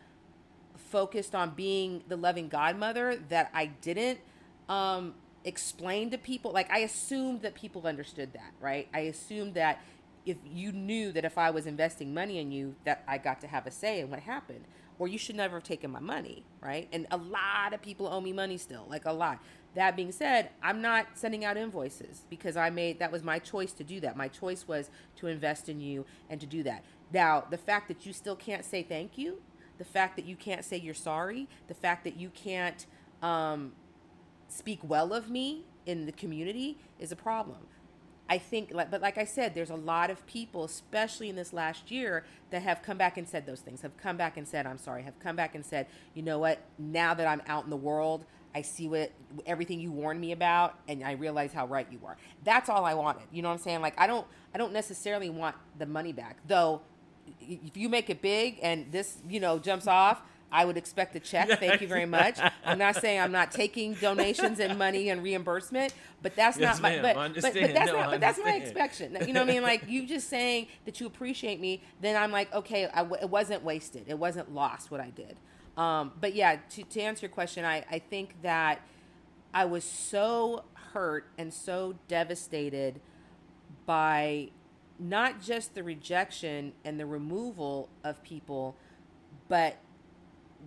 focused 0.77 1.35
on 1.35 1.51
being 1.51 2.05
the 2.07 2.17
loving 2.17 2.49
godmother 2.49 3.21
that 3.31 3.51
I 3.53 3.67
didn't 3.67 4.21
um, 4.69 5.15
explain 5.47 6.11
to 6.11 6.19
people. 6.19 6.53
Like 6.53 6.71
I 6.71 6.79
assumed 6.81 7.43
that 7.43 7.55
people 7.55 7.87
understood 7.87 8.33
that, 8.35 8.53
right? 8.61 8.89
I 8.93 9.01
assumed 9.01 9.55
that 9.55 9.81
if 10.27 10.37
you 10.45 10.73
knew 10.73 11.13
that 11.13 11.25
if 11.25 11.39
I 11.39 11.51
was 11.51 11.67
investing 11.67 12.13
money 12.13 12.39
in 12.39 12.51
you, 12.51 12.75
that 12.85 13.05
I 13.07 13.17
got 13.17 13.41
to 13.43 13.47
have 13.47 13.67
a 13.67 13.71
say 13.71 14.01
in 14.01 14.11
what 14.11 14.21
happened, 14.21 14.65
or 14.99 15.07
you 15.07 15.19
should 15.19 15.37
never 15.37 15.57
have 15.57 15.65
taken 15.65 15.91
my 15.91 16.01
money, 16.01 16.45
right? 16.61 16.89
And 16.93 17.07
a 17.11 17.17
lot 17.17 17.73
of 17.73 17.81
people 17.81 18.09
owe 18.09 18.21
me 18.21 18.33
money 18.33 18.59
still, 18.59 18.87
like 18.91 19.05
a 19.05 19.13
lot. 19.13 19.39
That 19.75 19.95
being 19.95 20.11
said, 20.11 20.51
I'm 20.63 20.83
not 20.83 21.07
sending 21.15 21.45
out 21.45 21.57
invoices 21.57 22.25
because 22.29 22.57
I 22.57 22.71
made 22.71 22.99
that 22.99 23.13
was 23.13 23.23
my 23.23 23.39
choice 23.39 23.73
to 23.75 23.85
do 23.85 24.01
that. 24.01 24.17
My 24.17 24.27
choice 24.27 24.67
was 24.67 24.91
to 25.17 25.29
invest 25.29 25.69
in 25.69 25.81
you 25.81 26.07
and 26.29 26.41
to 26.41 26.47
do 26.47 26.63
that. 26.65 26.83
Now, 27.13 27.45
the 27.49 27.59
fact 27.59 27.87
that 27.89 28.05
you 28.05 28.13
still 28.13 28.37
can't 28.37 28.65
say 28.65 28.83
thank 28.83 29.17
you, 29.17 29.41
the 29.79 29.85
fact 29.85 30.17
that 30.17 30.25
you 30.25 30.35
can't 30.35 30.65
say 30.65 30.77
you're 30.77 30.95
sorry, 30.95 31.47
the 31.69 31.75
fact 31.75 32.03
that 32.05 32.17
you 32.17 32.31
can't 32.31 32.87
um, 33.23 33.73
speak 34.49 34.81
well 34.83 35.13
of 35.13 35.31
me 35.31 35.65
in 35.87 36.07
the 36.07 36.13
community 36.13 36.79
is 36.99 37.13
a 37.13 37.17
problem. 37.17 37.59
I 38.29 38.39
think, 38.39 38.73
like, 38.73 38.91
but 38.91 39.01
like 39.01 39.19
I 39.19 39.25
said, 39.25 39.55
there's 39.55 39.71
a 39.71 39.77
lot 39.77 40.11
of 40.11 40.27
people, 40.27 40.65
especially 40.65 41.29
in 41.29 41.37
this 41.37 41.53
last 41.53 41.91
year, 41.91 42.25
that 42.51 42.63
have 42.63 42.83
come 42.83 42.99
back 42.99 43.17
and 43.17 43.29
said 43.29 43.47
those 43.47 43.61
things. 43.61 43.83
Have 43.83 43.97
come 43.97 44.17
back 44.17 44.37
and 44.37 44.47
said, 44.49 44.67
"I'm 44.67 44.79
sorry." 44.79 45.05
Have 45.05 45.19
come 45.21 45.37
back 45.37 45.55
and 45.55 45.65
said, 45.65 45.87
"You 46.15 46.23
know 46.23 46.41
what? 46.41 46.59
Now 46.79 47.15
that 47.15 47.27
I'm 47.27 47.41
out 47.47 47.65
in 47.65 47.71
the 47.71 47.77
world, 47.77 48.25
I 48.53 48.63
see 48.63 48.89
what 48.89 49.13
everything 49.45 49.79
you 49.79 49.93
warned 49.93 50.21
me 50.21 50.33
about, 50.33 50.77
and 50.89 51.05
I 51.05 51.13
realize 51.13 51.53
how 51.53 51.67
right 51.67 51.87
you 51.91 52.01
were." 52.01 52.17
That's 52.43 52.69
all 52.69 52.85
I 52.85 52.95
wanted. 52.95 53.29
You 53.31 53.43
know 53.43 53.49
what 53.49 53.55
I'm 53.55 53.61
saying? 53.61 53.81
Like, 53.81 53.95
I 53.97 54.09
don't, 54.09 54.27
I 54.53 54.59
don't 54.59 54.73
necessarily 54.73 55.31
want 55.31 55.55
the 55.79 55.87
money 55.87 56.13
back, 56.13 56.39
though. 56.49 56.83
If 57.41 57.77
you 57.77 57.89
make 57.89 58.11
it 58.11 58.23
big 58.23 58.59
and 58.61 58.91
this, 58.91 59.19
you 59.29 59.39
know, 59.39 59.61
jumps 59.61 59.87
off, 59.87 60.23
I 60.51 60.65
would 60.65 60.77
expect 60.77 61.17
a 61.17 61.21
check. 61.21 61.49
Thank 61.59 61.81
you 61.81 61.89
very 61.89 62.07
much. 62.07 62.39
I'm 62.65 62.79
not 62.79 62.97
saying 62.97 63.21
I'm 63.21 63.33
not 63.33 63.51
taking 63.51 63.95
donations 63.95 64.61
and 64.61 64.79
money 64.79 65.09
and 65.09 65.23
reimbursement, 65.23 65.93
but 66.23 66.37
that's 66.37 66.59
Yes, 66.59 66.81
not 66.81 66.83
my. 66.83 67.03
But, 67.03 67.15
but, 67.35 67.43
but 67.43 67.55
that's 67.55 67.87
No, 67.87 67.99
not. 67.99 68.11
But 68.13 68.21
that's 68.21 68.39
my 68.39 68.57
expectation. 68.57 69.17
You 69.27 69.33
know 69.33 69.41
what 69.41 69.51
I 69.51 69.53
mean? 69.53 69.63
Like 69.63 69.89
you 69.89 70.07
just 70.07 70.29
saying 70.29 70.69
that 70.85 71.01
you 71.01 71.07
appreciate 71.07 71.61
me, 71.61 71.83
then 72.01 72.17
I'm 72.17 72.31
like, 72.31 72.55
okay, 72.55 72.89
w- 72.95 73.21
it 73.21 73.29
wasn't 73.29 73.65
wasted. 73.65 74.05
It 74.07 74.19
wasn't 74.19 74.55
lost 74.55 74.91
what 74.91 75.01
I 75.01 75.11
did. 75.11 75.37
Um, 75.77 76.13
but 76.21 76.35
yeah, 76.35 76.57
to, 76.71 76.85
to 76.85 77.01
answer 77.01 77.27
your 77.27 77.33
question, 77.35 77.65
I, 77.65 77.85
I 77.91 77.99
think 77.99 78.41
that 78.43 78.81
I 79.53 79.65
was 79.67 79.85
so 79.85 80.65
hurt 80.93 81.29
and 81.37 81.53
so 81.53 81.97
devastated 82.09 83.01
by 83.85 84.51
not 84.99 85.43
just 85.43 85.75
the 85.75 85.83
rejection 85.83 86.73
and 86.85 86.99
the 86.99 87.05
removal 87.07 87.89
of 88.05 88.23
people, 88.23 88.77
but 89.49 89.77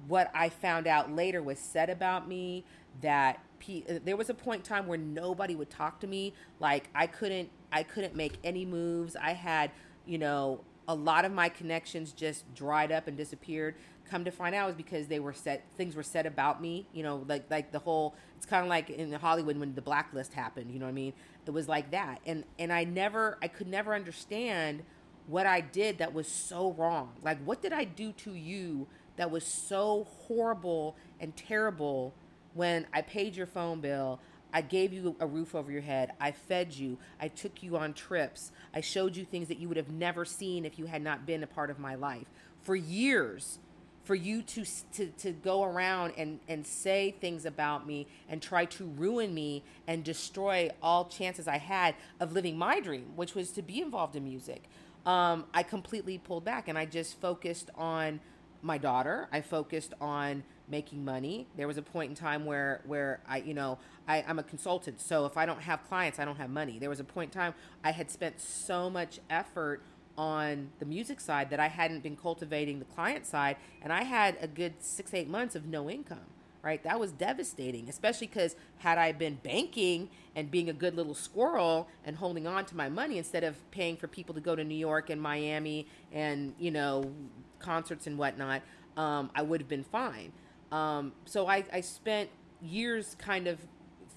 what 0.07 0.31
I 0.33 0.49
found 0.49 0.87
out 0.87 1.13
later 1.13 1.41
was 1.41 1.59
said 1.59 1.89
about 1.89 2.27
me 2.27 2.63
that 3.01 3.39
P- 3.59 3.85
there 4.05 4.15
was 4.17 4.29
a 4.29 4.33
point 4.33 4.61
in 4.61 4.65
time 4.65 4.87
where 4.87 4.97
nobody 4.97 5.55
would 5.55 5.69
talk 5.69 5.99
to 6.01 6.07
me. 6.07 6.33
Like 6.59 6.89
I 6.95 7.07
couldn't 7.07 7.49
I 7.71 7.83
couldn't 7.83 8.15
make 8.15 8.33
any 8.43 8.65
moves. 8.65 9.15
I 9.15 9.33
had 9.33 9.71
you 10.05 10.17
know 10.17 10.61
a 10.87 10.95
lot 10.95 11.23
of 11.25 11.31
my 11.31 11.49
connections 11.49 12.13
just 12.13 12.51
dried 12.55 12.91
up 12.91 13.07
and 13.07 13.15
disappeared. 13.15 13.75
Come 14.09 14.25
to 14.25 14.31
find 14.31 14.55
out 14.55 14.65
was 14.65 14.75
because 14.75 15.07
they 15.07 15.19
were 15.19 15.33
said 15.33 15.61
things 15.77 15.95
were 15.95 16.03
said 16.03 16.25
about 16.25 16.61
me. 16.61 16.87
You 16.93 17.03
know, 17.03 17.25
like 17.27 17.45
like 17.49 17.71
the 17.71 17.79
whole. 17.79 18.15
It's 18.37 18.45
kind 18.45 18.63
of 18.63 18.69
like 18.69 18.89
in 18.89 19.11
Hollywood 19.13 19.57
when 19.57 19.75
the 19.75 19.81
blacklist 19.81 20.33
happened. 20.33 20.71
You 20.71 20.79
know 20.79 20.85
what 20.85 20.91
I 20.91 20.93
mean? 20.93 21.13
It 21.45 21.51
was 21.51 21.67
like 21.67 21.91
that, 21.91 22.19
and 22.25 22.43
and 22.57 22.71
I 22.71 22.85
never 22.85 23.37
I 23.41 23.47
could 23.47 23.67
never 23.67 23.93
understand 23.93 24.83
what 25.27 25.45
I 25.45 25.61
did 25.61 25.99
that 25.99 26.13
was 26.13 26.27
so 26.27 26.71
wrong. 26.71 27.11
Like 27.23 27.43
what 27.43 27.61
did 27.61 27.73
I 27.73 27.83
do 27.83 28.11
to 28.13 28.33
you 28.33 28.87
that 29.19 29.29
was 29.29 29.45
so 29.45 30.07
horrible 30.27 30.95
and 31.19 31.35
terrible 31.35 32.13
when 32.53 32.87
I 32.93 33.01
paid 33.01 33.35
your 33.35 33.47
phone 33.47 33.81
bill? 33.81 34.21
I 34.53 34.61
gave 34.61 34.93
you 34.93 35.15
a 35.19 35.27
roof 35.27 35.53
over 35.53 35.69
your 35.69 35.81
head. 35.81 36.13
I 36.21 36.31
fed 36.31 36.73
you. 36.73 36.97
I 37.19 37.27
took 37.27 37.61
you 37.61 37.75
on 37.75 37.93
trips. 37.93 38.53
I 38.73 38.79
showed 38.79 39.17
you 39.17 39.25
things 39.25 39.49
that 39.49 39.59
you 39.59 39.67
would 39.67 39.75
have 39.75 39.91
never 39.91 40.23
seen 40.23 40.65
if 40.65 40.79
you 40.79 40.85
had 40.85 41.01
not 41.01 41.25
been 41.25 41.43
a 41.43 41.47
part 41.47 41.69
of 41.69 41.79
my 41.79 41.95
life. 41.95 42.27
For 42.61 42.77
years, 42.77 43.59
for 44.05 44.15
you 44.15 44.41
to, 44.41 44.63
to, 44.93 45.07
to 45.07 45.31
go 45.33 45.63
around 45.63 46.13
and, 46.17 46.39
and 46.47 46.65
say 46.65 47.13
things 47.19 47.45
about 47.45 47.85
me 47.85 48.07
and 48.29 48.41
try 48.41 48.63
to 48.65 48.85
ruin 48.85 49.33
me 49.33 49.63
and 49.85 50.01
destroy 50.01 50.71
all 50.81 51.05
chances 51.09 51.45
I 51.45 51.57
had 51.57 51.93
of 52.21 52.31
living 52.31 52.57
my 52.57 52.79
dream, 52.79 53.11
which 53.17 53.35
was 53.35 53.51
to 53.51 53.61
be 53.61 53.81
involved 53.81 54.15
in 54.15 54.23
music, 54.23 54.63
um, 55.05 55.45
I 55.53 55.63
completely 55.63 56.17
pulled 56.17 56.45
back 56.45 56.69
and 56.69 56.77
I 56.77 56.85
just 56.85 57.19
focused 57.19 57.69
on 57.75 58.21
my 58.61 58.77
daughter. 58.77 59.27
I 59.31 59.41
focused 59.41 59.93
on 60.01 60.43
making 60.67 61.03
money. 61.03 61.47
There 61.57 61.67
was 61.67 61.77
a 61.77 61.81
point 61.81 62.09
in 62.09 62.15
time 62.15 62.45
where 62.45 62.81
where 62.85 63.21
I, 63.27 63.37
you 63.37 63.53
know, 63.53 63.79
I, 64.07 64.23
I'm 64.27 64.39
a 64.39 64.43
consultant, 64.43 65.01
so 65.01 65.25
if 65.25 65.37
I 65.37 65.45
don't 65.45 65.61
have 65.61 65.87
clients, 65.87 66.19
I 66.19 66.25
don't 66.25 66.37
have 66.37 66.49
money. 66.49 66.79
There 66.79 66.89
was 66.89 66.99
a 66.99 67.03
point 67.03 67.33
in 67.33 67.39
time 67.39 67.53
I 67.83 67.91
had 67.91 68.11
spent 68.11 68.39
so 68.39 68.89
much 68.89 69.19
effort 69.29 69.81
on 70.17 70.69
the 70.79 70.85
music 70.85 71.19
side 71.21 71.49
that 71.49 71.59
I 71.59 71.67
hadn't 71.67 72.03
been 72.03 72.17
cultivating 72.17 72.79
the 72.79 72.85
client 72.85 73.25
side, 73.25 73.55
and 73.81 73.93
I 73.93 74.03
had 74.03 74.37
a 74.41 74.47
good 74.47 74.75
six 74.79 75.13
eight 75.13 75.29
months 75.29 75.55
of 75.55 75.65
no 75.65 75.89
income. 75.89 76.27
Right, 76.61 76.83
that 76.83 76.99
was 76.99 77.13
devastating, 77.13 77.87
especially 77.87 78.27
because 78.27 78.57
had 78.79 78.97
I 78.97 79.13
been 79.13 79.35
banking 79.35 80.09
and 80.35 80.51
being 80.51 80.69
a 80.69 80.73
good 80.73 80.93
little 80.93 81.13
squirrel 81.13 81.87
and 82.03 82.17
holding 82.17 82.45
on 82.47 82.65
to 82.65 82.75
my 82.75 82.89
money 82.89 83.17
instead 83.17 83.45
of 83.45 83.55
paying 83.71 83.95
for 83.95 84.07
people 84.07 84.35
to 84.35 84.41
go 84.41 84.57
to 84.57 84.63
New 84.65 84.75
York 84.75 85.09
and 85.09 85.21
Miami 85.21 85.87
and 86.11 86.53
you 86.59 86.71
know 86.71 87.13
concerts 87.59 88.07
and 88.07 88.17
whatnot, 88.17 88.61
um, 88.97 89.29
I 89.33 89.41
would 89.41 89.61
have 89.61 89.69
been 89.69 89.85
fine. 89.85 90.33
Um, 90.71 91.13
so 91.25 91.47
I, 91.47 91.63
I 91.71 91.81
spent 91.81 92.29
years 92.61 93.15
kind 93.17 93.47
of 93.47 93.59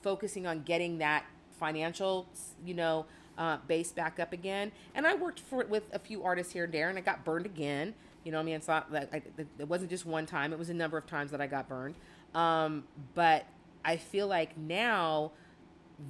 focusing 0.03 0.47
on 0.47 0.62
getting 0.62 0.99
that 0.99 1.24
financial, 1.59 2.26
you 2.64 2.74
know, 2.74 3.07
uh, 3.38 3.59
base 3.66 3.93
back 3.93 4.18
up 4.20 4.32
again. 4.32 4.72
And 4.95 5.07
I 5.07 5.14
worked 5.14 5.40
for 5.40 5.61
it 5.61 5.68
with 5.68 5.84
a 5.93 5.99
few 5.99 6.22
artists 6.22 6.53
here 6.53 6.64
and 6.64 6.74
there, 6.74 6.88
and 6.88 6.99
I 6.99 7.01
got 7.01 7.24
burned 7.24 7.47
again. 7.47 7.95
You 8.24 8.32
know, 8.32 8.38
what 8.38 8.43
I 8.43 8.47
mean, 8.47 8.55
it's 8.57 8.68
not 8.68 8.90
that 8.93 9.09
I, 9.12 9.22
it 9.59 9.68
wasn't 9.68 9.90
just 9.90 10.07
one 10.07 10.26
time; 10.26 10.53
it 10.53 10.59
was 10.59 10.70
a 10.70 10.74
number 10.74 10.99
of 10.99 11.07
times 11.07 11.30
that 11.30 11.40
I 11.40 11.47
got 11.47 11.68
burned. 11.68 11.95
Um, 12.34 12.84
but 13.14 13.46
I 13.84 13.96
feel 13.96 14.26
like 14.26 14.56
now 14.56 15.32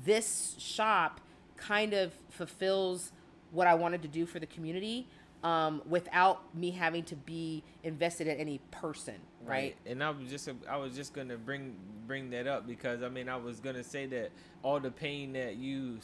this 0.05 0.55
shop 0.59 1.21
kind 1.57 1.93
of 1.93 2.13
fulfills 2.31 3.13
what 3.51 3.67
I 3.67 3.75
wanted 3.75 4.03
to 4.03 4.09
do 4.09 4.27
for 4.27 4.39
the 4.39 4.47
community 4.47 5.07
um, 5.45 5.83
without 5.89 6.55
me 6.55 6.71
having 6.71 7.03
to 7.05 7.17
be 7.17 7.63
invested 7.83 8.27
in 8.27 8.37
any 8.39 8.61
person, 8.71 9.17
right? 9.45 9.49
right? 9.49 9.77
And 9.87 10.03
I 10.03 10.11
was 10.11 10.31
just 10.31 10.49
I 10.69 10.77
was 10.77 10.95
just 10.95 11.15
gonna 11.15 11.37
bring 11.37 11.75
bring 12.07 12.31
that 12.31 12.47
up 12.47 12.67
because 12.67 13.03
I 13.03 13.09
mean 13.09 13.29
I 13.29 13.37
was 13.37 13.61
gonna 13.61 13.85
say 13.85 14.07
that 14.07 14.31
all 14.63 14.79
the 14.79 14.91
pain 14.91 15.33
that 15.33 15.57
you 15.57 15.99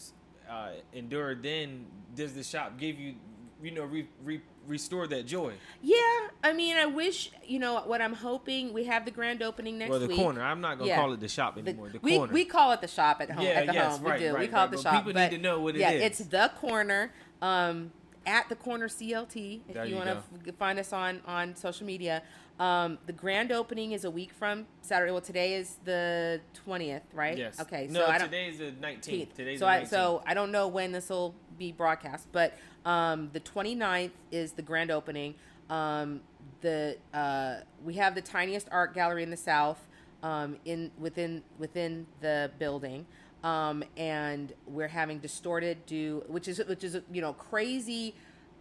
uh, 0.50 0.70
endured 0.92 1.42
then 1.42 1.86
does 2.14 2.32
the 2.32 2.42
shop 2.42 2.78
give 2.78 2.98
you 2.98 3.14
you 3.62 3.70
know 3.70 3.84
re, 3.84 4.09
re, 4.24 4.40
restore 4.66 5.06
that 5.06 5.26
joy 5.26 5.52
yeah 5.82 5.98
i 6.44 6.52
mean 6.52 6.76
i 6.76 6.86
wish 6.86 7.30
you 7.44 7.59
know 7.59 7.80
what 7.86 8.00
i'm 8.00 8.12
hoping 8.12 8.72
we 8.72 8.84
have 8.84 9.04
the 9.04 9.11
grand 9.11 9.42
opening 9.42 9.78
next 9.78 9.90
well, 9.90 10.00
the 10.00 10.06
week. 10.06 10.16
corner 10.16 10.42
i'm 10.42 10.61
not 10.61 10.78
gonna 10.78 10.88
yeah. 10.88 10.96
call 10.96 11.12
it 11.12 11.20
the 11.20 11.28
shop 11.28 11.59
anymore 11.59 11.88
the, 11.88 11.98
we, 12.00 12.16
corner 12.16 12.32
we 12.32 12.44
call 12.44 12.72
it 12.72 12.80
the 12.80 12.88
shop 12.88 13.20
at 13.20 13.30
home 13.30 13.44
yeah, 13.44 13.50
at 13.50 13.66
the 13.66 13.72
yes, 13.72 13.96
home 13.96 14.06
right, 14.06 14.20
we 14.20 14.26
do 14.26 14.32
right, 14.32 14.40
we 14.40 14.48
call 14.48 14.61
right. 14.61 14.64
it 14.66 14.70
the 14.70 14.76
but 14.76 14.82
shop 14.82 14.94
people 14.94 15.12
but 15.12 15.30
need 15.30 15.36
to 15.36 15.42
know 15.42 15.61
what 15.61 15.74
it 15.74 15.80
yeah, 15.80 15.90
is. 15.90 16.02
it's 16.02 16.30
the 16.30 16.50
corner 16.56 17.12
um 17.42 17.90
at 18.28 18.48
the 18.48 18.54
corner 18.54 18.88
CLT 18.88 19.61
if 19.68 19.74
There 19.74 19.84
you, 19.84 19.92
you 19.92 19.96
want 19.96 20.11
to 20.11 20.16
f- 20.48 20.54
find 20.56 20.78
us 20.78 20.92
on 20.92 21.20
on 21.26 21.56
social 21.56 21.86
media. 21.86 22.22
Um, 22.61 22.98
the 23.06 23.12
grand 23.12 23.52
opening 23.52 23.92
is 23.92 24.04
a 24.04 24.11
week 24.11 24.32
from 24.32 24.66
Saturday. 24.82 25.12
Well, 25.12 25.20
today 25.20 25.54
is 25.54 25.76
the 25.84 26.40
twentieth, 26.52 27.02
right? 27.14 27.38
yes 27.38 27.59
Okay. 27.61 27.86
no 27.88 28.00
so 28.00 28.06
I 28.06 28.18
don't, 28.18 28.26
today 28.28 28.48
is 28.48 28.59
the 28.59 28.72
19th 28.72 29.34
today's 29.34 29.61
so 29.61 29.64
the 29.64 29.70
I 29.70 29.84
so 29.84 30.22
I 30.26 30.34
don't 30.34 30.52
know 30.52 30.68
when 30.68 30.92
this 30.92 31.09
will 31.09 31.34
be 31.56 31.72
broadcast, 31.72 32.28
but 32.32 32.56
um, 32.85 33.31
the 33.33 33.41
29th 33.41 34.12
is 34.31 34.53
the 34.53 34.62
grand 34.62 34.91
opening. 34.91 35.35
Um, 35.70 36.20
the 36.61 36.97
uh, 37.12 37.57
we 37.85 37.95
have 37.95 38.14
the 38.14 38.22
tiniest 38.22 38.68
art 38.70 38.95
gallery 38.95 39.22
in 39.22 39.31
the 39.31 39.37
South 39.37 39.87
um, 40.22 40.57
in 40.64 40.91
within 40.99 41.43
within 41.59 42.07
the 42.20 42.51
building. 42.59 43.07
Um, 43.45 43.85
and 43.97 44.53
we're 44.66 44.89
having 44.89 45.20
distorted 45.20 45.87
do 45.87 46.24
which 46.26 46.49
is 46.49 46.61
which 46.66 46.83
is 46.83 46.99
you 47.12 47.20
know 47.20 47.33
crazy 47.35 48.14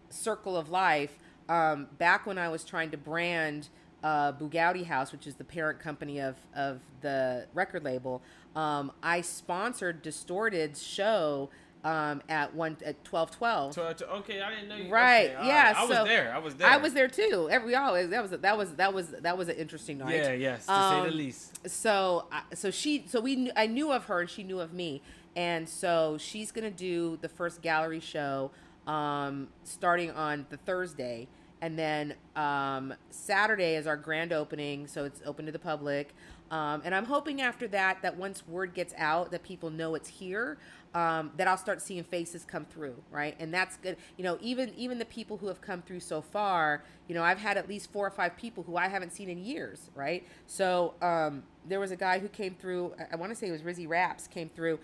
circle 0.10 0.56
of 0.56 0.70
life 0.70 1.18
um, 1.50 1.88
back 1.98 2.28
when 2.28 2.38
i 2.38 2.48
was 2.48 2.64
trying 2.64 2.92
to 2.92 2.98
brand 2.98 3.70
uh, 4.04 4.32
bugatti 4.34 4.86
house 4.86 5.12
which 5.12 5.26
is 5.26 5.34
the 5.34 5.44
parent 5.44 5.80
company 5.80 6.20
of 6.20 6.36
of 6.56 6.80
the 7.02 7.48
record 7.56 7.84
label 7.84 8.22
um, 8.56 8.92
i 9.02 9.20
sponsored 9.20 10.04
distorted's 10.04 10.84
show 10.84 11.50
um, 11.88 12.22
at 12.28 12.54
one 12.54 12.76
at 12.86 13.02
twelve 13.06 13.32
twelve. 13.32 13.78
Okay, 13.78 14.42
I 14.42 14.54
didn't 14.54 14.68
know. 14.68 14.76
You, 14.76 14.92
Right, 14.92 15.32
okay, 15.32 15.48
yeah, 15.48 15.74
I 15.78 15.86
was 15.86 15.98
so 15.98 16.04
there. 16.04 16.34
I 16.34 16.38
was 16.38 16.56
there. 16.56 16.68
I 16.68 16.78
was 16.78 16.94
there 16.94 17.08
too. 17.08 17.48
Every 17.50 17.76
always 17.76 18.10
that 18.10 18.22
was 18.22 18.32
that 18.42 18.58
was 18.58 18.76
that 18.76 18.94
was 18.94 19.08
that 19.22 19.38
was 19.38 19.48
an 19.48 19.56
interesting 19.56 20.00
night. 20.00 20.16
Yeah, 20.16 20.34
yes, 20.34 20.66
to 20.66 20.72
say 20.74 21.02
the 21.02 21.08
Um, 21.08 21.18
least. 21.18 21.70
So 21.70 22.26
so 22.54 22.72
she 22.72 23.06
so 23.08 23.22
we 23.22 23.38
knew, 23.38 23.52
I 23.56 23.68
knew 23.68 23.94
of 23.94 24.06
her 24.06 24.20
and 24.20 24.30
she 24.30 24.44
knew 24.44 24.60
of 24.60 24.74
me, 24.74 25.02
and 25.38 25.68
so 25.70 26.18
she's 26.20 26.52
gonna 26.52 26.70
do 26.72 27.18
the 27.22 27.30
first 27.30 27.62
gallery 27.62 28.02
show 28.02 28.52
um, 28.86 29.48
starting 29.64 30.12
on 30.12 30.46
the 30.50 30.58
Thursday, 30.58 31.30
and 31.62 31.80
then 31.80 32.16
um, 32.36 32.94
Saturday 33.12 33.76
is 33.76 33.88
our 33.88 33.98
grand 33.98 34.34
opening, 34.34 34.88
so 34.88 35.06
it's 35.06 35.22
open 35.26 35.46
to 35.46 35.54
the 35.54 35.60
public. 35.60 36.14
Um, 36.50 36.82
and 36.86 36.96
I'm 36.96 37.04
hoping 37.04 37.42
after 37.42 37.68
that, 37.70 38.02
that 38.04 38.16
once 38.16 38.48
word 38.48 38.74
gets 38.74 38.94
out, 38.98 39.32
that 39.32 39.44
people 39.44 39.70
know 39.70 39.96
it's 39.96 40.08
here, 40.08 40.58
um, 40.98 41.32
that 41.38 41.48
I'll 41.48 41.60
start 41.60 41.80
seeing 41.80 42.04
faces 42.04 42.44
come 42.44 42.66
through, 42.66 42.96
right? 43.12 43.36
And 43.40 43.54
that's 43.54 43.78
good. 43.78 43.98
You 44.18 44.24
know, 44.24 44.40
even 44.42 44.74
even 44.76 44.98
the 44.98 45.06
people 45.06 45.38
who 45.38 45.46
have 45.46 45.62
come 45.62 45.84
through 45.84 46.00
so 46.00 46.22
far, 46.22 46.84
you 47.08 47.14
know, 47.14 47.22
I've 47.22 47.38
had 47.38 47.56
at 47.56 47.70
least 47.70 47.92
four 47.92 48.08
or 48.08 48.10
five 48.10 48.36
people 48.36 48.64
who 48.64 48.78
I 48.78 48.88
haven't 48.88 49.14
seen 49.14 49.30
in 49.30 49.38
years, 49.38 49.92
right? 49.94 50.26
So 50.48 50.96
um, 51.04 51.44
there 51.68 51.80
was 51.80 51.92
a 51.92 51.96
guy 51.96 52.18
who 52.18 52.28
came 52.28 52.56
through. 52.56 52.96
I, 53.00 53.14
I 53.14 53.16
want 53.16 53.32
to 53.32 53.36
say 53.36 53.48
it 53.48 53.52
was 53.52 53.62
Rizzy 53.62 53.88
Raps 53.88 54.28
came 54.28 54.50
through, 54.50 54.80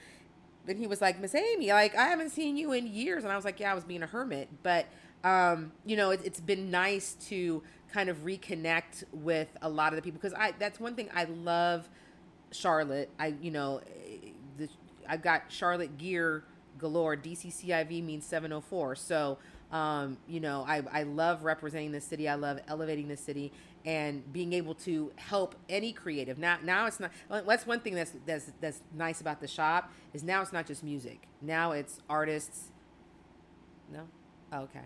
and 0.67 0.77
he 0.77 0.85
was 0.85 1.01
like, 1.01 1.19
Miss 1.19 1.33
Amy, 1.33 1.71
like 1.71 1.95
I 1.95 2.05
haven't 2.05 2.29
seen 2.29 2.57
you 2.57 2.73
in 2.73 2.85
years, 2.85 3.23
and 3.23 3.33
I 3.33 3.35
was 3.35 3.43
like, 3.43 3.59
Yeah, 3.59 3.71
I 3.71 3.75
was 3.75 3.83
being 3.83 4.03
a 4.03 4.07
hermit, 4.07 4.49
but 4.61 4.85
um, 5.23 5.71
you 5.83 5.97
know, 5.97 6.11
it, 6.11 6.21
it's 6.23 6.41
been 6.41 6.69
nice 6.69 7.13
to 7.29 7.63
kind 7.91 8.09
of 8.09 8.17
reconnect 8.17 9.03
with 9.13 9.47
a 9.63 9.69
lot 9.69 9.93
of 9.93 9.95
the 9.95 10.03
people 10.03 10.19
because 10.21 10.37
I 10.37 10.53
that's 10.59 10.79
one 10.79 10.93
thing 10.93 11.09
I 11.11 11.23
love 11.23 11.89
Charlotte. 12.51 13.09
I 13.17 13.33
you 13.41 13.49
know, 13.49 13.81
I've 15.07 15.21
got 15.21 15.43
Charlotte 15.49 15.97
gear 15.97 16.43
galore. 16.77 17.15
DCCIV 17.15 18.03
means 18.03 18.25
704. 18.25 18.95
So 18.95 19.37
um, 19.73 20.17
you 20.27 20.39
know, 20.39 20.63
I 20.67 20.83
I 20.91 21.03
love 21.03 21.43
representing 21.43 21.91
the 21.91 21.99
city. 21.99 22.29
I 22.29 22.35
love 22.35 22.59
elevating 22.67 23.07
the 23.07 23.17
city 23.17 23.51
and 23.85 24.31
being 24.31 24.53
able 24.53 24.75
to 24.75 25.11
help 25.15 25.55
any 25.67 25.91
creative. 25.91 26.37
Now 26.37 26.57
now 26.63 26.85
it's 26.85 26.99
not. 26.99 27.11
That's 27.29 27.65
one 27.65 27.79
thing 27.79 27.95
that's 27.95 28.13
that's 28.27 28.51
that's 28.61 28.81
nice 28.95 29.19
about 29.19 29.41
the 29.41 29.47
shop 29.47 29.91
is 30.13 30.23
now 30.23 30.43
it's 30.43 30.53
not 30.53 30.67
just 30.67 30.83
music. 30.83 31.27
Now 31.41 31.71
it's 31.71 31.99
artists. 32.07 32.69
No, 33.91 34.01
oh, 34.51 34.59
okay. 34.61 34.85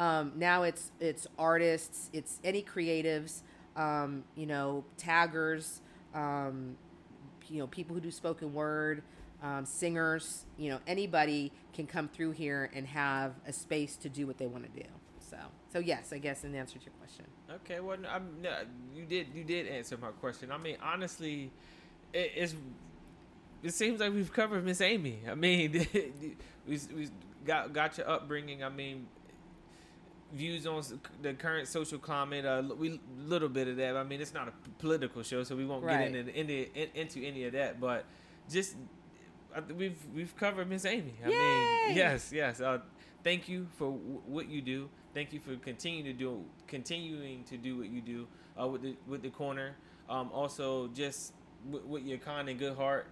Um, 0.00 0.32
now 0.34 0.64
it's 0.64 0.90
it's 0.98 1.28
artists, 1.38 2.10
it's 2.12 2.40
any 2.42 2.62
creatives, 2.62 3.42
um, 3.76 4.24
you 4.34 4.46
know, 4.46 4.84
taggers, 4.96 5.82
um, 6.14 6.76
you 7.48 7.58
know, 7.58 7.68
people 7.68 7.94
who 7.94 8.00
do 8.00 8.10
spoken 8.10 8.52
word, 8.52 9.04
um, 9.42 9.64
singers, 9.64 10.44
you 10.58 10.70
know, 10.70 10.78
anybody 10.86 11.52
can 11.72 11.86
come 11.86 12.08
through 12.08 12.32
here 12.32 12.70
and 12.74 12.86
have 12.86 13.34
a 13.46 13.52
space 13.52 13.96
to 13.96 14.08
do 14.08 14.26
what 14.26 14.38
they 14.38 14.46
want 14.46 14.72
to 14.72 14.80
do. 14.80 14.86
So, 15.18 15.36
so 15.72 15.78
yes, 15.78 16.12
I 16.12 16.18
guess 16.18 16.44
in 16.44 16.54
answer 16.54 16.78
to 16.78 16.84
your 16.84 16.94
question. 16.98 17.24
Okay, 17.50 17.80
well, 17.80 17.96
I'm, 18.08 18.42
no, 18.42 18.50
you 18.94 19.04
did 19.04 19.28
you 19.34 19.44
did 19.44 19.66
answer 19.68 19.96
my 19.96 20.10
question. 20.10 20.50
I 20.50 20.58
mean, 20.58 20.76
honestly, 20.82 21.50
it, 22.12 22.32
it's 22.34 22.54
it 23.62 23.74
seems 23.74 24.00
like 24.00 24.12
we've 24.12 24.32
covered 24.32 24.64
Miss 24.64 24.80
Amy. 24.80 25.20
I 25.30 25.34
mean, 25.34 25.86
we 26.66 26.80
we 26.94 27.08
got 27.46 27.72
got 27.72 27.96
your 27.98 28.08
upbringing. 28.10 28.64
I 28.64 28.68
mean, 28.68 29.06
views 30.32 30.66
on 30.66 30.82
the 31.22 31.34
current 31.34 31.68
social 31.68 31.98
climate. 31.98 32.44
Uh, 32.44 32.62
we 32.76 33.00
little 33.24 33.48
bit 33.48 33.68
of 33.68 33.76
that. 33.76 33.96
I 33.96 34.02
mean, 34.02 34.20
it's 34.20 34.34
not 34.34 34.48
a 34.48 34.52
political 34.78 35.22
show, 35.22 35.44
so 35.44 35.56
we 35.56 35.64
won't 35.64 35.84
Right. 35.84 36.12
get 36.12 36.26
into 36.26 36.40
into 36.40 37.00
into 37.00 37.24
any 37.26 37.44
of 37.44 37.52
that. 37.52 37.80
But 37.80 38.04
just 38.50 38.76
we've 39.76 39.98
we've 40.14 40.36
covered 40.36 40.68
Miss 40.68 40.84
Amy. 40.84 41.14
I 41.24 41.28
Yay! 41.28 41.86
mean, 41.88 41.96
yes, 41.96 42.32
yes. 42.32 42.60
Uh, 42.60 42.78
thank 43.24 43.48
you 43.48 43.66
for 43.76 43.90
w- 43.92 44.22
what 44.26 44.48
you 44.48 44.60
do. 44.62 44.88
Thank 45.14 45.32
you 45.32 45.40
for 45.40 45.56
continuing 45.56 46.04
to 46.06 46.12
do 46.12 46.44
continuing 46.66 47.44
to 47.44 47.56
do 47.56 47.78
what 47.78 47.88
you 47.88 48.00
do 48.00 48.26
uh, 48.60 48.66
with 48.66 48.82
the 48.82 48.96
with 49.06 49.22
the 49.22 49.30
corner. 49.30 49.76
Um, 50.08 50.30
also, 50.32 50.88
just 50.88 51.32
with, 51.68 51.84
with 51.84 52.04
your 52.04 52.18
kind 52.18 52.48
and 52.48 52.58
good 52.58 52.76
heart. 52.76 53.06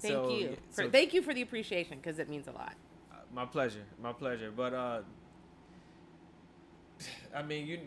Thank 0.00 0.14
So, 0.14 0.30
you. 0.30 0.48
yeah, 0.50 0.56
For, 0.70 0.84
so- 0.84 0.90
thank 0.90 1.12
you 1.14 1.22
for 1.22 1.34
the 1.34 1.42
appreciation 1.42 1.98
because 1.98 2.18
it 2.18 2.28
means 2.28 2.48
a 2.48 2.52
lot. 2.52 2.74
uh, 3.12 3.16
my 3.34 3.44
pleasure, 3.44 3.84
my 4.02 4.12
pleasure. 4.12 4.50
But 4.50 4.74
uh, 4.74 5.00
I 7.34 7.42
mean, 7.42 7.66
you 7.66 7.78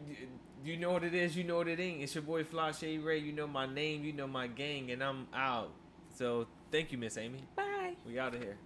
you 0.66 0.78
know 0.78 0.92
what 0.92 1.04
it 1.04 1.14
is, 1.14 1.36
you 1.36 1.44
know 1.44 1.58
what 1.58 1.68
it 1.68 1.80
ain't. 1.80 2.02
It's 2.02 2.16
your 2.16 2.24
boy 2.24 2.44
Fly 2.44 2.72
Shade 2.72 3.02
Ray. 3.04 3.20
You 3.20 3.32
know 3.34 3.48
my 3.48 3.66
name, 3.66 4.04
you 4.04 4.14
know 4.14 4.28
my 4.28 4.48
gang, 4.48 4.92
and 4.92 5.04
I'm 5.04 5.28
out. 5.34 5.72
So 6.16 6.48
thank 6.72 6.92
you, 6.92 6.98
Miss 6.98 7.18
Amy. 7.18 7.44
Bye. 7.56 7.64
We 8.06 8.20
out 8.20 8.36
of 8.36 8.42
here. 8.42 8.58